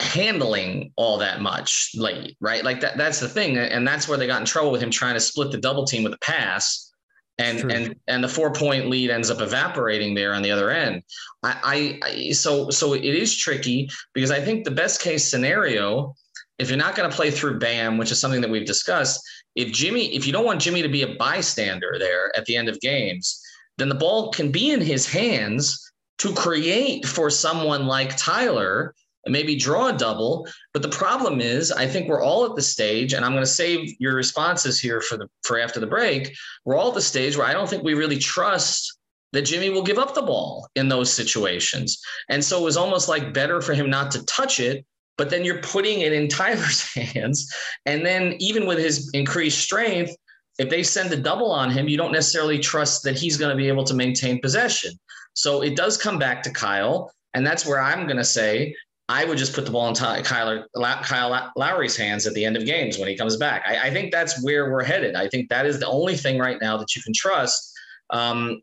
handling 0.00 0.92
all 0.96 1.18
that 1.18 1.40
much 1.40 1.90
late, 1.94 2.36
right? 2.40 2.64
Like 2.64 2.80
that 2.80 2.96
that's 2.96 3.20
the 3.20 3.28
thing. 3.28 3.58
And 3.58 3.86
that's 3.86 4.08
where 4.08 4.18
they 4.18 4.26
got 4.26 4.40
in 4.40 4.46
trouble 4.46 4.70
with 4.70 4.82
him 4.82 4.90
trying 4.90 5.14
to 5.14 5.20
split 5.20 5.50
the 5.50 5.58
double 5.58 5.84
team 5.84 6.04
with 6.04 6.12
a 6.12 6.18
pass. 6.18 6.92
and 7.38 7.58
True. 7.60 7.70
and 7.70 7.96
and 8.06 8.22
the 8.22 8.28
four 8.28 8.52
point 8.52 8.88
lead 8.88 9.10
ends 9.10 9.30
up 9.30 9.40
evaporating 9.40 10.14
there 10.14 10.34
on 10.34 10.42
the 10.42 10.50
other 10.50 10.70
end. 10.70 11.02
I, 11.42 11.98
I 12.02 12.32
so 12.32 12.70
so 12.70 12.94
it 12.94 13.04
is 13.04 13.36
tricky 13.36 13.88
because 14.14 14.30
I 14.30 14.40
think 14.40 14.64
the 14.64 14.70
best 14.70 15.00
case 15.00 15.28
scenario, 15.28 16.14
if 16.58 16.68
you're 16.68 16.78
not 16.78 16.96
going 16.96 17.08
to 17.10 17.14
play 17.14 17.30
through 17.30 17.58
Bam, 17.58 17.98
which 17.98 18.12
is 18.12 18.20
something 18.20 18.40
that 18.40 18.50
we've 18.50 18.66
discussed, 18.66 19.20
if 19.54 19.72
Jimmy, 19.72 20.14
if 20.14 20.26
you 20.26 20.32
don't 20.32 20.44
want 20.44 20.60
Jimmy 20.60 20.82
to 20.82 20.88
be 20.88 21.02
a 21.02 21.14
bystander 21.16 21.96
there 21.98 22.36
at 22.36 22.44
the 22.46 22.56
end 22.56 22.68
of 22.68 22.80
games, 22.80 23.40
then 23.78 23.88
the 23.88 23.94
ball 23.94 24.30
can 24.30 24.50
be 24.50 24.70
in 24.70 24.80
his 24.80 25.06
hands 25.06 25.92
to 26.18 26.32
create 26.34 27.06
for 27.06 27.30
someone 27.30 27.86
like 27.86 28.16
Tyler 28.16 28.94
and 29.28 29.32
maybe 29.32 29.54
draw 29.54 29.88
a 29.88 29.92
double. 29.92 30.48
But 30.72 30.80
the 30.80 30.88
problem 30.88 31.40
is, 31.40 31.70
I 31.70 31.86
think 31.86 32.08
we're 32.08 32.24
all 32.24 32.46
at 32.46 32.56
the 32.56 32.62
stage, 32.62 33.12
and 33.12 33.24
I'm 33.24 33.32
going 33.32 33.44
to 33.44 33.46
save 33.46 33.94
your 34.00 34.14
responses 34.14 34.80
here 34.80 35.02
for 35.02 35.18
the 35.18 35.28
for 35.42 35.60
after 35.60 35.78
the 35.78 35.86
break. 35.86 36.34
We're 36.64 36.76
all 36.76 36.88
at 36.88 36.94
the 36.94 37.02
stage 37.02 37.36
where 37.36 37.46
I 37.46 37.52
don't 37.52 37.68
think 37.68 37.84
we 37.84 37.94
really 37.94 38.18
trust 38.18 38.98
that 39.32 39.42
Jimmy 39.42 39.68
will 39.68 39.82
give 39.82 39.98
up 39.98 40.14
the 40.14 40.22
ball 40.22 40.66
in 40.74 40.88
those 40.88 41.12
situations. 41.12 42.00
And 42.30 42.42
so 42.42 42.58
it 42.58 42.64
was 42.64 42.78
almost 42.78 43.08
like 43.08 43.34
better 43.34 43.60
for 43.60 43.74
him 43.74 43.90
not 43.90 44.10
to 44.12 44.24
touch 44.24 44.58
it, 44.58 44.86
but 45.18 45.28
then 45.28 45.44
you're 45.44 45.60
putting 45.60 46.00
it 46.00 46.14
in 46.14 46.28
Tyler's 46.38 46.82
hands. 46.94 47.52
And 47.84 48.06
then 48.06 48.36
even 48.38 48.66
with 48.66 48.78
his 48.78 49.10
increased 49.12 49.58
strength, 49.58 50.16
if 50.58 50.70
they 50.70 50.82
send 50.82 51.12
a 51.12 51.16
double 51.16 51.52
on 51.52 51.70
him, 51.70 51.86
you 51.86 51.98
don't 51.98 52.12
necessarily 52.12 52.58
trust 52.58 53.02
that 53.04 53.18
he's 53.18 53.36
going 53.36 53.50
to 53.50 53.56
be 53.56 53.68
able 53.68 53.84
to 53.84 53.94
maintain 53.94 54.40
possession. 54.40 54.92
So 55.34 55.60
it 55.60 55.76
does 55.76 55.98
come 55.98 56.18
back 56.18 56.42
to 56.44 56.50
Kyle. 56.50 57.12
And 57.34 57.46
that's 57.46 57.66
where 57.66 57.80
I'm 57.80 58.06
going 58.06 58.16
to 58.16 58.24
say 58.24 58.74
I 59.08 59.24
would 59.24 59.38
just 59.38 59.54
put 59.54 59.64
the 59.64 59.70
ball 59.70 59.88
in 59.88 59.94
Ty, 59.94 60.20
Kyle, 60.22 60.64
Kyle 61.02 61.52
Lowry's 61.56 61.96
hands 61.96 62.26
at 62.26 62.34
the 62.34 62.44
end 62.44 62.56
of 62.56 62.66
games 62.66 62.98
when 62.98 63.08
he 63.08 63.16
comes 63.16 63.36
back. 63.36 63.64
I, 63.66 63.88
I, 63.88 63.90
think 63.90 64.12
that's 64.12 64.42
where 64.44 64.70
we're 64.70 64.84
headed. 64.84 65.14
I 65.14 65.28
think 65.28 65.48
that 65.48 65.64
is 65.64 65.80
the 65.80 65.86
only 65.86 66.14
thing 66.14 66.38
right 66.38 66.58
now 66.60 66.76
that 66.76 66.94
you 66.94 67.00
can 67.00 67.14
trust. 67.14 67.72
Um, 68.10 68.60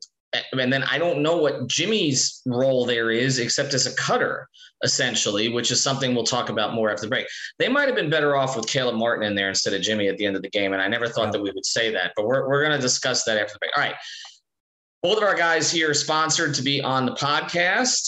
and 0.58 0.72
then 0.72 0.84
I 0.84 1.00
don't 1.00 1.22
know 1.22 1.38
what 1.38 1.68
Jimmy's 1.68 2.42
role 2.46 2.86
there 2.86 3.10
is, 3.10 3.40
except 3.40 3.74
as 3.74 3.88
a 3.88 3.96
cutter, 3.96 4.48
essentially, 4.84 5.50
which 5.50 5.72
is 5.72 5.82
something 5.82 6.14
we'll 6.14 6.26
talk 6.26 6.50
about 6.50 6.74
more 6.74 6.92
after 6.92 7.04
the 7.04 7.10
break. 7.10 7.26
They 7.58 7.68
might 7.68 7.88
have 7.88 7.96
been 7.96 8.10
better 8.10 8.36
off 8.36 8.56
with 8.56 8.68
Caleb 8.68 8.96
Martin 8.96 9.26
in 9.26 9.34
there 9.34 9.50
instead 9.50 9.74
of 9.74 9.82
Jimmy 9.82 10.10
at 10.10 10.18
the 10.18 10.26
end 10.26 10.36
of 10.36 10.44
the 10.44 10.50
game. 10.50 10.74
And 10.74 10.82
I 10.82 10.88
never 10.88 11.08
thought 11.08 11.32
that 11.32 11.42
we 11.42 11.52
would 11.52 11.66
say 11.66 11.92
that, 11.94 12.12
but 12.16 12.28
we're, 12.28 12.48
we're 12.48 12.64
going 12.64 12.76
to 12.76 12.82
discuss 12.82 13.24
that 13.24 13.38
after 13.38 13.54
the 13.54 13.60
break. 13.60 13.78
All 13.78 13.84
right. 13.84 13.96
Both 15.02 15.18
of 15.18 15.24
our 15.24 15.36
guys 15.36 15.72
here 15.72 15.92
are 15.92 15.96
sponsored 15.96 16.54
to 16.56 16.62
be 16.62 16.82
on 16.82 17.06
the 17.06 17.14
podcast. 17.14 18.08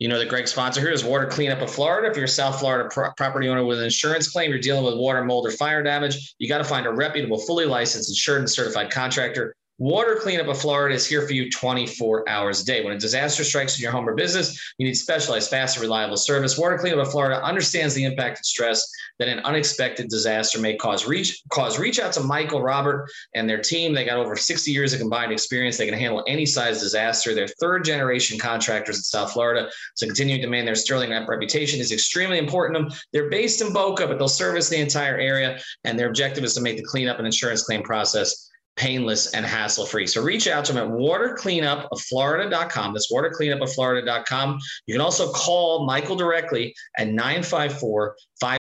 You 0.00 0.08
know, 0.08 0.18
the 0.18 0.24
Greg 0.24 0.48
sponsor 0.48 0.80
here 0.80 0.90
is 0.90 1.04
Water 1.04 1.26
Cleanup 1.26 1.60
of 1.60 1.70
Florida. 1.70 2.10
If 2.10 2.16
you're 2.16 2.24
a 2.24 2.28
South 2.28 2.58
Florida 2.58 2.88
pro- 2.90 3.12
property 3.18 3.48
owner 3.48 3.62
with 3.62 3.78
an 3.78 3.84
insurance 3.84 4.28
claim, 4.28 4.48
you're 4.48 4.58
dealing 4.58 4.82
with 4.82 4.94
water, 4.94 5.22
mold, 5.22 5.46
or 5.46 5.50
fire 5.50 5.82
damage, 5.82 6.34
you 6.38 6.48
got 6.48 6.56
to 6.56 6.64
find 6.64 6.86
a 6.86 6.90
reputable, 6.90 7.38
fully 7.38 7.66
licensed, 7.66 8.08
insured, 8.08 8.38
and 8.38 8.50
certified 8.50 8.90
contractor 8.90 9.54
Water 9.80 10.14
Cleanup 10.16 10.48
of 10.48 10.60
Florida 10.60 10.94
is 10.94 11.06
here 11.06 11.26
for 11.26 11.32
you 11.32 11.50
24 11.50 12.28
hours 12.28 12.60
a 12.60 12.66
day. 12.66 12.84
When 12.84 12.92
a 12.92 12.98
disaster 12.98 13.42
strikes 13.42 13.78
in 13.78 13.82
your 13.82 13.92
home 13.92 14.06
or 14.06 14.14
business, 14.14 14.74
you 14.76 14.86
need 14.86 14.92
specialized, 14.92 15.48
fast, 15.48 15.78
and 15.78 15.82
reliable 15.82 16.18
service. 16.18 16.58
Water 16.58 16.76
Cleanup 16.76 17.06
of 17.06 17.10
Florida 17.10 17.42
understands 17.42 17.94
the 17.94 18.04
impact 18.04 18.40
and 18.40 18.44
stress 18.44 18.86
that 19.18 19.28
an 19.28 19.38
unexpected 19.38 20.10
disaster 20.10 20.60
may 20.60 20.76
cause. 20.76 21.06
Reach, 21.06 21.42
cause. 21.48 21.78
Reach 21.78 21.98
out 21.98 22.12
to 22.12 22.20
Michael, 22.20 22.60
Robert, 22.60 23.10
and 23.34 23.48
their 23.48 23.62
team. 23.62 23.94
They 23.94 24.04
got 24.04 24.18
over 24.18 24.36
60 24.36 24.70
years 24.70 24.92
of 24.92 25.00
combined 25.00 25.32
experience. 25.32 25.78
They 25.78 25.86
can 25.86 25.98
handle 25.98 26.22
any 26.26 26.44
size 26.44 26.78
disaster. 26.78 27.34
They're 27.34 27.48
third 27.48 27.82
generation 27.82 28.38
contractors 28.38 28.98
in 28.98 29.02
South 29.02 29.32
Florida. 29.32 29.70
So 29.94 30.04
continuing 30.04 30.42
to 30.42 30.46
maintain 30.46 30.66
their 30.66 30.74
sterling 30.74 31.12
reputation 31.26 31.80
is 31.80 31.90
extremely 31.90 32.36
important 32.36 32.76
to 32.76 32.82
them. 32.82 33.00
They're 33.14 33.30
based 33.30 33.62
in 33.62 33.72
Boca, 33.72 34.06
but 34.06 34.18
they'll 34.18 34.28
service 34.28 34.68
the 34.68 34.78
entire 34.78 35.16
area. 35.16 35.58
And 35.84 35.98
their 35.98 36.08
objective 36.08 36.44
is 36.44 36.52
to 36.56 36.60
make 36.60 36.76
the 36.76 36.84
cleanup 36.84 37.16
and 37.16 37.24
insurance 37.24 37.62
claim 37.62 37.82
process 37.82 38.49
painless 38.76 39.32
and 39.34 39.44
hassle 39.44 39.84
free. 39.84 40.06
So 40.06 40.22
reach 40.22 40.48
out 40.48 40.64
to 40.66 40.72
them 40.72 40.88
at 40.88 40.98
watercleanupofflorida.com. 40.98 42.92
That's 42.92 43.12
watercleanupofflorida.com. 43.12 44.58
You 44.86 44.94
can 44.94 45.00
also 45.00 45.30
call 45.32 45.84
Michael 45.86 46.16
directly 46.16 46.74
at 46.96 47.08
954 47.08 48.16
5. 48.40 48.58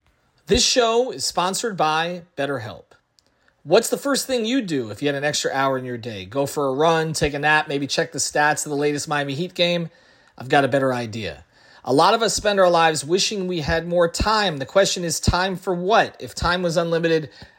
This 0.47 0.65
show 0.65 1.11
is 1.11 1.25
sponsored 1.25 1.77
by 1.77 2.23
BetterHelp. 2.37 2.85
What's 3.65 3.91
the 3.91 3.97
first 3.97 4.29
thing 4.29 4.45
you 4.45 4.63
do 4.63 4.91
if 4.91 5.03
you 5.03 5.09
had 5.09 5.17
an 5.17 5.25
extra 5.25 5.51
hour 5.53 5.77
in 5.77 5.85
your 5.85 5.99
day? 5.99 6.25
Go 6.25 6.47
for 6.47 6.69
a 6.69 6.73
run, 6.73 7.13
take 7.13 7.35
a 7.35 7.39
nap, 7.41 7.67
maybe 7.67 7.89
check 7.89 8.13
the 8.13 8.21
stats 8.21 8.65
of 8.65 8.71
the 8.71 8.77
latest 8.77 9.09
Miami 9.09 9.35
Heat 9.35 9.55
game? 9.55 9.91
I've 10.39 10.49
got 10.49 10.65
a 10.65 10.69
better 10.69 10.95
idea. 10.95 11.45
A 11.85 11.93
lot 11.93 12.15
of 12.15 12.23
us 12.23 12.35
spend 12.35 12.61
our 12.61 12.71
lives 12.71 13.05
wishing 13.05 13.47
we 13.49 13.61
had 13.61 13.89
more 13.89 14.09
time. 14.09 14.59
The 14.59 14.67
question 14.67 15.03
is, 15.03 15.19
time 15.19 15.57
for 15.57 15.75
what? 15.75 16.17
If 16.21 16.35
time 16.35 16.63
was 16.63 16.77
unlimited, 16.77 17.31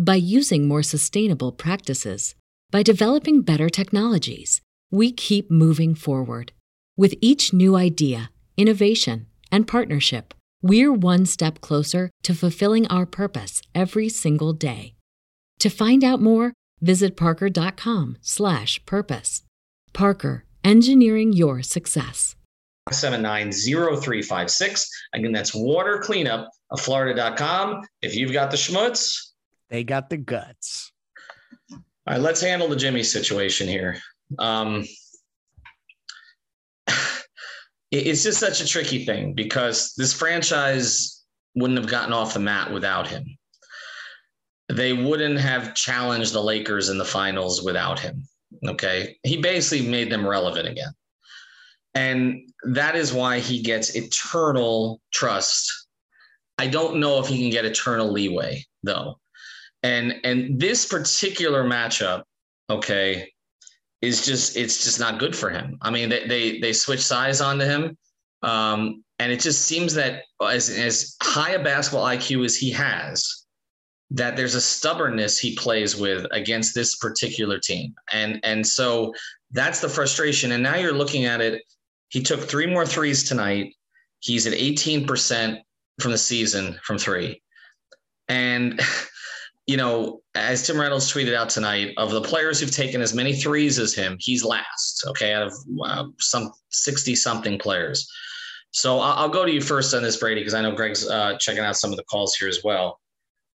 by 0.00 0.14
using 0.14 0.66
more 0.66 0.82
sustainable 0.82 1.52
practices, 1.52 2.34
by 2.70 2.82
developing 2.82 3.42
better 3.42 3.68
technologies, 3.68 4.62
we 4.90 5.12
keep 5.12 5.50
moving 5.50 5.94
forward. 5.94 6.52
With 6.96 7.14
each 7.20 7.52
new 7.52 7.76
idea, 7.76 8.30
innovation, 8.56 9.26
and 9.52 9.68
partnership, 9.68 10.32
we're 10.62 10.92
one 10.92 11.26
step 11.26 11.60
closer 11.60 12.08
to 12.22 12.34
fulfilling 12.34 12.86
our 12.86 13.04
purpose 13.04 13.60
every 13.74 14.08
single 14.08 14.54
day. 14.54 14.94
To 15.58 15.68
find 15.68 16.02
out 16.02 16.22
more, 16.22 16.54
visit 16.80 17.14
parker.com/purpose. 17.14 19.42
Parker, 19.92 20.46
engineering 20.64 21.34
your 21.34 21.62
success. 21.62 22.36
790356. 22.90 24.88
Again, 25.12 25.32
that's 25.32 25.54
water 25.54 26.00
cleanup 26.02 26.48
of 26.70 26.80
Florida.com. 26.80 27.82
If 28.00 28.16
you've 28.16 28.32
got 28.32 28.50
the 28.50 28.56
schmutz, 28.56 29.29
they 29.70 29.84
got 29.84 30.10
the 30.10 30.16
guts. 30.16 30.92
All 31.72 31.78
right, 32.08 32.20
let's 32.20 32.40
handle 32.40 32.68
the 32.68 32.76
Jimmy 32.76 33.02
situation 33.02 33.68
here. 33.68 33.98
Um, 34.38 34.84
it's 37.90 38.22
just 38.22 38.38
such 38.38 38.60
a 38.60 38.66
tricky 38.66 39.04
thing 39.04 39.34
because 39.34 39.94
this 39.96 40.12
franchise 40.12 41.24
wouldn't 41.54 41.78
have 41.78 41.90
gotten 41.90 42.12
off 42.12 42.34
the 42.34 42.40
mat 42.40 42.72
without 42.72 43.08
him. 43.08 43.24
They 44.68 44.92
wouldn't 44.92 45.38
have 45.40 45.74
challenged 45.74 46.32
the 46.32 46.42
Lakers 46.42 46.88
in 46.88 46.98
the 46.98 47.04
finals 47.04 47.62
without 47.62 47.98
him. 47.98 48.22
Okay. 48.66 49.16
He 49.24 49.36
basically 49.36 49.88
made 49.88 50.10
them 50.10 50.26
relevant 50.26 50.68
again. 50.68 50.92
And 51.94 52.48
that 52.64 52.94
is 52.94 53.12
why 53.12 53.40
he 53.40 53.62
gets 53.62 53.96
eternal 53.96 55.00
trust. 55.12 55.88
I 56.58 56.68
don't 56.68 57.00
know 57.00 57.18
if 57.18 57.26
he 57.26 57.38
can 57.40 57.50
get 57.50 57.64
eternal 57.64 58.12
leeway 58.12 58.64
though. 58.84 59.18
And 59.82 60.14
and 60.24 60.60
this 60.60 60.86
particular 60.86 61.64
matchup, 61.64 62.24
okay, 62.68 63.32
is 64.02 64.24
just 64.24 64.56
it's 64.56 64.84
just 64.84 64.98
not 64.98 65.18
good 65.18 65.36
for 65.36 65.50
him. 65.50 65.78
I 65.82 65.90
mean, 65.90 66.08
they 66.08 66.26
they 66.26 66.58
they 66.58 66.72
switch 66.72 67.00
size 67.00 67.40
onto 67.40 67.64
him, 67.64 67.96
um, 68.42 69.04
and 69.18 69.30
it 69.30 69.40
just 69.40 69.62
seems 69.62 69.94
that 69.94 70.22
as 70.42 70.70
as 70.70 71.16
high 71.22 71.52
a 71.52 71.62
basketball 71.62 72.06
IQ 72.06 72.44
as 72.44 72.56
he 72.56 72.70
has, 72.70 73.46
that 74.10 74.36
there's 74.36 74.54
a 74.54 74.60
stubbornness 74.60 75.38
he 75.38 75.54
plays 75.54 75.96
with 75.96 76.26
against 76.32 76.74
this 76.74 76.96
particular 76.96 77.58
team, 77.58 77.94
and 78.12 78.40
and 78.42 78.66
so 78.66 79.12
that's 79.50 79.80
the 79.80 79.88
frustration. 79.88 80.52
And 80.52 80.62
now 80.62 80.76
you're 80.76 80.92
looking 80.92 81.26
at 81.26 81.40
it. 81.40 81.62
He 82.08 82.22
took 82.22 82.40
three 82.40 82.66
more 82.66 82.86
threes 82.86 83.24
tonight. 83.24 83.74
He's 84.20 84.46
at 84.46 84.52
18% 84.52 85.58
from 86.00 86.10
the 86.10 86.18
season 86.18 86.78
from 86.82 86.98
three, 86.98 87.42
and. 88.28 88.80
you 89.70 89.76
know, 89.76 90.20
as 90.34 90.66
Tim 90.66 90.80
Reynolds 90.80 91.12
tweeted 91.12 91.32
out 91.32 91.48
tonight, 91.48 91.94
of 91.96 92.10
the 92.10 92.20
players 92.20 92.58
who've 92.58 92.72
taken 92.72 93.00
as 93.00 93.14
many 93.14 93.32
threes 93.32 93.78
as 93.78 93.94
him, 93.94 94.16
he's 94.18 94.42
last. 94.42 95.04
Okay, 95.06 95.32
out 95.32 95.44
of 95.46 95.54
uh, 95.84 96.06
some 96.18 96.50
sixty 96.70 97.14
something 97.14 97.56
players. 97.56 98.10
So 98.72 98.98
I'll, 98.98 99.12
I'll, 99.12 99.28
go 99.28 99.46
to 99.46 99.52
you 99.52 99.60
first 99.60 99.94
on 99.94 100.02
this, 100.02 100.16
Brady, 100.16 100.40
because 100.40 100.54
I 100.54 100.60
know 100.60 100.72
Greg's 100.72 101.08
uh, 101.08 101.36
checking 101.38 101.62
out 101.62 101.76
some 101.76 101.92
of 101.92 101.98
the 101.98 102.02
calls 102.04 102.34
here 102.34 102.48
as 102.48 102.64
well. 102.64 102.98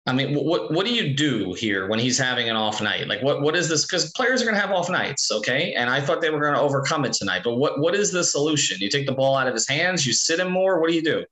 I 0.05 0.13
mean, 0.13 0.35
what 0.35 0.71
what 0.71 0.85
do 0.85 0.93
you 0.93 1.15
do 1.15 1.53
here 1.53 1.87
when 1.87 1.97
he's 1.97 2.19
having 2.19 2.47
an 2.47 2.55
off 2.55 2.79
night? 2.79 3.07
Like, 3.07 3.23
what 3.23 3.41
what 3.41 3.55
is 3.55 3.67
this? 3.67 3.83
Because 3.83 4.11
players 4.11 4.39
are 4.43 4.45
going 4.45 4.55
to 4.55 4.61
have 4.61 4.71
off 4.71 4.91
nights, 4.91 5.31
okay? 5.31 5.73
And 5.73 5.89
I 5.89 5.99
thought 5.99 6.21
they 6.21 6.29
were 6.29 6.41
going 6.41 6.53
to 6.53 6.61
overcome 6.61 7.05
it 7.05 7.13
tonight. 7.13 7.41
But 7.43 7.55
what 7.55 7.79
what 7.79 7.95
is 7.95 8.11
the 8.11 8.23
solution? 8.23 8.77
You 8.79 8.89
take 8.89 9.07
the 9.07 9.13
ball 9.13 9.35
out 9.35 9.47
of 9.47 9.55
his 9.55 9.67
hands, 9.67 10.05
you 10.05 10.13
sit 10.13 10.39
him 10.39 10.51
more. 10.51 10.79
What 10.79 10.89
do 10.91 10.95
you 10.95 11.01
do? 11.01 11.25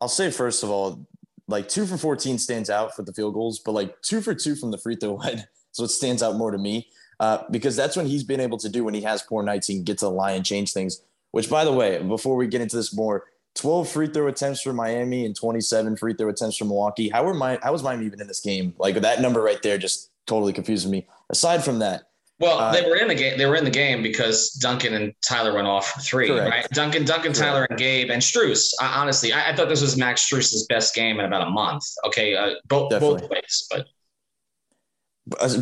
I'll 0.00 0.08
say 0.08 0.30
first 0.30 0.62
of 0.62 0.70
all, 0.70 1.06
like 1.52 1.68
two 1.68 1.86
for 1.86 1.96
14 1.96 2.38
stands 2.38 2.68
out 2.68 2.96
for 2.96 3.02
the 3.02 3.12
field 3.12 3.34
goals, 3.34 3.60
but 3.60 3.72
like 3.72 4.00
two 4.02 4.20
for 4.20 4.34
two 4.34 4.56
from 4.56 4.72
the 4.72 4.78
free 4.78 4.96
throw 4.96 5.14
line. 5.22 5.46
So 5.70 5.84
it 5.84 5.88
stands 5.88 6.22
out 6.22 6.36
more 6.36 6.50
to 6.50 6.58
me 6.58 6.88
uh, 7.20 7.44
because 7.50 7.76
that's 7.76 7.96
when 7.96 8.06
he's 8.06 8.24
been 8.24 8.40
able 8.40 8.58
to 8.58 8.68
do 8.68 8.82
when 8.84 8.94
he 8.94 9.02
has 9.02 9.22
poor 9.22 9.42
nights. 9.42 9.68
He 9.68 9.74
can 9.74 9.84
get 9.84 9.98
to 9.98 10.06
the 10.06 10.10
line 10.10 10.36
and 10.36 10.44
change 10.44 10.72
things. 10.72 11.02
Which, 11.30 11.48
by 11.48 11.64
the 11.64 11.72
way, 11.72 12.02
before 12.02 12.36
we 12.36 12.46
get 12.46 12.60
into 12.60 12.76
this 12.76 12.94
more, 12.94 13.24
12 13.54 13.88
free 13.88 14.08
throw 14.08 14.28
attempts 14.28 14.62
for 14.62 14.72
Miami 14.72 15.24
and 15.24 15.36
27 15.36 15.96
free 15.96 16.14
throw 16.14 16.28
attempts 16.28 16.56
for 16.56 16.64
Milwaukee. 16.64 17.08
How 17.08 17.24
were 17.24 17.34
my 17.34 17.58
how 17.62 17.72
was 17.72 17.82
Miami 17.82 18.06
even 18.06 18.20
in 18.20 18.26
this 18.26 18.40
game? 18.40 18.74
Like 18.78 18.96
that 18.96 19.20
number 19.20 19.42
right 19.42 19.62
there 19.62 19.78
just 19.78 20.10
totally 20.26 20.52
confuses 20.52 20.90
me. 20.90 21.06
Aside 21.30 21.64
from 21.64 21.78
that, 21.78 22.04
well, 22.42 22.58
uh, 22.58 22.72
they 22.72 22.82
were 22.82 22.96
in 22.96 23.06
the 23.06 23.14
game. 23.14 23.38
They 23.38 23.46
were 23.46 23.54
in 23.54 23.62
the 23.62 23.70
game 23.70 24.02
because 24.02 24.50
Duncan 24.54 24.94
and 24.94 25.14
Tyler 25.24 25.54
went 25.54 25.68
off 25.68 25.92
for 25.92 26.00
three, 26.00 26.26
correct. 26.26 26.50
right? 26.50 26.68
Duncan, 26.70 27.04
Duncan, 27.04 27.32
Tyler, 27.32 27.68
and 27.70 27.78
Gabe 27.78 28.10
and 28.10 28.20
Strus. 28.20 28.72
I, 28.80 29.00
honestly, 29.00 29.32
I, 29.32 29.50
I, 29.50 29.56
thought 29.56 29.68
this 29.68 29.80
was 29.80 29.96
Max 29.96 30.28
Strus's 30.28 30.66
best 30.68 30.92
game 30.92 31.20
in 31.20 31.26
about 31.26 31.46
a 31.46 31.50
month. 31.50 31.84
Okay, 32.04 32.34
uh, 32.34 32.54
both 32.66 32.90
both 32.90 33.30
ways, 33.30 33.68
but 33.70 33.86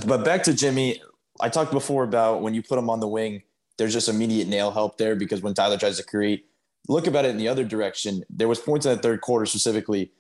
but 0.07 0.25
back 0.25 0.43
to 0.45 0.55
Jimmy. 0.55 1.03
I 1.39 1.51
talked 1.51 1.71
before 1.71 2.03
about 2.03 2.41
when 2.41 2.55
you 2.55 2.63
put 2.63 2.79
him 2.79 2.89
on 2.89 2.99
the 3.01 3.09
wing, 3.09 3.43
there's 3.77 3.93
just 3.93 4.09
immediate 4.09 4.49
nail 4.49 4.71
help 4.71 4.97
there 4.97 5.15
because 5.15 5.43
when 5.43 5.53
Tyler 5.53 5.77
tries 5.77 5.99
to 5.99 6.03
create, 6.03 6.47
look 6.89 7.07
about 7.07 7.27
it 7.27 7.29
in 7.29 7.37
the 7.37 7.49
other 7.49 7.65
direction. 7.65 8.25
There 8.31 8.49
was 8.49 8.59
points 8.59 8.87
in 8.87 8.97
the 8.97 9.03
third 9.03 9.21
quarter 9.21 9.45
specifically 9.45 10.13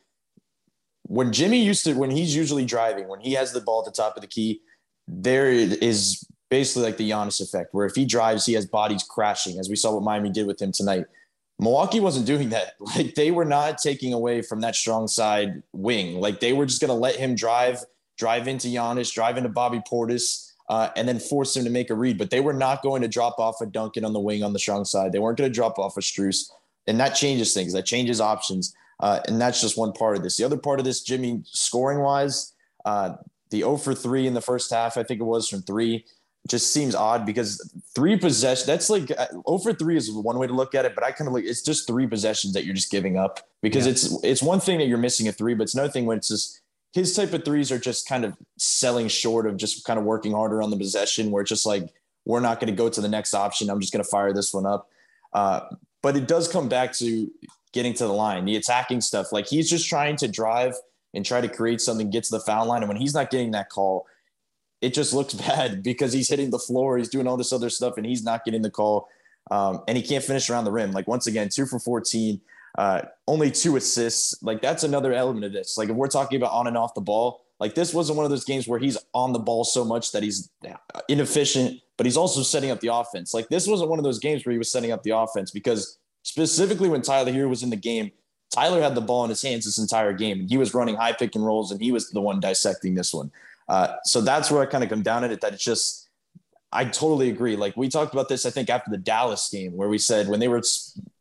when 1.04 1.32
Jimmy 1.32 1.64
used 1.64 1.84
to 1.84 1.94
when 1.94 2.10
he's 2.10 2.36
usually 2.36 2.66
driving 2.66 3.08
when 3.08 3.20
he 3.20 3.32
has 3.32 3.52
the 3.52 3.62
ball 3.62 3.80
at 3.80 3.86
the 3.86 3.92
top 3.92 4.16
of 4.16 4.20
the 4.20 4.28
key. 4.28 4.60
There 5.08 5.48
is 5.48 6.22
basically 6.50 6.82
like 6.82 6.96
the 6.96 7.08
Giannis 7.08 7.40
effect, 7.40 7.72
where 7.72 7.86
if 7.86 7.94
he 7.94 8.04
drives, 8.04 8.44
he 8.44 8.52
has 8.54 8.66
bodies 8.66 9.02
crashing, 9.02 9.58
as 9.58 9.70
we 9.70 9.76
saw 9.76 9.94
what 9.94 10.02
Miami 10.02 10.30
did 10.30 10.46
with 10.46 10.60
him 10.60 10.72
tonight. 10.72 11.06
Milwaukee 11.58 12.00
wasn't 12.00 12.26
doing 12.26 12.50
that. 12.50 12.74
Like 12.96 13.14
they 13.14 13.30
were 13.30 13.44
not 13.44 13.78
taking 13.78 14.12
away 14.12 14.42
from 14.42 14.60
that 14.62 14.74
strong 14.74 15.06
side 15.06 15.62
wing. 15.72 16.20
Like 16.20 16.40
they 16.40 16.52
were 16.52 16.66
just 16.66 16.80
going 16.80 16.88
to 16.88 16.94
let 16.94 17.16
him 17.16 17.34
drive, 17.34 17.84
drive 18.18 18.48
into 18.48 18.68
Giannis, 18.68 19.12
drive 19.12 19.36
into 19.36 19.48
Bobby 19.48 19.80
Portis, 19.90 20.50
uh, 20.68 20.90
and 20.96 21.06
then 21.06 21.18
force 21.20 21.56
him 21.56 21.64
to 21.64 21.70
make 21.70 21.90
a 21.90 21.94
read. 21.94 22.18
But 22.18 22.30
they 22.30 22.40
were 22.40 22.52
not 22.52 22.82
going 22.82 23.02
to 23.02 23.08
drop 23.08 23.38
off 23.38 23.60
a 23.60 23.66
Duncan 23.66 24.04
on 24.04 24.12
the 24.12 24.20
wing 24.20 24.42
on 24.42 24.52
the 24.52 24.58
strong 24.58 24.84
side. 24.84 25.12
They 25.12 25.18
weren't 25.18 25.38
going 25.38 25.50
to 25.50 25.54
drop 25.54 25.78
off 25.78 25.96
a 25.96 26.00
Strus, 26.00 26.50
and 26.86 26.98
that 26.98 27.10
changes 27.10 27.54
things. 27.54 27.72
That 27.72 27.86
changes 27.86 28.20
options, 28.20 28.74
uh, 28.98 29.20
and 29.28 29.40
that's 29.40 29.60
just 29.60 29.78
one 29.78 29.92
part 29.92 30.16
of 30.16 30.22
this. 30.22 30.36
The 30.36 30.44
other 30.44 30.58
part 30.58 30.80
of 30.80 30.84
this, 30.84 31.02
Jimmy, 31.02 31.42
scoring 31.44 32.00
wise, 32.00 32.54
uh, 32.84 33.14
the 33.50 33.58
0 33.58 33.76
for 33.76 33.94
3 33.94 34.26
in 34.26 34.34
the 34.34 34.40
first 34.40 34.70
half, 34.70 34.96
I 34.96 35.02
think 35.02 35.20
it 35.20 35.24
was 35.24 35.48
from 35.48 35.62
three 35.62 36.04
just 36.48 36.72
seems 36.72 36.94
odd 36.94 37.26
because 37.26 37.72
three 37.94 38.16
possessions 38.16 38.66
that's 38.66 38.88
like 38.88 39.10
over 39.46 39.70
uh, 39.70 39.74
three 39.74 39.96
is 39.96 40.10
one 40.10 40.38
way 40.38 40.46
to 40.46 40.54
look 40.54 40.74
at 40.74 40.84
it 40.84 40.94
but 40.94 41.04
i 41.04 41.12
kind 41.12 41.28
of 41.28 41.34
like 41.34 41.44
it's 41.44 41.62
just 41.62 41.86
three 41.86 42.06
possessions 42.06 42.54
that 42.54 42.64
you're 42.64 42.74
just 42.74 42.90
giving 42.90 43.18
up 43.18 43.40
because 43.62 43.84
yeah. 43.84 43.92
it's 43.92 44.24
it's 44.24 44.42
one 44.42 44.58
thing 44.58 44.78
that 44.78 44.86
you're 44.86 44.98
missing 44.98 45.28
a 45.28 45.32
three 45.32 45.54
but 45.54 45.64
it's 45.64 45.74
another 45.74 45.92
thing 45.92 46.06
when 46.06 46.16
it's 46.16 46.28
just 46.28 46.62
his 46.92 47.14
type 47.14 47.32
of 47.32 47.44
threes 47.44 47.70
are 47.70 47.78
just 47.78 48.08
kind 48.08 48.24
of 48.24 48.36
selling 48.58 49.06
short 49.06 49.46
of 49.46 49.56
just 49.56 49.84
kind 49.84 49.98
of 49.98 50.04
working 50.04 50.32
harder 50.32 50.62
on 50.62 50.70
the 50.70 50.76
possession 50.76 51.30
where 51.30 51.42
it's 51.42 51.48
just 51.48 51.66
like 51.66 51.92
we're 52.24 52.40
not 52.40 52.60
going 52.60 52.70
to 52.72 52.76
go 52.76 52.88
to 52.88 53.00
the 53.00 53.08
next 53.08 53.34
option. 53.34 53.70
I'm 53.70 53.80
just 53.80 53.92
going 53.92 54.04
to 54.04 54.08
fire 54.10 54.32
this 54.32 54.52
one 54.52 54.66
up. 54.66 54.88
Uh, 55.32 55.60
but 56.02 56.16
it 56.16 56.26
does 56.26 56.48
come 56.48 56.68
back 56.68 56.92
to 56.94 57.30
getting 57.72 57.94
to 57.94 58.04
the 58.04 58.12
line 58.12 58.44
the 58.44 58.56
attacking 58.56 59.00
stuff. 59.00 59.32
Like 59.32 59.46
he's 59.46 59.70
just 59.70 59.88
trying 59.88 60.16
to 60.16 60.28
drive 60.28 60.74
and 61.14 61.24
try 61.24 61.40
to 61.40 61.48
create 61.48 61.80
something 61.80 62.10
get 62.10 62.24
to 62.24 62.32
the 62.32 62.40
foul 62.40 62.66
line. 62.66 62.82
And 62.82 62.88
when 62.88 62.96
he's 62.96 63.14
not 63.14 63.30
getting 63.30 63.52
that 63.52 63.68
call 63.68 64.06
it 64.80 64.94
just 64.94 65.12
looks 65.12 65.34
bad 65.48 65.82
because 65.82 66.12
he's 66.12 66.28
hitting 66.28 66.50
the 66.50 66.58
floor, 66.58 66.98
he's 66.98 67.08
doing 67.08 67.26
all 67.26 67.36
this 67.36 67.52
other 67.52 67.70
stuff, 67.70 67.96
and 67.96 68.06
he's 68.06 68.24
not 68.24 68.44
getting 68.44 68.62
the 68.62 68.70
call. 68.70 69.08
Um, 69.50 69.82
and 69.88 69.96
he 69.96 70.02
can't 70.02 70.22
finish 70.22 70.48
around 70.48 70.64
the 70.64 70.72
rim. 70.72 70.92
Like 70.92 71.08
once 71.08 71.26
again, 71.26 71.48
two 71.48 71.66
for 71.66 71.80
14, 71.80 72.40
uh, 72.78 73.02
only 73.26 73.50
two 73.50 73.76
assists. 73.76 74.40
Like 74.42 74.62
that's 74.62 74.84
another 74.84 75.12
element 75.12 75.44
of 75.44 75.52
this. 75.52 75.76
Like 75.76 75.88
if 75.88 75.96
we're 75.96 76.08
talking 76.08 76.36
about 76.36 76.52
on 76.52 76.66
and 76.66 76.76
off 76.76 76.94
the 76.94 77.00
ball, 77.00 77.42
like 77.58 77.74
this 77.74 77.92
wasn't 77.92 78.16
one 78.16 78.24
of 78.24 78.30
those 78.30 78.44
games 78.44 78.68
where 78.68 78.78
he's 78.78 78.96
on 79.12 79.32
the 79.32 79.38
ball 79.38 79.64
so 79.64 79.84
much 79.84 80.12
that 80.12 80.22
he's 80.22 80.50
inefficient, 81.08 81.80
but 81.96 82.06
he's 82.06 82.16
also 82.16 82.42
setting 82.42 82.70
up 82.70 82.80
the 82.80 82.92
offense. 82.92 83.34
Like 83.34 83.48
this 83.48 83.66
wasn't 83.66 83.90
one 83.90 83.98
of 83.98 84.04
those 84.04 84.18
games 84.18 84.46
where 84.46 84.52
he 84.52 84.58
was 84.58 84.70
setting 84.70 84.92
up 84.92 85.02
the 85.02 85.10
offense 85.10 85.50
because 85.50 85.98
specifically 86.22 86.88
when 86.88 87.02
Tyler 87.02 87.32
here 87.32 87.48
was 87.48 87.62
in 87.62 87.70
the 87.70 87.76
game, 87.76 88.12
Tyler 88.50 88.82
had 88.82 88.94
the 88.94 89.00
ball 89.00 89.24
in 89.24 89.30
his 89.30 89.42
hands 89.42 89.64
this 89.64 89.78
entire 89.78 90.12
game, 90.12 90.40
and 90.40 90.50
he 90.50 90.56
was 90.58 90.74
running 90.74 90.96
high 90.96 91.12
pick 91.12 91.36
and 91.36 91.46
rolls, 91.46 91.70
and 91.70 91.80
he 91.80 91.92
was 91.92 92.10
the 92.10 92.20
one 92.20 92.40
dissecting 92.40 92.94
this 92.94 93.14
one. 93.14 93.30
Uh, 93.70 93.94
so 94.02 94.20
that's 94.20 94.50
where 94.50 94.60
I 94.60 94.66
kind 94.66 94.82
of 94.82 94.90
come 94.90 95.02
down 95.02 95.22
at 95.22 95.30
it. 95.30 95.40
That 95.40 95.54
it's 95.54 95.64
just, 95.64 96.08
I 96.72 96.84
totally 96.84 97.30
agree. 97.30 97.54
Like 97.54 97.76
we 97.76 97.88
talked 97.88 98.12
about 98.12 98.28
this, 98.28 98.44
I 98.44 98.50
think 98.50 98.68
after 98.68 98.90
the 98.90 98.98
Dallas 98.98 99.48
game, 99.48 99.76
where 99.76 99.88
we 99.88 99.96
said 99.96 100.26
when 100.26 100.40
they 100.40 100.48
were 100.48 100.60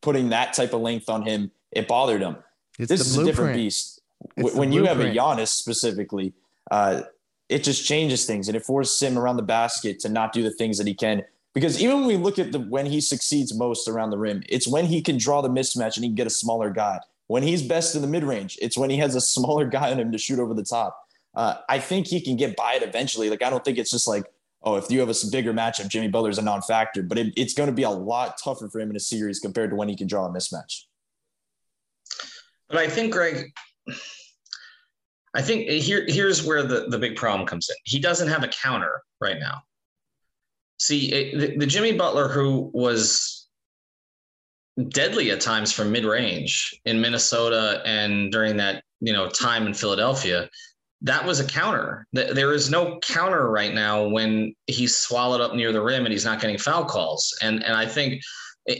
putting 0.01 0.29
that 0.29 0.53
type 0.53 0.73
of 0.73 0.81
length 0.81 1.09
on 1.09 1.21
him, 1.21 1.51
it 1.71 1.88
bothered 1.88 2.21
him. 2.21 2.38
It's 2.79 2.89
this 2.89 3.01
is 3.01 3.13
blueprint. 3.13 3.27
a 3.27 3.31
different 3.31 3.55
beast. 3.55 4.01
It's 4.35 4.55
when 4.55 4.71
you 4.71 4.85
have 4.85 4.99
a 4.99 5.05
Giannis 5.05 5.49
specifically, 5.49 6.33
uh, 6.71 7.03
it 7.49 7.63
just 7.63 7.85
changes 7.85 8.25
things 8.25 8.47
and 8.47 8.57
it 8.57 8.65
forces 8.65 8.99
him 8.99 9.17
around 9.17 9.38
the 9.38 9.43
basket 9.43 9.99
to 9.99 10.09
not 10.09 10.33
do 10.33 10.41
the 10.41 10.51
things 10.51 10.79
that 10.79 10.88
he 10.88 10.95
can. 10.95 11.23
Because 11.53 11.79
even 11.81 11.99
when 11.99 12.07
we 12.07 12.17
look 12.17 12.39
at 12.39 12.51
the 12.51 12.59
when 12.59 12.88
he 12.88 12.99
succeeds 12.99 13.53
most 13.53 13.88
around 13.88 14.09
the 14.09 14.17
rim, 14.17 14.41
it's 14.49 14.67
when 14.67 14.85
he 14.85 15.03
can 15.03 15.17
draw 15.17 15.41
the 15.41 15.49
mismatch 15.49 15.97
and 15.97 16.03
he 16.03 16.09
can 16.09 16.15
get 16.15 16.27
a 16.27 16.31
smaller 16.31 16.71
guy. 16.71 16.99
When 17.27 17.43
he's 17.43 17.62
best 17.62 17.95
in 17.95 18.01
the 18.01 18.07
mid 18.07 18.23
range, 18.23 18.57
it's 18.59 18.75
when 18.75 18.89
he 18.89 18.97
has 18.97 19.13
a 19.13 19.21
smaller 19.35 19.65
guy 19.65 19.91
on 19.91 19.99
him 19.99 20.12
to 20.12 20.17
shoot 20.17 20.39
over 20.39 20.55
the 20.55 20.63
top. 20.63 21.08
Uh, 21.35 21.55
I 21.67 21.79
think 21.79 22.07
he 22.07 22.21
can 22.21 22.35
get 22.35 22.55
by 22.55 22.75
it 22.75 22.83
eventually. 22.83 23.29
Like 23.29 23.43
I 23.43 23.49
don't 23.49 23.63
think 23.63 23.77
it's 23.77 23.91
just 23.91 24.07
like, 24.07 24.25
oh, 24.63 24.75
if 24.75 24.89
you 24.89 24.99
have 24.99 25.09
a 25.09 25.15
bigger 25.31 25.53
matchup, 25.53 25.87
Jimmy 25.87 26.07
Butler's 26.07 26.37
a 26.37 26.41
non-factor. 26.41 27.03
But 27.03 27.17
it, 27.17 27.33
it's 27.37 27.53
going 27.53 27.69
to 27.69 27.75
be 27.75 27.83
a 27.83 27.89
lot 27.89 28.39
tougher 28.43 28.67
for 28.67 28.79
him 28.79 28.89
in 28.89 28.95
a 28.95 28.99
series 28.99 29.39
compared 29.39 29.69
to 29.69 29.75
when 29.75 29.89
he 29.89 29.95
can 29.95 30.07
draw 30.07 30.25
a 30.25 30.29
mismatch. 30.29 30.85
But 32.67 32.77
I 32.77 32.87
think 32.87 33.13
Greg, 33.13 33.51
I 35.33 35.41
think 35.41 35.69
here 35.69 36.05
here's 36.07 36.45
where 36.45 36.63
the 36.63 36.87
the 36.89 36.99
big 36.99 37.15
problem 37.15 37.47
comes 37.47 37.69
in. 37.69 37.75
He 37.83 37.99
doesn't 37.99 38.27
have 38.27 38.43
a 38.43 38.47
counter 38.47 39.01
right 39.19 39.39
now. 39.39 39.63
See, 40.77 41.11
it, 41.11 41.37
the, 41.37 41.57
the 41.57 41.65
Jimmy 41.65 41.93
Butler 41.93 42.29
who 42.29 42.69
was 42.73 43.47
deadly 44.87 45.31
at 45.31 45.41
times 45.41 45.71
from 45.71 45.91
mid 45.91 46.05
range 46.05 46.79
in 46.85 47.01
Minnesota 47.01 47.81
and 47.85 48.31
during 48.31 48.57
that 48.57 48.83
you 49.01 49.13
know 49.13 49.29
time 49.29 49.67
in 49.67 49.73
Philadelphia 49.73 50.49
that 51.01 51.25
was 51.25 51.39
a 51.39 51.45
counter. 51.45 52.05
There 52.12 52.53
is 52.53 52.69
no 52.69 52.99
counter 52.99 53.49
right 53.49 53.73
now 53.73 54.07
when 54.07 54.53
he's 54.67 54.97
swallowed 54.97 55.41
up 55.41 55.55
near 55.55 55.71
the 55.71 55.81
rim 55.81 56.05
and 56.05 56.12
he's 56.12 56.25
not 56.25 56.41
getting 56.41 56.57
foul 56.57 56.85
calls. 56.85 57.33
And 57.41 57.63
and 57.63 57.73
I 57.73 57.85
think 57.85 58.21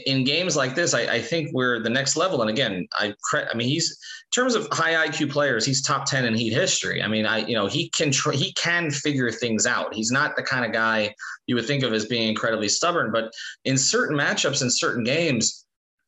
in 0.06 0.24
games 0.24 0.54
like 0.54 0.74
this, 0.74 0.94
I, 0.94 1.00
I 1.00 1.20
think 1.20 1.50
we're 1.52 1.80
the 1.80 1.90
next 1.90 2.16
level. 2.16 2.42
And 2.42 2.50
again, 2.50 2.86
I 2.92 3.14
I 3.32 3.54
mean, 3.56 3.68
he's 3.68 3.90
in 3.90 4.30
terms 4.32 4.54
of 4.54 4.68
high 4.70 5.08
IQ 5.08 5.30
players, 5.30 5.64
he's 5.64 5.82
top 5.82 6.04
ten 6.04 6.26
in 6.26 6.34
Heat 6.34 6.52
history. 6.52 7.02
I 7.02 7.08
mean, 7.08 7.24
I 7.24 7.38
you 7.38 7.54
know 7.54 7.66
he 7.66 7.88
can 7.88 8.10
tr- 8.10 8.32
he 8.32 8.52
can 8.52 8.90
figure 8.90 9.32
things 9.32 9.66
out. 9.66 9.94
He's 9.94 10.10
not 10.10 10.36
the 10.36 10.42
kind 10.42 10.64
of 10.64 10.72
guy 10.72 11.14
you 11.46 11.54
would 11.54 11.66
think 11.66 11.82
of 11.82 11.94
as 11.94 12.04
being 12.04 12.28
incredibly 12.28 12.68
stubborn, 12.68 13.10
but 13.12 13.32
in 13.64 13.78
certain 13.78 14.16
matchups 14.16 14.60
in 14.60 14.70
certain 14.70 15.04
games, 15.04 15.64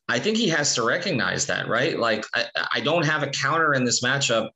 I 0.08 0.18
think 0.18 0.36
he 0.36 0.48
has 0.48 0.74
to 0.74 0.82
recognize 0.82 1.46
that, 1.46 1.68
right? 1.68 1.98
Like 1.98 2.26
I, 2.34 2.46
I 2.74 2.80
don't 2.80 3.06
have 3.06 3.22
a 3.22 3.28
counter 3.28 3.72
in 3.72 3.84
this 3.84 4.02
matchup 4.02 4.50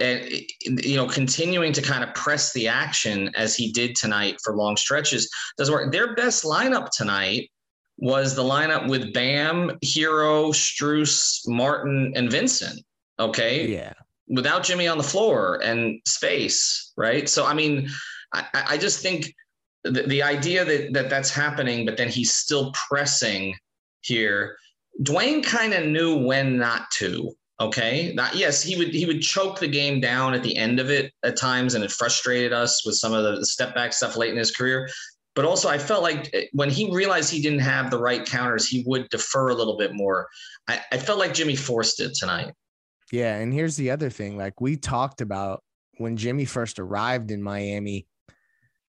and 0.00 0.28
you 0.62 0.96
know 0.96 1.06
continuing 1.06 1.72
to 1.72 1.82
kind 1.82 2.02
of 2.02 2.14
press 2.14 2.52
the 2.52 2.68
action 2.68 3.30
as 3.34 3.54
he 3.54 3.70
did 3.72 3.94
tonight 3.94 4.38
for 4.42 4.56
long 4.56 4.76
stretches 4.76 5.30
doesn't 5.58 5.74
work. 5.74 5.92
Their 5.92 6.14
best 6.14 6.44
lineup 6.44 6.90
tonight 6.90 7.50
was 7.98 8.34
the 8.34 8.42
lineup 8.42 8.88
with 8.88 9.12
bam 9.12 9.78
Herro 9.84 10.52
Strus 10.52 11.40
martin 11.46 12.12
and 12.14 12.30
vincent 12.30 12.80
okay? 13.18 13.66
Yeah. 13.66 13.92
Without 14.28 14.64
jimmy 14.64 14.88
on 14.88 14.98
the 14.98 15.04
floor 15.04 15.60
and 15.62 16.00
space 16.06 16.92
right? 16.96 17.28
So 17.28 17.46
i 17.46 17.54
mean 17.54 17.88
i, 18.32 18.44
I 18.52 18.78
just 18.78 19.00
think 19.00 19.32
the, 19.84 20.02
the 20.02 20.22
idea 20.22 20.64
that, 20.64 20.92
that 20.94 21.10
that's 21.10 21.30
happening 21.30 21.86
but 21.86 21.96
then 21.96 22.08
he's 22.08 22.34
still 22.34 22.72
pressing 22.72 23.54
here. 24.06 24.56
Dwyane 25.02 25.44
kind 25.44 25.74
of 25.74 25.86
knew 25.86 26.16
when 26.16 26.58
not 26.58 26.90
to 26.92 27.32
Okay. 27.58 28.12
Not, 28.14 28.34
yes, 28.34 28.62
he 28.62 28.76
would 28.76 28.88
he 28.88 29.06
would 29.06 29.22
choke 29.22 29.58
the 29.58 29.68
game 29.68 30.00
down 30.00 30.34
at 30.34 30.42
the 30.42 30.56
end 30.56 30.78
of 30.78 30.90
it 30.90 31.12
at 31.24 31.36
times, 31.36 31.74
and 31.74 31.82
it 31.82 31.90
frustrated 31.90 32.52
us 32.52 32.84
with 32.84 32.96
some 32.96 33.12
of 33.12 33.24
the 33.24 33.46
step 33.46 33.74
back 33.74 33.92
stuff 33.92 34.16
late 34.16 34.30
in 34.30 34.36
his 34.36 34.50
career. 34.50 34.88
But 35.34 35.44
also, 35.44 35.68
I 35.68 35.78
felt 35.78 36.02
like 36.02 36.30
eh, 36.34 36.46
when 36.52 36.70
he 36.70 36.90
realized 36.92 37.30
he 37.30 37.40
didn't 37.40 37.60
have 37.60 37.90
the 37.90 37.98
right 37.98 38.24
counters, 38.24 38.66
he 38.66 38.84
would 38.86 39.08
defer 39.08 39.48
a 39.48 39.54
little 39.54 39.76
bit 39.76 39.94
more. 39.94 40.28
I, 40.68 40.80
I 40.92 40.98
felt 40.98 41.18
like 41.18 41.34
Jimmy 41.34 41.56
forced 41.56 42.00
it 42.00 42.14
tonight. 42.14 42.52
Yeah, 43.12 43.36
and 43.36 43.52
here's 43.52 43.76
the 43.76 43.90
other 43.90 44.10
thing: 44.10 44.36
like 44.36 44.60
we 44.60 44.76
talked 44.76 45.22
about 45.22 45.62
when 45.98 46.16
Jimmy 46.16 46.44
first 46.44 46.78
arrived 46.78 47.30
in 47.30 47.42
Miami, 47.42 48.06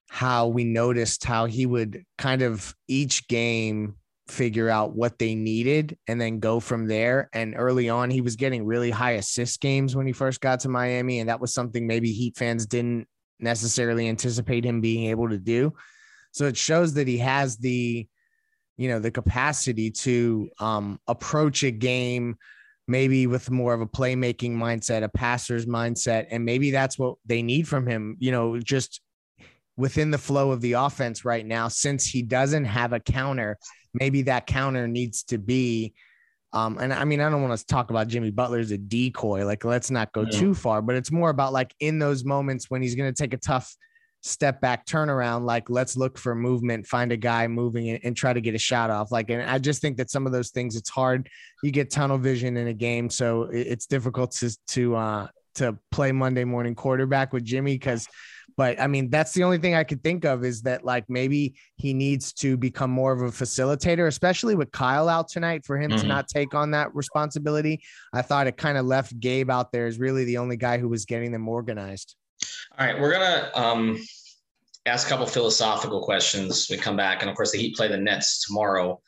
how 0.10 0.48
we 0.48 0.66
noticed 0.66 1.24
how 1.24 1.46
he 1.46 1.66
would 1.66 2.04
kind 2.18 2.42
of 2.42 2.76
each 2.88 3.28
game 3.30 3.96
figure 4.28 4.70
out 4.70 4.96
what 4.96 5.18
they 5.18 5.36
needed 5.36 5.98
and 6.08 6.20
then 6.20 6.40
go 6.40 6.60
from 6.60 6.88
there. 6.88 7.30
And 7.34 7.56
early 7.58 7.90
on, 7.90 8.10
he 8.10 8.22
was 8.22 8.36
getting 8.36 8.66
really 8.66 8.92
high 8.92 9.12
assist 9.12 9.62
games 9.62 9.96
when 9.96 10.06
he 10.06 10.14
first 10.14 10.42
got 10.42 10.60
to 10.62 10.70
Miami. 10.70 11.20
And 11.20 11.30
that 11.30 11.40
was 11.40 11.54
something 11.54 11.88
maybe 11.88 12.12
Heat 12.12 12.38
fans 12.38 12.66
didn't 12.66 13.08
necessarily 13.40 14.08
anticipate 14.10 14.66
him 14.66 14.82
being 14.82 15.10
able 15.10 15.30
to 15.30 15.38
do. 15.38 15.74
So 16.32 16.46
it 16.46 16.58
shows 16.58 16.94
that 16.96 17.08
he 17.08 17.18
has 17.20 17.58
the, 17.58 18.08
you 18.78 18.90
know, 18.90 19.00
the 19.00 19.12
capacity 19.12 19.92
to 19.92 20.50
um, 20.60 21.00
approach 21.08 21.64
a 21.64 21.72
game 21.72 22.38
maybe 22.88 23.28
with 23.28 23.52
more 23.52 23.74
of 23.74 23.82
a 23.82 23.88
playmaking 23.88 24.54
mindset, 24.54 25.04
a 25.04 25.10
passer's 25.10 25.66
mindset. 25.66 26.28
And 26.32 26.46
maybe 26.46 26.72
that's 26.72 26.98
what 26.98 27.16
they 27.26 27.42
need 27.42 27.68
from 27.68 27.86
him, 27.86 28.16
you 28.20 28.32
know, 28.32 28.60
just 28.60 29.02
within 29.76 30.10
the 30.10 30.18
flow 30.18 30.52
of 30.52 30.62
the 30.62 30.74
offense 30.74 31.26
right 31.26 31.46
now, 31.46 31.68
since 31.68 32.06
he 32.06 32.22
doesn't 32.22 32.66
have 32.66 32.94
a 32.94 33.00
counter 33.00 33.58
maybe 34.00 34.24
that 34.24 34.48
counter 34.48 34.88
needs 34.88 35.24
to 35.24 35.38
be 35.38 35.94
um, 36.54 36.78
and 36.80 36.94
I 36.94 37.04
mean, 37.04 37.20
I 37.20 37.30
don't 37.30 37.44
want 37.44 37.60
to 37.60 37.66
talk 37.66 37.90
about 37.90 38.08
Jimmy 38.08 38.32
Butler 38.32 38.60
as 38.60 38.72
a 38.72 38.78
decoy. 38.78 39.46
Like, 39.46 39.66
let's 39.66 39.92
not 39.92 40.14
go 40.14 40.22
yeah. 40.22 40.40
too 40.40 40.56
far, 40.56 40.82
but 40.82 40.96
it's 40.96 41.12
more 41.12 41.30
about 41.30 41.52
like 41.52 41.76
in 41.80 42.00
those 42.00 42.24
moments 42.24 42.70
when 42.70 42.82
he's 42.82 42.96
going 42.96 43.14
to 43.14 43.16
take 43.16 43.34
a 43.34 43.38
tough 43.38 43.76
step 44.24 44.62
back 44.62 44.86
turnaround, 44.86 45.46
like 45.46 45.70
let's 45.70 45.98
look 45.98 46.18
for 46.18 46.34
movement, 46.36 46.88
find 46.88 47.12
a 47.12 47.18
guy 47.18 47.48
moving 47.48 47.90
and, 47.90 48.00
and, 48.04 48.18
try 48.18 48.34
to 48.34 48.42
get 48.42 48.56
a 48.56 48.58
shot 48.58 48.90
off. 48.90 49.12
Like, 49.12 49.30
and 49.30 49.44
I 49.44 49.58
just 49.58 49.82
think 49.82 49.98
that 49.98 50.10
some 50.10 50.26
of 50.26 50.32
those 50.32 50.50
things, 50.50 50.76
it's 50.76 50.90
hard. 50.90 51.30
You 51.64 51.72
get 51.72 51.92
tunnel 51.92 52.18
vision 52.18 52.58
in 52.58 52.68
a 52.68 52.74
game, 52.74 53.10
so 53.10 53.44
it's 53.52 53.86
difficult 53.86 54.32
to 54.32 54.58
to 54.70 54.96
uh, 54.96 55.28
to 55.56 55.78
play 55.92 56.12
Monday 56.12 56.46
morning 56.46 56.76
quarterback 56.76 57.34
with 57.34 57.44
Jimmy 57.44 57.76
because 57.76 58.08
but 58.58 58.82
I 58.82 58.88
mean, 58.88 59.12
that's 59.12 59.34
the 59.34 59.44
only 59.44 59.60
thing 59.60 59.76
I 59.76 59.84
could 59.84 60.04
think 60.04 60.26
of 60.26 60.44
is 60.44 60.64
that 60.64 60.84
like 60.84 61.06
maybe 61.08 61.56
he 61.76 61.94
needs 61.94 62.34
to 62.34 62.58
become 62.58 62.90
more 62.90 63.14
of 63.14 63.22
a 63.22 63.28
facilitator, 63.28 64.08
especially 64.08 64.56
with 64.56 64.72
Kyle 64.72 65.08
out 65.08 65.28
tonight 65.30 65.64
for 65.64 65.78
him 65.78 65.92
mm-hmm. 65.92 66.02
to 66.02 66.08
not 66.08 66.28
take 66.28 66.56
on 66.56 66.72
that 66.72 66.94
responsibility. 66.96 67.84
I 68.14 68.24
thought 68.24 68.48
it 68.48 68.58
kind 68.58 68.80
of 68.80 68.86
left 68.88 69.20
Gabe 69.20 69.52
out 69.52 69.72
there 69.72 69.86
as 69.86 70.00
really 70.00 70.26
the 70.26 70.40
only 70.40 70.58
guy 70.58 70.80
who 70.80 70.90
was 70.90 71.06
getting 71.06 71.32
them 71.32 71.48
organized. 71.48 72.16
All 72.78 72.86
right, 72.86 73.00
we're 73.00 73.12
gonna 73.12 73.52
um, 73.54 74.04
ask 74.88 75.06
a 75.06 75.10
couple 75.10 75.28
philosophical 75.28 76.04
questions. 76.04 76.68
We 76.70 76.78
come 76.78 76.98
back, 76.98 77.22
and 77.22 77.30
of 77.30 77.36
course, 77.36 77.52
the 77.52 77.60
Heat 77.60 77.76
play 77.76 77.88
the 77.88 77.98
Nets 77.98 78.44
tomorrow. 78.46 79.00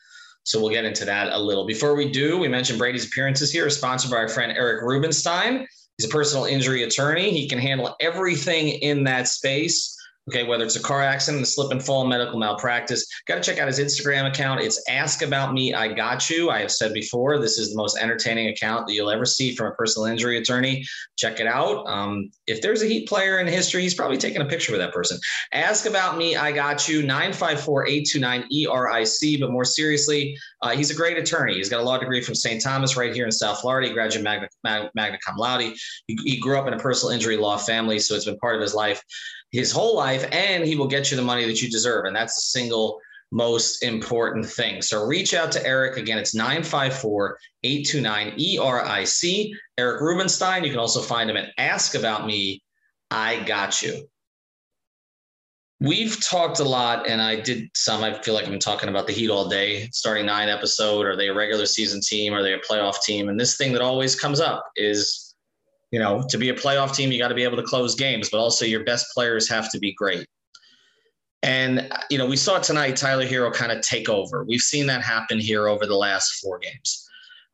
So 0.44 0.60
we'll 0.60 0.72
get 0.72 0.86
into 0.86 1.06
that 1.06 1.34
a 1.34 1.40
little. 1.40 1.66
Before 1.66 1.96
we 1.96 2.12
do, 2.12 2.38
we 2.38 2.48
mentioned 2.48 2.80
Brady's 2.80 3.08
appearances 3.08 3.52
here, 3.52 3.70
sponsored 3.70 4.12
by 4.12 4.18
our 4.18 4.30
friend 4.30 4.52
Eric 4.56 4.84
Rubenstein. 4.84 5.68
He's 6.00 6.06
a 6.06 6.10
personal 6.10 6.46
injury 6.46 6.84
attorney. 6.84 7.30
He 7.32 7.46
can 7.46 7.60
handle 7.60 7.94
everything 8.00 8.70
in 8.70 9.04
that 9.04 9.28
space. 9.28 9.99
Okay, 10.30 10.44
whether 10.44 10.64
it's 10.64 10.76
a 10.76 10.80
car 10.80 11.02
accident, 11.02 11.42
a 11.42 11.46
slip 11.48 11.72
and 11.72 11.84
fall, 11.84 12.06
medical 12.06 12.38
malpractice, 12.38 13.08
got 13.26 13.34
to 13.34 13.42
check 13.42 13.58
out 13.58 13.68
his 13.68 13.80
Instagram 13.80 14.28
account. 14.28 14.62
It's 14.62 14.80
Ask 14.88 15.24
About 15.24 15.56
Me, 15.56 15.74
I 15.74 15.88
Got 15.92 16.30
You. 16.30 16.52
I 16.52 16.60
have 16.60 16.72
said 16.72 16.94
before, 16.94 17.40
this 17.40 17.58
is 17.58 17.72
the 17.72 17.78
most 17.78 17.98
entertaining 17.98 18.50
account 18.50 18.86
that 18.86 18.94
you'll 18.94 19.10
ever 19.10 19.26
see 19.26 19.56
from 19.56 19.72
a 19.72 19.72
personal 19.72 20.06
injury 20.06 20.38
attorney. 20.38 20.86
Check 21.18 21.40
it 21.40 21.48
out. 21.48 21.84
Um, 21.88 22.30
if 22.46 22.62
there's 22.62 22.84
a 22.84 22.86
Heat 22.86 23.10
player 23.10 23.40
in 23.40 23.48
history, 23.48 23.82
he's 23.82 23.96
probably 23.96 24.18
taking 24.18 24.44
a 24.44 24.46
picture 24.46 24.72
with 24.72 24.82
that 24.82 24.94
person. 24.94 25.18
Ask 25.52 25.88
About 25.88 26.16
Me, 26.16 26.36
I 26.36 26.52
Got 26.52 26.88
You, 26.88 27.02
954 27.02 27.88
829 27.88 28.44
ERIC. 28.52 29.40
But 29.40 29.50
more 29.52 29.66
seriously, 29.66 30.38
uh, 30.62 30.76
he's 30.76 30.92
a 30.92 30.96
great 30.96 31.18
attorney. 31.18 31.56
He's 31.56 31.70
got 31.70 31.80
a 31.80 31.84
law 31.84 31.98
degree 31.98 32.22
from 32.22 32.36
St. 32.36 32.62
Thomas 32.62 32.96
right 32.96 33.16
here 33.16 33.26
in 33.26 33.32
South 33.32 33.62
Florida. 33.62 33.88
He 33.88 33.96
graduated 33.96 34.24
magna, 34.64 34.92
magna 34.94 35.18
cum 35.26 35.38
laude. 35.38 35.74
He, 36.06 36.20
he 36.24 36.40
grew 36.40 36.60
up 36.60 36.68
in 36.68 36.76
a 36.76 36.80
personal 36.80 37.16
injury 37.16 37.38
law 37.38 37.58
family, 37.58 37.98
so 37.98 38.14
it's 38.14 38.26
been 38.26 38.38
part 38.38 38.56
of 38.58 38.62
his 38.62 38.76
life 38.76 39.04
his 39.52 39.72
whole 39.72 39.96
life 39.96 40.26
and 40.32 40.64
he 40.64 40.76
will 40.76 40.88
get 40.88 41.10
you 41.10 41.18
the 41.18 41.24
money 41.24 41.46
that 41.46 41.62
you 41.62 41.70
deserve. 41.70 42.06
And 42.06 42.16
that's 42.16 42.36
the 42.36 42.60
single 42.60 43.00
most 43.32 43.84
important 43.84 44.46
thing. 44.46 44.82
So 44.82 45.06
reach 45.06 45.34
out 45.34 45.52
to 45.54 45.66
Eric. 45.66 45.98
Again, 45.98 46.18
it's 46.18 46.34
954 46.34 47.38
829 47.64 48.34
ERIC. 48.40 49.52
Eric 49.78 50.02
Rubenstein. 50.02 50.64
You 50.64 50.72
can 50.72 50.80
also 50.80 51.02
find 51.02 51.30
him 51.30 51.38
at 51.38 51.52
Ask 51.58 51.96
About 51.96 52.26
Me. 52.26 52.62
I 53.12 53.44
got 53.44 53.82
you. 53.82 54.08
We've 55.82 56.22
talked 56.22 56.60
a 56.60 56.66
lot, 56.66 57.08
and 57.08 57.22
I 57.22 57.40
did 57.40 57.70
some. 57.74 58.04
I 58.04 58.22
feel 58.22 58.34
like 58.34 58.44
I've 58.44 58.50
been 58.50 58.60
talking 58.60 58.90
about 58.90 59.08
the 59.08 59.14
Heat 59.14 59.30
all 59.30 59.48
day, 59.48 59.88
starting 59.94 60.26
nine 60.26 60.50
episode. 60.50 61.06
Are 61.06 61.16
they 61.16 61.30
a 61.30 61.34
regular 61.34 61.66
season 61.66 62.02
team? 62.02 62.34
Are 62.34 62.44
they 62.44 62.54
a 62.54 62.60
playoff 62.60 63.02
team? 63.02 63.30
And 63.30 63.40
this 63.40 63.56
thing 63.56 63.72
that 63.72 63.82
always 63.82 64.20
comes 64.20 64.42
up 64.42 64.70
is 64.76 65.29
you 65.92 66.00
know, 66.00 66.24
to 66.30 66.38
be 66.38 66.50
a 66.50 66.54
playoff 66.54 66.96
team, 66.96 67.12
you 67.12 67.20
got 67.20 67.30
to 67.30 67.36
be 67.36 67.44
able 67.44 67.58
to 67.58 67.64
close 67.64 67.96
games, 67.96 68.30
but 68.30 68.40
also 68.40 68.66
your 68.66 68.84
best 68.84 69.08
players 69.14 69.50
have 69.50 69.72
to 69.72 69.80
be 69.80 69.94
great. 69.94 70.26
And, 71.42 71.92
you 72.10 72.18
know, 72.18 72.26
we 72.26 72.36
saw 72.36 72.60
tonight 72.60 72.98
Tyler 72.98 73.26
Herro 73.26 73.54
kind 73.54 73.72
of 73.72 73.82
take 73.82 74.10
over. 74.10 74.44
We've 74.44 74.62
seen 74.62 74.88
that 74.88 75.02
happen 75.02 75.40
here 75.40 75.68
over 75.68 75.86
the 75.86 75.96
last 75.96 76.42
four 76.42 76.60
games. 76.60 77.06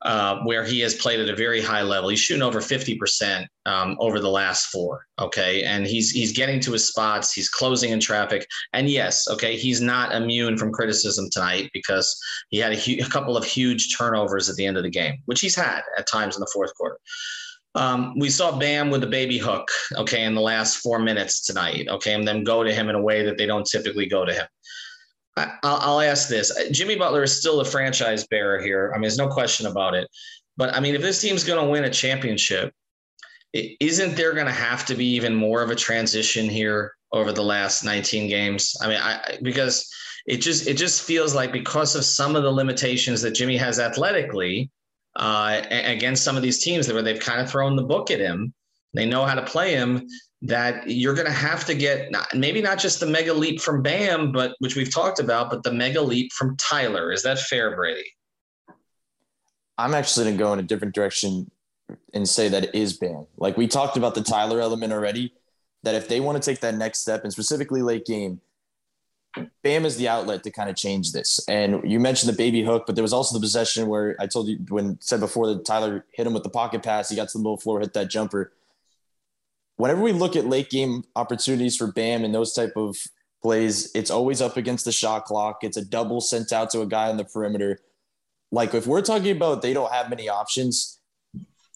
Uh, 0.02 0.40
where 0.44 0.64
he 0.64 0.82
has 0.82 0.94
played 0.94 1.20
at 1.20 1.30
a 1.30 1.36
very 1.36 1.60
high 1.60 1.82
level. 1.82 2.10
He's 2.10 2.20
shooting 2.20 2.44
over 2.44 2.60
50% 2.60 3.48
um, 3.66 3.98
over 4.00 4.20
the 4.20 4.30
last 4.30 4.68
four. 4.68 5.08
Okay. 5.18 5.64
And 5.64 5.88
he's 5.88 6.12
he's 6.12 6.32
getting 6.32 6.60
to 6.60 6.74
his 6.74 6.88
spots. 6.88 7.34
He's 7.34 7.50
closing 7.50 7.90
in 7.90 8.00
traffic. 8.00 8.46
And 8.74 8.88
yes, 8.88 9.28
okay, 9.28 9.58
he's 9.58 9.82
not 9.82 10.14
immune 10.14 10.58
from 10.58 10.72
criticism 10.72 11.30
tonight 11.32 11.72
because 11.74 12.16
he 12.50 12.60
had 12.60 12.74
a, 12.74 12.76
hu- 12.76 13.04
a 13.04 13.10
couple 13.10 13.36
of 13.36 13.46
huge 13.46 13.98
turnovers 13.98 14.48
at 14.48 14.58
the 14.58 14.66
end 14.68 14.78
of 14.78 14.84
the 14.84 14.92
game, 14.92 15.24
which 15.26 15.42
he's 15.42 15.56
had 15.56 15.82
at 15.98 16.06
times 16.06 16.36
in 16.36 16.42
the 16.42 16.52
fourth 16.54 16.76
quarter. 16.76 17.00
Um, 17.76 18.18
we 18.18 18.30
saw 18.30 18.58
Bam 18.58 18.90
with 18.90 19.02
the 19.02 19.08
baby 19.08 19.38
hook, 19.38 19.70
okay, 19.98 20.24
in 20.24 20.34
the 20.34 20.42
last 20.42 20.78
four 20.78 20.98
minutes 20.98 21.46
tonight, 21.46 21.88
okay, 21.90 22.14
and 22.14 22.26
then 22.26 22.44
go 22.44 22.64
to 22.64 22.74
him 22.74 22.90
in 22.90 22.96
a 22.96 23.02
way 23.02 23.24
that 23.24 23.38
they 23.38 23.46
don't 23.46 23.66
typically 23.66 24.06
go 24.06 24.24
to 24.24 24.34
him. 24.34 24.48
I, 25.38 25.58
will 25.64 26.00
ask 26.00 26.30
this: 26.30 26.58
Jimmy 26.72 26.96
Butler 26.96 27.24
is 27.24 27.38
still 27.38 27.58
the 27.58 27.66
franchise 27.66 28.26
bearer 28.28 28.62
here. 28.62 28.92
I 28.94 28.96
mean, 28.96 29.02
there's 29.02 29.18
no 29.18 29.28
question 29.28 29.66
about 29.66 29.94
it. 29.94 30.08
But 30.56 30.74
I 30.74 30.80
mean, 30.80 30.96
if 30.96 31.02
this 31.02 31.22
team's 31.22 31.44
going 31.44 31.64
to 31.64 31.70
win 31.70 31.84
a 31.84 31.90
championship, 31.90 32.74
isn't 33.54 34.16
there 34.16 34.34
going 34.34 34.46
to 34.46 34.52
have 34.54 34.86
to 34.86 34.96
be 34.96 35.06
even 35.08 35.36
more 35.36 35.62
of 35.62 35.70
a 35.70 35.76
transition 35.76 36.50
here 36.50 36.94
over 37.12 37.34
the 37.34 37.44
last 37.44 37.84
19 37.84 38.30
games? 38.30 38.76
I 38.82 38.88
mean, 38.88 39.00
I 39.02 39.38
because 39.42 39.90
it 40.26 40.38
just 40.38 40.68
it 40.68 40.76
just 40.76 41.02
feels 41.02 41.36
like 41.36 41.52
because 41.52 41.96
of 41.96 42.06
some 42.06 42.38
of 42.38 42.44
the 42.44 42.52
limitations 42.52 43.22
that 43.22 43.32
Jimmy 43.32 43.58
has 43.58 43.80
athletically 43.80 44.70
uh, 45.16 45.62
against 45.70 46.24
some 46.24 46.36
of 46.36 46.44
these 46.44 46.60
teams 46.60 46.92
where 46.92 47.02
they've 47.02 47.20
kind 47.20 47.42
of 47.42 47.50
thrown 47.50 47.76
the 47.76 47.84
book 47.84 48.12
at 48.12 48.20
him. 48.20 48.54
They 48.94 49.06
know 49.06 49.26
how 49.26 49.36
to 49.36 49.44
play 49.44 49.74
him. 49.74 50.08
That 50.42 50.88
you're 50.90 51.16
going 51.16 51.26
to 51.26 51.34
have 51.34 51.66
to 51.66 51.74
get 51.74 52.12
not, 52.12 52.28
maybe 52.36 52.62
not 52.62 52.78
just 52.78 53.00
the 53.00 53.06
mega 53.06 53.34
leap 53.34 53.62
from 53.62 53.82
Bam, 53.82 54.32
but 54.32 54.56
which 54.60 54.76
we've 54.76 54.94
talked 54.94 55.20
about, 55.20 55.50
but 55.50 55.64
the 55.64 55.72
mega 55.72 56.02
leap 56.02 56.32
from 56.34 56.56
Tyler. 56.58 57.12
Is 57.12 57.24
that 57.24 57.40
fair, 57.40 57.76
Brady? 57.76 58.06
I'm 59.78 59.94
actually 59.94 60.26
going 60.26 60.38
to 60.38 60.44
go 60.44 60.54
in 60.54 60.60
a 60.60 60.64
different 60.64 60.94
direction 60.94 61.50
and 62.14 62.28
say 62.28 62.48
that 62.50 62.66
it 62.66 62.76
is 62.76 62.98
Bam. 62.98 63.26
Like 63.38 63.58
we 63.58 63.68
talked 63.68 63.98
about 63.98 64.16
the 64.16 64.22
Tyler 64.22 64.60
element 64.60 64.94
already. 64.94 65.34
That 65.84 65.96
if 65.96 66.08
they 66.08 66.20
want 66.20 66.42
to 66.42 66.50
take 66.50 66.62
that 66.62 66.76
next 66.76 67.00
step, 67.00 67.24
and 67.24 67.32
specifically 67.32 67.82
late 67.82 68.06
game, 68.06 68.42
Bam 69.64 69.86
is 69.86 69.98
the 69.98 70.08
outlet 70.08 70.44
to 70.44 70.52
kind 70.52 70.70
of 70.70 70.76
change 70.76 71.12
this. 71.12 71.44
And 71.48 71.90
you 71.90 72.00
mentioned 72.00 72.32
the 72.32 72.38
baby 72.38 72.64
hook, 72.64 72.84
but 72.86 72.96
there 72.96 73.04
was 73.04 73.14
also 73.14 73.38
the 73.38 73.42
possession 73.42 73.88
where 73.88 74.16
I 74.20 74.28
told 74.28 74.48
you 74.48 74.58
when 74.70 74.98
said 75.02 75.20
before 75.20 75.48
that 75.48 75.66
Tyler 75.66 76.06
hit 76.12 76.28
him 76.28 76.34
with 76.34 76.44
the 76.44 76.50
pocket 76.50 76.84
pass, 76.84 77.10
he 77.10 77.16
got 77.16 77.30
to 77.30 77.38
the 77.38 77.44
middle 77.44 77.58
floor, 77.58 77.80
hit 77.80 77.94
that 77.94 78.10
jumper. 78.10 78.54
Whenever 79.78 80.02
we 80.02 80.14
look 80.14 80.36
at 80.36 80.46
late 80.46 80.70
game 80.70 81.04
opportunities 81.16 81.76
for 81.76 81.92
Bam 81.92 82.24
and 82.24 82.34
those 82.34 82.54
type 82.54 82.74
of 82.76 82.98
plays, 83.42 83.92
it's 83.94 84.10
always 84.10 84.42
up 84.42 84.58
against 84.58 84.86
the 84.86 84.92
shot 84.92 85.26
clock. 85.26 85.64
It's 85.64 85.78
a 85.78 85.84
double 85.84 86.22
sent 86.22 86.54
out 86.54 86.70
to 86.72 86.82
a 86.82 86.86
guy 86.86 87.10
on 87.10 87.18
the 87.18 87.26
perimeter. 87.26 87.80
Like 88.52 88.74
if 88.74 88.88
we're 88.88 89.02
talking 89.02 89.36
about 89.36 89.62
they 89.62 89.74
don't 89.74 89.92
have 89.92 90.10
many 90.10 90.30
options, 90.30 91.00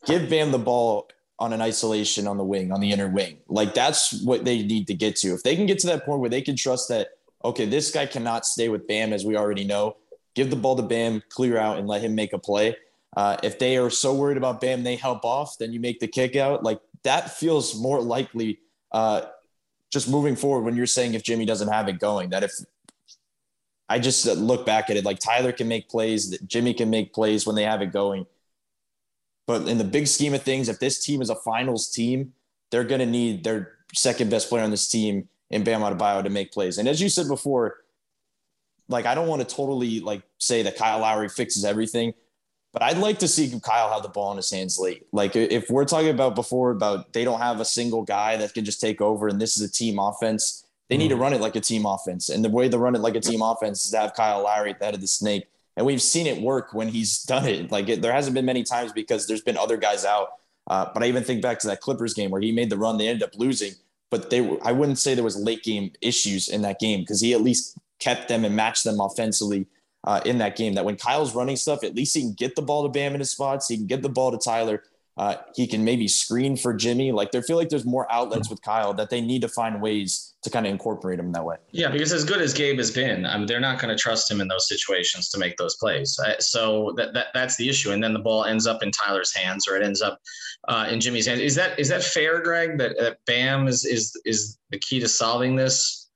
give 0.05 0.29
Bam 0.29 0.51
the 0.51 0.59
ball 0.59 1.09
on 1.39 1.53
an 1.53 1.61
isolation 1.61 2.27
on 2.27 2.37
the 2.37 2.43
wing, 2.43 2.71
on 2.71 2.81
the 2.81 2.91
inner 2.91 3.07
wing. 3.07 3.37
Like 3.47 3.73
that's 3.73 4.21
what 4.23 4.45
they 4.45 4.61
need 4.63 4.87
to 4.87 4.93
get 4.93 5.15
to. 5.17 5.33
If 5.33 5.43
they 5.43 5.55
can 5.55 5.65
get 5.65 5.79
to 5.79 5.87
that 5.87 6.05
point 6.05 6.19
where 6.19 6.29
they 6.29 6.41
can 6.41 6.55
trust 6.55 6.89
that, 6.89 7.09
okay, 7.43 7.65
this 7.65 7.91
guy 7.91 8.05
cannot 8.05 8.45
stay 8.45 8.69
with 8.69 8.87
Bam 8.87 9.13
as 9.13 9.25
we 9.25 9.37
already 9.37 9.63
know, 9.63 9.97
give 10.35 10.49
the 10.49 10.55
ball 10.55 10.75
to 10.75 10.83
Bam, 10.83 11.23
clear 11.29 11.57
out, 11.57 11.77
and 11.77 11.87
let 11.87 12.01
him 12.01 12.15
make 12.15 12.33
a 12.33 12.39
play. 12.39 12.75
Uh, 13.15 13.37
if 13.43 13.57
they 13.59 13.77
are 13.77 13.89
so 13.89 14.13
worried 14.13 14.37
about 14.37 14.61
Bam, 14.61 14.83
they 14.83 14.95
help 14.95 15.25
off, 15.25 15.57
then 15.57 15.73
you 15.73 15.79
make 15.79 15.99
the 15.99 16.07
kick 16.07 16.35
out. 16.35 16.63
Like 16.63 16.79
that 17.03 17.31
feels 17.31 17.79
more 17.79 18.01
likely 18.01 18.59
uh, 18.91 19.21
just 19.91 20.09
moving 20.09 20.35
forward 20.35 20.65
when 20.65 20.75
you're 20.75 20.85
saying 20.85 21.13
if 21.13 21.23
Jimmy 21.23 21.45
doesn't 21.45 21.69
have 21.69 21.87
it 21.87 21.99
going, 21.99 22.29
that 22.29 22.43
if 22.43 22.51
I 23.87 23.97
just 23.97 24.25
look 24.25 24.65
back 24.65 24.89
at 24.89 24.97
it, 24.97 25.05
like 25.05 25.19
Tyler 25.19 25.51
can 25.51 25.67
make 25.67 25.89
plays, 25.89 26.29
that 26.29 26.47
Jimmy 26.47 26.73
can 26.73 26.89
make 26.89 27.13
plays 27.13 27.47
when 27.47 27.55
they 27.55 27.63
have 27.63 27.81
it 27.81 27.91
going. 27.91 28.27
But 29.47 29.67
in 29.67 29.79
the 29.79 29.83
big 29.83 30.05
scheme 30.07 30.35
of 30.35 30.43
things, 30.43 30.69
if 30.69 30.79
this 30.79 31.03
team 31.03 31.23
is 31.23 31.31
a 31.31 31.35
finals 31.35 31.89
team, 31.89 32.33
they're 32.69 32.83
going 32.83 32.99
to 32.99 33.07
need 33.07 33.43
their 33.43 33.71
second 33.95 34.29
best 34.29 34.49
player 34.49 34.63
on 34.63 34.69
this 34.69 34.87
team 34.87 35.27
in 35.49 35.63
Bam 35.63 35.81
Adebayo 35.81 36.23
to 36.23 36.29
make 36.29 36.51
plays. 36.51 36.77
And 36.77 36.87
as 36.87 37.01
you 37.01 37.09
said 37.09 37.27
before, 37.27 37.77
like 38.87 39.05
I 39.05 39.15
don't 39.15 39.27
want 39.27 39.47
to 39.47 39.55
totally 39.55 39.99
like 39.99 40.23
say 40.37 40.63
that 40.63 40.77
Kyle 40.77 40.99
Lowry 40.99 41.29
fixes 41.29 41.65
everything, 41.65 42.13
but 42.73 42.81
I'd 42.81 42.97
like 42.97 43.19
to 43.19 43.27
see 43.27 43.59
Kyle 43.63 43.91
have 43.91 44.03
the 44.03 44.09
ball 44.09 44.31
in 44.31 44.37
his 44.37 44.51
hands 44.51 44.79
late. 44.79 45.07
Like 45.11 45.35
if 45.35 45.69
we're 45.69 45.85
talking 45.85 46.09
about 46.09 46.35
before 46.35 46.71
about 46.71 47.13
they 47.13 47.23
don't 47.23 47.39
have 47.39 47.59
a 47.59 47.65
single 47.65 48.03
guy 48.03 48.37
that 48.37 48.53
can 48.53 48.65
just 48.65 48.81
take 48.81 49.01
over 49.01 49.27
and 49.27 49.39
this 49.39 49.57
is 49.57 49.67
a 49.67 49.71
team 49.71 49.99
offense, 49.99 50.65
they 50.89 50.97
need 50.97 51.09
to 51.09 51.15
mm-hmm. 51.15 51.23
run 51.23 51.33
it 51.33 51.41
like 51.41 51.55
a 51.55 51.61
team 51.61 51.85
offense. 51.85 52.29
And 52.29 52.43
the 52.43 52.49
way 52.49 52.67
to 52.69 52.77
run 52.77 52.95
it 52.95 53.01
like 53.01 53.15
a 53.15 53.21
team 53.21 53.41
offense 53.41 53.85
is 53.85 53.91
to 53.91 53.99
have 53.99 54.13
Kyle 54.13 54.43
Lowry 54.43 54.71
at 54.71 54.79
the 54.79 54.85
head 54.85 54.95
of 54.95 55.01
the 55.01 55.07
snake 55.07 55.47
and 55.79 55.85
we've 55.85 56.01
seen 56.01 56.27
it 56.27 56.41
work 56.41 56.73
when 56.73 56.89
he's 56.89 57.23
done 57.23 57.47
it. 57.47 57.71
Like 57.71 57.87
it, 57.87 58.01
there 58.01 58.11
hasn't 58.11 58.33
been 58.33 58.45
many 58.45 58.63
times 58.63 58.91
because 58.91 59.27
there's 59.27 59.41
been 59.41 59.57
other 59.57 59.77
guys 59.77 60.03
out. 60.03 60.33
Uh, 60.67 60.85
but 60.93 61.01
I 61.01 61.07
even 61.07 61.23
think 61.23 61.41
back 61.41 61.57
to 61.59 61.67
that 61.67 61.79
Clippers 61.79 62.13
game 62.13 62.31
where 62.31 62.41
he 62.41 62.51
made 62.51 62.69
the 62.69 62.77
run, 62.77 62.97
they 62.97 63.07
ended 63.07 63.23
up 63.23 63.33
losing. 63.35 63.71
But 64.11 64.29
they, 64.29 64.57
I 64.63 64.71
wouldn't 64.71 64.99
say 64.99 65.13
there 65.13 65.23
was 65.23 65.37
late 65.37 65.63
game 65.63 65.91
issues 66.01 66.47
in 66.47 66.61
that 66.63 66.79
game 66.79 67.01
because 67.01 67.21
he 67.21 67.33
at 67.33 67.41
least 67.41 67.77
kept 67.99 68.27
them 68.27 68.43
and 68.45 68.55
matched 68.55 68.83
them 68.83 68.99
offensively 68.99 69.67
uh, 70.03 70.21
in 70.25 70.39
that 70.39 70.55
game. 70.55 70.73
That 70.73 70.85
when 70.85 70.95
Kyle's 70.95 71.35
running 71.35 71.55
stuff, 71.55 71.83
at 71.83 71.95
least 71.95 72.15
he 72.15 72.21
can 72.21 72.33
get 72.33 72.55
the 72.55 72.61
ball 72.61 72.83
to 72.83 72.89
Bam 72.89 73.13
in 73.13 73.19
his 73.19 73.31
spots. 73.31 73.67
He 73.67 73.77
can 73.77 73.87
get 73.87 74.01
the 74.01 74.09
ball 74.09 74.31
to 74.31 74.37
Tyler. 74.37 74.83
Uh, 75.19 75.35
he 75.53 75.67
can 75.67 75.83
maybe 75.83 76.07
screen 76.07 76.55
for 76.55 76.73
Jimmy. 76.73 77.11
Like 77.11 77.31
they 77.31 77.41
feel 77.41 77.57
like 77.57 77.67
there's 77.67 77.85
more 77.85 78.09
outlets 78.09 78.49
with 78.49 78.61
Kyle 78.61 78.93
that 78.93 79.09
they 79.09 79.19
need 79.19 79.41
to 79.41 79.49
find 79.49 79.81
ways 79.81 80.33
to 80.43 80.49
kind 80.49 80.65
of 80.65 80.71
incorporate 80.71 81.19
him 81.19 81.33
that 81.33 81.43
way. 81.43 81.57
Yeah, 81.71 81.89
because 81.91 82.13
as 82.13 82.23
good 82.23 82.39
as 82.39 82.53
Gabe 82.53 82.77
has 82.77 82.89
been, 82.89 83.25
I 83.25 83.37
mean, 83.37 83.45
they're 83.45 83.59
not 83.59 83.81
going 83.81 83.93
to 83.93 84.01
trust 84.01 84.31
him 84.31 84.39
in 84.39 84.47
those 84.47 84.69
situations 84.69 85.27
to 85.31 85.37
make 85.37 85.57
those 85.57 85.75
plays. 85.75 86.17
Uh, 86.25 86.39
so 86.39 86.93
that, 86.95 87.13
that 87.15 87.27
that's 87.33 87.57
the 87.57 87.67
issue. 87.67 87.91
And 87.91 88.01
then 88.01 88.13
the 88.13 88.19
ball 88.19 88.45
ends 88.45 88.65
up 88.65 88.81
in 88.81 88.91
Tyler's 88.91 89.35
hands 89.35 89.67
or 89.67 89.75
it 89.75 89.83
ends 89.83 90.01
up 90.01 90.21
uh, 90.69 90.87
in 90.89 91.01
Jimmy's 91.01 91.27
hands. 91.27 91.41
Is 91.41 91.55
that 91.55 91.77
is 91.77 91.89
that 91.89 92.01
fair, 92.01 92.41
Greg? 92.41 92.77
That, 92.77 92.97
that 92.97 93.17
Bam 93.25 93.67
is 93.67 93.83
is 93.83 94.13
is 94.23 94.57
the 94.69 94.79
key 94.79 95.01
to 95.01 95.09
solving 95.09 95.57
this 95.57 96.09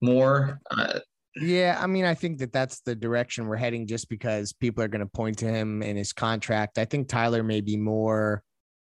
more. 0.00 0.62
Uh, 0.70 1.00
yeah, 1.38 1.78
I 1.78 1.86
mean, 1.86 2.06
I 2.06 2.14
think 2.14 2.38
that 2.38 2.54
that's 2.54 2.80
the 2.80 2.94
direction 2.94 3.48
we're 3.48 3.56
heading 3.56 3.86
just 3.86 4.08
because 4.08 4.54
people 4.54 4.82
are 4.82 4.88
going 4.88 5.00
to 5.04 5.06
point 5.06 5.36
to 5.38 5.46
him 5.46 5.82
in 5.82 5.94
his 5.94 6.14
contract. 6.14 6.78
I 6.78 6.86
think 6.86 7.08
Tyler 7.08 7.42
may 7.42 7.60
be 7.60 7.76
more 7.76 8.42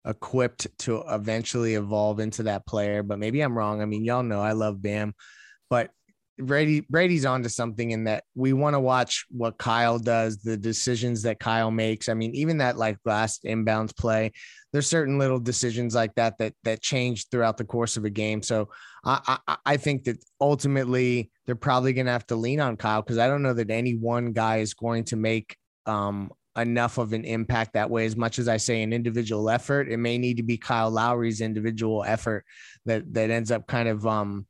equipped 0.08 0.66
to 0.78 1.04
eventually 1.08 1.74
evolve 1.74 2.18
into 2.18 2.44
that 2.44 2.66
player, 2.66 3.02
but 3.02 3.18
maybe 3.18 3.40
I'm 3.40 3.56
wrong. 3.56 3.82
I 3.82 3.84
mean, 3.84 4.04
y'all 4.04 4.22
know 4.22 4.40
I 4.40 4.52
love 4.52 4.82
Bam, 4.82 5.14
but 5.70 5.90
Brady 6.38 6.80
Brady's 6.88 7.26
onto 7.26 7.48
something 7.48 7.90
in 7.90 8.04
that 8.04 8.24
we 8.34 8.52
want 8.52 8.74
to 8.74 8.80
watch 8.80 9.26
what 9.28 9.58
Kyle 9.58 9.98
does, 9.98 10.38
the 10.38 10.56
decisions 10.56 11.22
that 11.22 11.40
Kyle 11.40 11.70
makes. 11.70 12.08
I 12.08 12.14
mean, 12.14 12.34
even 12.34 12.58
that 12.58 12.78
like 12.78 12.98
last 13.04 13.44
inbounds 13.44 13.96
play, 13.96 14.32
there's 14.72 14.86
certain 14.86 15.18
little 15.18 15.40
decisions 15.40 15.94
like 15.94 16.14
that 16.14 16.38
that 16.38 16.54
that 16.64 16.80
change 16.80 17.28
throughout 17.28 17.56
the 17.56 17.64
course 17.64 17.96
of 17.96 18.04
a 18.04 18.10
game. 18.10 18.42
So 18.42 18.68
I 19.04 19.38
I, 19.48 19.56
I 19.66 19.76
think 19.76 20.04
that 20.04 20.24
ultimately 20.40 21.30
they're 21.46 21.56
probably 21.56 21.92
going 21.92 22.06
to 22.06 22.12
have 22.12 22.26
to 22.28 22.36
lean 22.36 22.60
on 22.60 22.76
Kyle 22.76 23.02
because 23.02 23.18
I 23.18 23.26
don't 23.26 23.42
know 23.42 23.54
that 23.54 23.70
any 23.70 23.96
one 23.96 24.32
guy 24.32 24.58
is 24.58 24.74
going 24.74 25.04
to 25.04 25.16
make 25.16 25.56
um, 25.86 26.30
enough 26.60 26.98
of 26.98 27.12
an 27.12 27.24
impact 27.24 27.74
that 27.74 27.90
way. 27.90 28.06
As 28.06 28.16
much 28.16 28.38
as 28.38 28.48
I 28.48 28.56
say 28.56 28.82
an 28.82 28.92
individual 28.92 29.50
effort, 29.50 29.88
it 29.90 29.98
may 29.98 30.18
need 30.18 30.36
to 30.38 30.42
be 30.42 30.56
Kyle 30.56 30.90
Lowry's 30.90 31.40
individual 31.40 32.04
effort 32.04 32.44
that 32.86 33.12
that 33.14 33.30
ends 33.30 33.50
up 33.50 33.66
kind 33.66 33.88
of 33.88 34.06
um, 34.06 34.46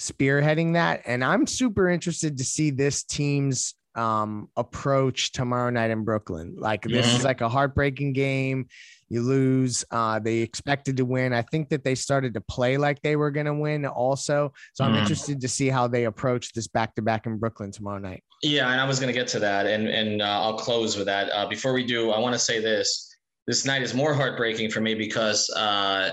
spearheading 0.00 0.74
that. 0.74 1.02
And 1.06 1.24
I'm 1.24 1.46
super 1.46 1.88
interested 1.88 2.38
to 2.38 2.44
see 2.44 2.70
this 2.70 3.02
team's 3.04 3.74
um, 3.94 4.48
approach 4.56 5.32
tomorrow 5.32 5.70
night 5.70 5.90
in 5.90 6.04
Brooklyn. 6.04 6.56
Like 6.58 6.82
this 6.82 7.12
is 7.14 7.24
like 7.24 7.40
a 7.40 7.48
heartbreaking 7.48 8.12
game. 8.12 8.68
You 9.08 9.22
lose. 9.22 9.84
Uh, 9.90 10.18
they 10.18 10.38
expected 10.38 10.96
to 10.96 11.04
win. 11.04 11.32
I 11.32 11.42
think 11.42 11.68
that 11.68 11.84
they 11.84 11.94
started 11.94 12.34
to 12.34 12.40
play 12.40 12.76
like 12.76 13.00
they 13.02 13.16
were 13.16 13.30
going 13.30 13.46
to 13.46 13.54
win 13.54 13.86
also. 13.86 14.52
So 14.74 14.84
I'm 14.84 14.94
mm. 14.94 15.00
interested 15.00 15.40
to 15.40 15.48
see 15.48 15.68
how 15.68 15.86
they 15.86 16.04
approach 16.04 16.52
this 16.52 16.66
back 16.66 16.94
to 16.96 17.02
back 17.02 17.26
in 17.26 17.38
Brooklyn 17.38 17.70
tomorrow 17.70 17.98
night. 17.98 18.24
Yeah, 18.42 18.70
and 18.70 18.80
I 18.80 18.86
was 18.86 18.98
going 18.98 19.12
to 19.12 19.18
get 19.18 19.28
to 19.28 19.38
that, 19.40 19.66
and 19.66 19.88
and 19.88 20.22
uh, 20.22 20.40
I'll 20.42 20.58
close 20.58 20.96
with 20.96 21.06
that. 21.06 21.30
Uh, 21.30 21.46
before 21.46 21.72
we 21.72 21.84
do, 21.84 22.10
I 22.10 22.18
want 22.18 22.34
to 22.34 22.38
say 22.38 22.60
this: 22.60 23.14
this 23.46 23.64
night 23.64 23.82
is 23.82 23.94
more 23.94 24.12
heartbreaking 24.12 24.70
for 24.70 24.80
me 24.80 24.94
because 24.94 25.48
uh, 25.50 26.10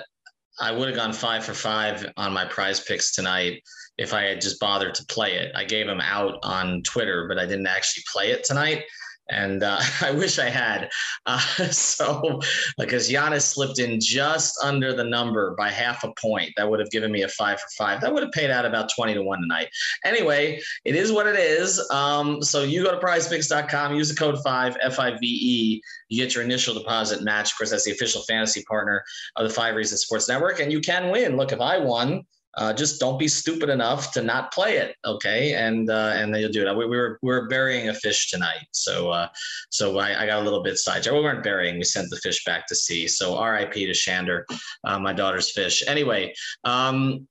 I 0.60 0.72
would 0.72 0.88
have 0.88 0.98
gone 0.98 1.14
five 1.14 1.44
for 1.44 1.54
five 1.54 2.12
on 2.16 2.32
my 2.32 2.46
PrizePicks 2.46 3.14
tonight 3.14 3.62
if 3.98 4.14
I 4.14 4.24
had 4.24 4.42
just 4.42 4.60
bothered 4.60 4.94
to 4.96 5.06
play 5.08 5.34
it. 5.34 5.52
I 5.56 5.64
gave 5.66 5.88
them 5.88 6.02
out 6.02 6.38
on 6.44 6.82
Twitter, 6.84 7.28
but 7.28 7.40
I 7.40 7.46
didn't 7.46 7.68
actually 7.68 8.04
play 8.12 8.32
it 8.32 8.44
tonight 8.44 8.84
and 9.30 9.64
uh, 9.64 9.80
I 10.02 10.12
wish 10.12 10.40
I 10.40 10.50
had. 10.50 10.90
Uh, 11.26 11.40
so, 11.72 12.40
because 12.78 13.10
Giannis 13.10 13.42
slipped 13.42 13.80
in 13.80 14.00
just 14.00 14.58
under 14.64 14.94
the 14.94 15.04
number 15.04 15.56
by 15.58 15.70
half 15.70 16.04
a 16.04 16.14
point, 16.20 16.52
that 16.58 16.70
would 16.70 16.80
have 16.80 16.92
given 16.92 17.12
me 17.12 17.24
a 17.24 17.28
five 17.28 17.60
for 17.60 17.68
five. 17.78 18.02
That 18.02 18.14
would 18.14 18.24
have 18.24 18.32
paid 18.32 18.50
out 18.50 18.66
about 18.66 18.90
20 18.96 19.14
to 19.16 19.24
one 19.24 19.42
tonight. 19.42 19.70
Anyway, 20.06 20.62
it 20.86 20.96
is 20.96 21.12
what 21.12 21.28
it 21.28 21.38
is. 21.38 21.80
Um, 21.92 22.42
so, 22.42 22.64
you 22.64 22.84
go 22.84 22.92
to 22.92 23.06
prizepicks.com, 23.06 23.96
use 23.96 24.10
the 24.10 24.16
code 24.16 24.42
five, 24.44 24.78
F 24.82 25.00
I 25.00 25.12
V 25.12 25.18
E. 25.22 25.82
You 26.10 26.24
get 26.24 26.36
your 26.36 26.44
initial 26.44 26.74
deposit 26.74 27.24
match. 27.24 27.52
Of 27.52 27.58
course, 27.58 27.72
that's 27.72 27.86
the 27.86 27.92
official 27.92 28.22
fantasy 28.24 28.64
partner 28.64 29.04
of 29.36 29.48
the 29.48 29.54
Five 29.54 29.76
Reasons 29.76 30.02
Sports 30.02 30.28
Network, 30.28 30.60
and 30.60 30.72
you 30.72 30.80
can 30.80 31.12
win. 31.12 31.38
Look, 31.38 31.52
if 31.52 31.62
I 31.62 31.80
won, 31.80 32.24
uh, 32.56 32.74
just 32.74 33.00
don't 33.00 33.18
be 33.18 33.28
stupid 33.28 33.70
enough 33.70 34.12
to 34.12 34.22
not 34.22 34.54
play 34.54 34.78
it, 34.78 34.96
okay? 35.06 35.54
And 35.54 35.90
uh, 35.90 36.12
and 36.16 36.34
then 36.34 36.42
you'll 36.42 36.52
do 36.52 36.68
it. 36.68 36.78
We, 36.78 36.86
we 36.86 36.98
were 36.98 37.20
we 37.22 37.30
were 37.30 37.48
burying 37.48 37.90
a 37.90 37.94
fish 37.94 38.30
tonight, 38.30 38.68
so 38.72 39.10
uh, 39.10 39.28
so 39.70 39.98
I, 39.98 40.24
I 40.24 40.26
got 40.28 40.42
a 40.42 40.44
little 40.44 40.62
bit 40.62 40.78
sidetracked. 40.78 41.16
We 41.16 41.24
weren't 41.24 41.44
burying; 41.44 41.78
we 41.78 41.84
sent 41.84 42.10
the 42.10 42.18
fish 42.18 42.44
back 42.46 42.68
to 42.68 42.76
sea. 42.76 43.08
So 43.08 43.38
R.I.P. 43.38 43.86
to 43.86 43.92
Shander, 43.92 44.44
uh, 44.84 45.00
my 45.00 45.14
daughter's 45.14 45.52
fish. 45.52 45.84
Anyway, 45.88 46.34
um, 46.64 47.28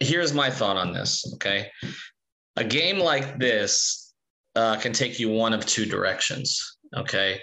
here's 0.00 0.32
my 0.32 0.50
thought 0.50 0.76
on 0.76 0.92
this. 0.92 1.32
Okay, 1.34 1.70
a 2.56 2.64
game 2.64 2.98
like 2.98 3.38
this 3.38 4.14
uh, 4.54 4.76
can 4.76 4.92
take 4.92 5.18
you 5.18 5.30
one 5.30 5.52
of 5.52 5.66
two 5.66 5.84
directions. 5.84 6.78
Okay. 6.96 7.40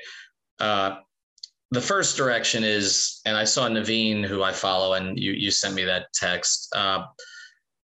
The 1.73 1.81
first 1.81 2.17
direction 2.17 2.63
is, 2.63 3.19
and 3.25 3.35
I 3.35 3.45
saw 3.45 3.67
Naveen, 3.67 4.23
who 4.23 4.43
I 4.43 4.51
follow, 4.51 4.93
and 4.93 5.17
you 5.17 5.31
you 5.31 5.49
sent 5.49 5.73
me 5.73 5.83
that 5.85 6.13
text, 6.13 6.71
uh, 6.75 7.05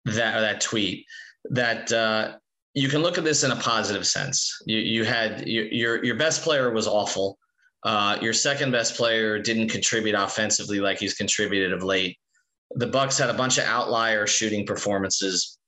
that 0.06 0.40
that 0.40 0.62
tweet, 0.62 1.04
that 1.50 1.92
uh, 1.92 2.36
you 2.72 2.88
can 2.88 3.02
look 3.02 3.18
at 3.18 3.24
this 3.24 3.44
in 3.44 3.50
a 3.50 3.56
positive 3.56 4.06
sense. 4.06 4.56
You 4.64 4.78
you 4.78 5.04
had 5.04 5.46
you, 5.46 5.68
your 5.70 6.02
your 6.02 6.14
best 6.14 6.42
player 6.42 6.72
was 6.72 6.86
awful. 6.86 7.38
Uh, 7.82 8.16
your 8.22 8.32
second 8.32 8.72
best 8.72 8.96
player 8.96 9.38
didn't 9.38 9.68
contribute 9.68 10.14
offensively 10.14 10.80
like 10.80 10.98
he's 10.98 11.12
contributed 11.12 11.74
of 11.74 11.82
late. 11.82 12.16
The 12.76 12.86
Bucks 12.86 13.18
had 13.18 13.28
a 13.28 13.34
bunch 13.34 13.58
of 13.58 13.64
outlier 13.64 14.26
shooting 14.26 14.64
performances. 14.64 15.58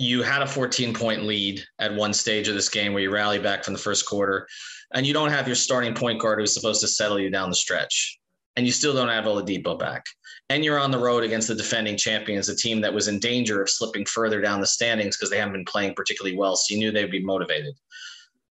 You 0.00 0.24
had 0.24 0.42
a 0.42 0.48
14 0.48 0.92
point 0.92 1.22
lead 1.22 1.62
at 1.78 1.94
one 1.94 2.12
stage 2.12 2.48
of 2.48 2.56
this 2.56 2.68
game 2.68 2.92
where 2.92 3.04
you 3.04 3.12
rally 3.12 3.38
back 3.38 3.62
from 3.62 3.72
the 3.72 3.78
first 3.78 4.04
quarter 4.04 4.48
and 4.94 5.06
you 5.06 5.12
don't 5.12 5.30
have 5.30 5.46
your 5.46 5.56
starting 5.56 5.94
point 5.94 6.20
guard 6.20 6.38
who's 6.38 6.54
supposed 6.54 6.80
to 6.80 6.88
settle 6.88 7.18
you 7.18 7.30
down 7.30 7.50
the 7.50 7.56
stretch, 7.56 8.18
and 8.56 8.66
you 8.66 8.72
still 8.72 8.94
don't 8.94 9.08
have 9.08 9.24
Oladipo 9.24 9.78
back, 9.78 10.04
and 10.48 10.64
you're 10.64 10.78
on 10.78 10.90
the 10.90 10.98
road 10.98 11.24
against 11.24 11.48
the 11.48 11.54
defending 11.54 11.96
champions, 11.96 12.48
a 12.48 12.56
team 12.56 12.80
that 12.80 12.94
was 12.94 13.08
in 13.08 13.18
danger 13.18 13.62
of 13.62 13.70
slipping 13.70 14.04
further 14.04 14.40
down 14.40 14.60
the 14.60 14.66
standings 14.66 15.16
because 15.16 15.30
they 15.30 15.38
haven't 15.38 15.54
been 15.54 15.64
playing 15.64 15.94
particularly 15.94 16.36
well, 16.36 16.56
so 16.56 16.74
you 16.74 16.80
knew 16.80 16.90
they'd 16.90 17.10
be 17.10 17.24
motivated. 17.24 17.74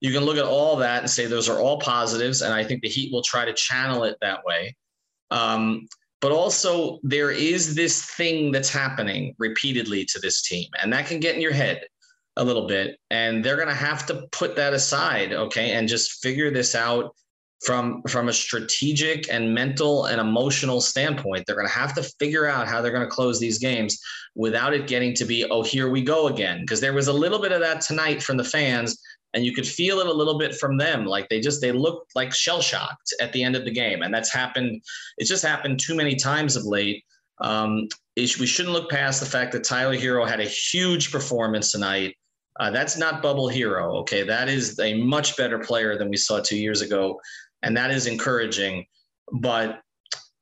You 0.01 0.13
can 0.13 0.25
look 0.25 0.39
at 0.39 0.45
all 0.45 0.77
that 0.77 1.03
and 1.03 1.11
say 1.11 1.27
those 1.27 1.49
are 1.49 1.61
all 1.61 1.79
positives, 1.79 2.43
and 2.43 2.55
I 2.55 2.65
think 2.65 2.83
the 2.83 2.89
Heat 2.89 3.13
will 3.13 3.23
try 3.23 3.45
to 3.45 3.53
channel 3.53 4.05
it 4.05 4.17
that 4.21 4.45
way. 4.45 4.75
Um, 5.31 5.87
but 6.21 6.33
also, 6.33 7.01
there 7.03 7.31
is 7.31 7.75
this 7.75 8.05
thing 8.05 8.53
that's 8.53 8.71
happening 8.71 9.35
repeatedly 9.39 10.05
to 10.07 10.19
this 10.19 10.43
team, 10.43 10.69
and 10.83 10.93
that 10.93 11.07
can 11.07 11.21
get 11.21 11.35
in 11.35 11.41
your 11.41 11.53
head 11.53 11.83
a 12.41 12.45
little 12.45 12.67
bit, 12.67 12.99
and 13.11 13.45
they're 13.45 13.57
going 13.57 13.69
to 13.69 13.75
have 13.75 14.07
to 14.07 14.27
put 14.33 14.57
that 14.57 14.73
aside, 14.73 15.33
okay, 15.33 15.73
and 15.73 15.87
just 15.87 16.23
figure 16.23 16.51
this 16.51 16.75
out 16.75 17.15
from 17.65 18.03
from 18.09 18.29
a 18.29 18.33
strategic 18.33 19.31
and 19.31 19.55
mental 19.55 20.07
and 20.07 20.19
emotional 20.19 20.81
standpoint. 20.81 21.45
They're 21.47 21.55
going 21.55 21.69
to 21.69 21.75
have 21.75 21.95
to 21.95 22.03
figure 22.19 22.47
out 22.47 22.67
how 22.67 22.81
they're 22.81 22.93
going 22.93 23.07
to 23.07 23.15
close 23.15 23.39
these 23.39 23.59
games 23.59 24.01
without 24.35 24.73
it 24.73 24.87
getting 24.87 25.15
to 25.15 25.27
be 25.27 25.45
oh 25.45 25.63
here 25.63 25.91
we 25.91 26.03
go 26.03 26.29
again 26.29 26.61
because 26.63 26.81
there 26.81 26.95
was 26.95 27.09
a 27.09 27.13
little 27.13 27.41
bit 27.41 27.53
of 27.53 27.61
that 27.61 27.83
tonight 27.83 28.23
from 28.23 28.39
the 28.39 28.45
fans 28.45 28.99
and 29.35 29.45
you 29.45 29.53
could 29.53 29.67
feel 29.67 30.01
it 30.01 30.07
a 30.07 30.13
little 30.13 30.39
bit 30.39 30.55
from 30.55 30.79
them. 30.79 31.05
Like 31.05 31.29
they 31.29 31.41
just 31.41 31.61
they 31.61 31.73
looked 31.73 32.17
like 32.17 32.33
shell 32.33 32.63
shocked 32.63 33.13
at 33.21 33.35
the 33.35 33.45
end 33.45 33.55
of 33.55 33.67
the 33.67 33.71
game 33.71 34.01
and 34.01 34.15
that's 34.15 34.33
happened 34.33 34.81
it's 35.19 35.29
just 35.29 35.45
happened 35.45 35.79
too 35.79 35.95
many 35.95 36.17
times 36.17 36.57
of 36.57 36.65
late. 36.65 37.05
Um, 37.43 37.89
we 38.17 38.27
shouldn't 38.27 38.75
look 38.75 38.91
past 38.91 39.21
the 39.21 39.27
fact 39.27 39.53
that 39.53 39.65
Tyler 39.65 39.97
Herro 39.97 40.27
had 40.27 40.41
a 40.41 40.45
huge 40.45 41.11
performance 41.11 41.73
tonight 41.73 42.15
uh, 42.61 42.71
that's 42.71 42.97
not 42.97 43.23
bubble 43.23 43.49
Herro 43.49 43.97
okay 44.01 44.23
that 44.23 44.49
is 44.49 44.79
a 44.79 44.95
much 45.03 45.37
better 45.37 45.59
player 45.59 45.99
than 45.99 46.09
we 46.09 46.17
saw 46.17 46.41
two 46.41 46.57
years 46.57 46.81
ago 46.81 47.19
and 47.63 47.77
that 47.77 47.91
is 47.91 48.07
encouraging. 48.07 48.87
But 49.33 49.81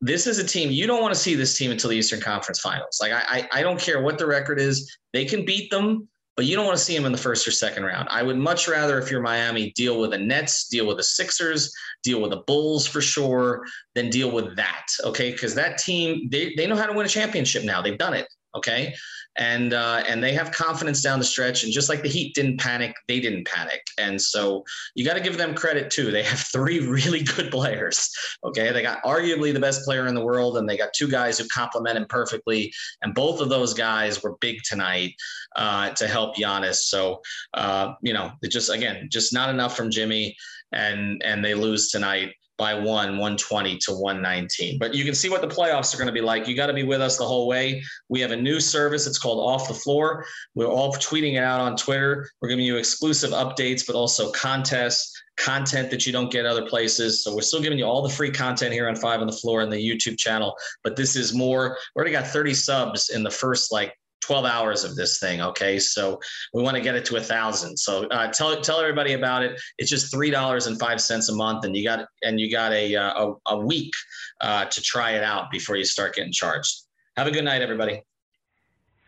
this 0.01 0.27
is 0.27 0.39
a 0.39 0.45
team 0.47 0.71
you 0.71 0.87
don't 0.87 1.03
want 1.03 1.15
to 1.15 1.21
see 1.21 1.35
this 1.35 1.57
team 1.59 1.71
until 1.71 1.91
the 1.91 1.97
Eastern 1.97 2.21
Conference 2.21 2.61
Finals. 2.61 2.99
Like 3.01 3.13
I, 3.13 3.49
I, 3.53 3.63
don't 3.63 3.81
care 3.81 4.01
what 4.01 4.17
the 4.17 4.27
record 4.27 4.61
is, 4.61 4.97
they 5.13 5.25
can 5.25 5.45
beat 5.45 5.71
them, 5.71 6.09
but 6.37 6.47
you 6.47 6.55
don't 6.55 6.65
want 6.65 6.79
to 6.79 6.85
see 6.85 6.95
them 6.95 7.05
in 7.05 7.11
the 7.11 7.19
first 7.19 7.49
or 7.49 7.51
second 7.51 7.83
round. 7.83 8.09
I 8.09 8.23
would 8.23 8.37
much 8.37 8.69
rather, 8.69 8.99
if 8.99 9.11
you're 9.11 9.21
Miami, 9.21 9.73
deal 9.73 10.01
with 10.01 10.13
the 10.13 10.19
Nets, 10.19 10.69
deal 10.69 10.87
with 10.87 10.99
the 10.99 11.03
Sixers, 11.03 11.73
deal 12.05 12.21
with 12.21 12.31
the 12.31 12.43
Bulls 12.47 12.87
for 12.87 13.01
sure, 13.01 13.67
than 13.97 14.09
deal 14.09 14.31
with 14.31 14.55
that. 14.55 14.87
Okay, 15.03 15.33
because 15.33 15.55
that 15.57 15.79
team 15.79 16.29
they 16.31 16.55
they 16.57 16.69
know 16.69 16.77
how 16.77 16.87
to 16.87 16.93
win 16.93 17.05
a 17.05 17.09
championship 17.09 17.65
now. 17.65 17.83
They've 17.83 17.99
done 17.99 18.15
it. 18.15 18.29
Okay, 18.59 18.95
and 19.39 19.73
uh, 19.73 20.03
and 20.07 20.23
they 20.23 20.33
have 20.33 20.51
confidence 20.51 21.01
down 21.01 21.19
the 21.19 21.25
stretch. 21.25 21.63
And 21.63 21.73
just 21.73 21.89
like 21.89 22.03
the 22.03 22.09
Heat 22.09 22.35
didn't 22.35 22.59
panic, 22.59 22.95
they 23.07 23.21
didn't 23.21 23.47
panic. 23.47 23.81
And 23.97 24.21
so 24.21 24.65
you 24.95 25.05
got 25.05 25.15
to 25.15 25.21
give 25.21 25.39
them 25.39 25.55
credit 25.55 25.91
too. 25.91 26.11
They 26.11 26.25
have 26.25 26.39
three 26.53 26.81
really 26.81 27.23
good 27.23 27.51
players. 27.51 28.11
Okay, 28.45 28.73
they 28.73 28.83
got 28.83 29.03
arguably 29.05 29.53
the 29.53 29.61
best 29.61 29.85
player 29.85 30.07
in 30.07 30.15
the 30.15 30.25
world, 30.25 30.59
and 30.59 30.69
they 30.69 30.77
got 30.77 30.91
two 30.95 31.09
guys 31.09 31.39
who 31.39 31.47
complement 31.49 31.97
him 31.97 32.07
perfectly. 32.09 32.73
And 33.03 33.15
both 33.15 33.41
of 33.41 33.49
those 33.49 33.75
guys 33.75 34.23
were 34.23 34.37
big 34.41 34.63
tonight 34.65 35.15
uh, 35.57 35.91
to 35.91 36.09
help 36.09 36.37
Giannis. 36.37 36.77
So 36.77 37.21
uh, 37.55 37.95
you 38.03 38.13
know, 38.13 38.33
it 38.43 38.51
just 38.51 38.71
again, 38.71 39.09
just 39.11 39.33
not 39.33 39.51
enough 39.51 39.77
from 39.77 39.91
Jimmy, 39.91 40.37
and 40.73 41.23
and 41.25 41.45
they 41.45 41.55
lose 41.55 41.91
tonight 41.91 42.35
by 42.59 42.75
one, 42.75 43.13
120 43.13 43.79
to 43.79 43.93
119. 43.93 44.79
But 44.79 44.93
you 44.93 45.05
can 45.05 45.15
see 45.15 45.31
what 45.31 45.41
the 45.41 45.49
playoffs 45.49 45.95
are 45.95 45.97
going 45.97 46.09
to 46.09 46.13
be 46.13 46.21
like. 46.21 46.49
You 46.49 46.57
got 46.57 46.67
to 46.67 46.75
be 46.75 46.83
with 46.83 47.01
us 47.01 47.17
the 47.17 47.25
whole 47.25 47.47
way. 47.47 47.83
We 48.09 48.21
have 48.21 48.33
a 48.33 48.37
new 48.37 48.59
service. 48.59 49.07
It's 49.07 49.19
called 49.19 49.39
Off 49.39 49.69
the 49.69 49.75
Floor. 49.75 50.27
We're 50.57 50.67
all 50.67 50.93
tweeting 50.95 51.35
it 51.35 51.45
out 51.45 51.61
on 51.61 51.77
Twitter. 51.77 52.29
We're 52.43 52.49
giving 52.49 52.65
you 52.65 52.77
exclusive 52.77 53.31
updates, 53.31 53.87
but 53.87 53.95
also 53.95 54.33
contests, 54.33 55.13
content 55.37 55.89
that 55.91 56.05
you 56.05 56.13
don't 56.13 56.33
get 56.33 56.47
other 56.47 56.67
places. 56.67 57.23
So 57.23 57.35
we're 57.35 57.43
still 57.43 57.63
giving 57.63 57.79
you 57.79 57.85
all 57.85 58.03
the 58.03 58.13
free 58.13 58.33
content 58.33 58.73
here 58.73 58.89
on 58.89 58.97
Five 58.97 59.21
on 59.21 59.29
the 59.29 59.33
Floor 59.33 59.61
and 59.61 59.73
the 59.73 59.77
YouTube 59.77 60.19
channel. 60.19 60.57
But 60.83 60.97
this 60.97 61.15
is 61.15 61.33
more, 61.33 61.79
we 61.95 62.01
already 62.01 62.13
got 62.13 62.27
30 62.27 62.55
subs 62.55 63.11
in 63.11 63.23
the 63.23 63.31
first 63.31 63.71
like 63.71 63.95
12 64.21 64.45
hours 64.45 64.85
of 64.85 64.97
this 64.97 65.19
thing. 65.19 65.41
Okay. 65.41 65.79
So 65.79 66.21
we 66.53 66.63
want 66.63 66.77
to 66.77 66.83
get 66.83 66.95
it 66.95 67.05
to 67.07 67.17
a 67.17 67.21
thousand. 67.21 67.77
So 67.77 68.07
uh, 68.09 68.29
tell, 68.29 68.61
tell 68.61 68.81
everybody 68.81 69.15
about 69.15 69.43
it. 69.43 69.61
It's 69.79 69.91
just 69.91 70.13
$3.05 70.13 71.29
a 71.29 71.33
month 71.35 71.65
and 71.65 71.77
you 71.77 71.85
got, 71.85 72.07
and 72.23 72.41
you 72.41 72.51
got 72.51 72.73
a, 72.73 72.95
uh, 72.95 73.27
a, 73.27 73.55
a 73.55 73.59
week 73.59 73.93
uh, 74.41 74.67
to 74.67 74.83
try 74.83 75.13
it 75.13 75.23
out 75.23 75.51
before 75.51 75.77
you 75.77 75.85
start 75.85 76.15
getting 76.15 76.33
charged. 76.33 76.83
Have 77.17 77.27
a 77.27 77.31
good 77.31 77.45
night, 77.45 77.63
everybody. 77.63 78.03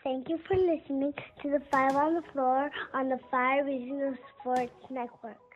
Thank 0.02 0.30
you 0.30 0.40
for 0.48 0.56
listening 0.56 1.12
to 1.42 1.50
the 1.50 1.60
Five 1.70 1.94
on 1.94 2.14
the 2.14 2.22
Floor 2.32 2.70
on 2.94 3.10
the 3.10 3.18
Five 3.30 3.66
Reasons 3.66 4.16
Sports 4.40 4.72
Network. 4.88 5.49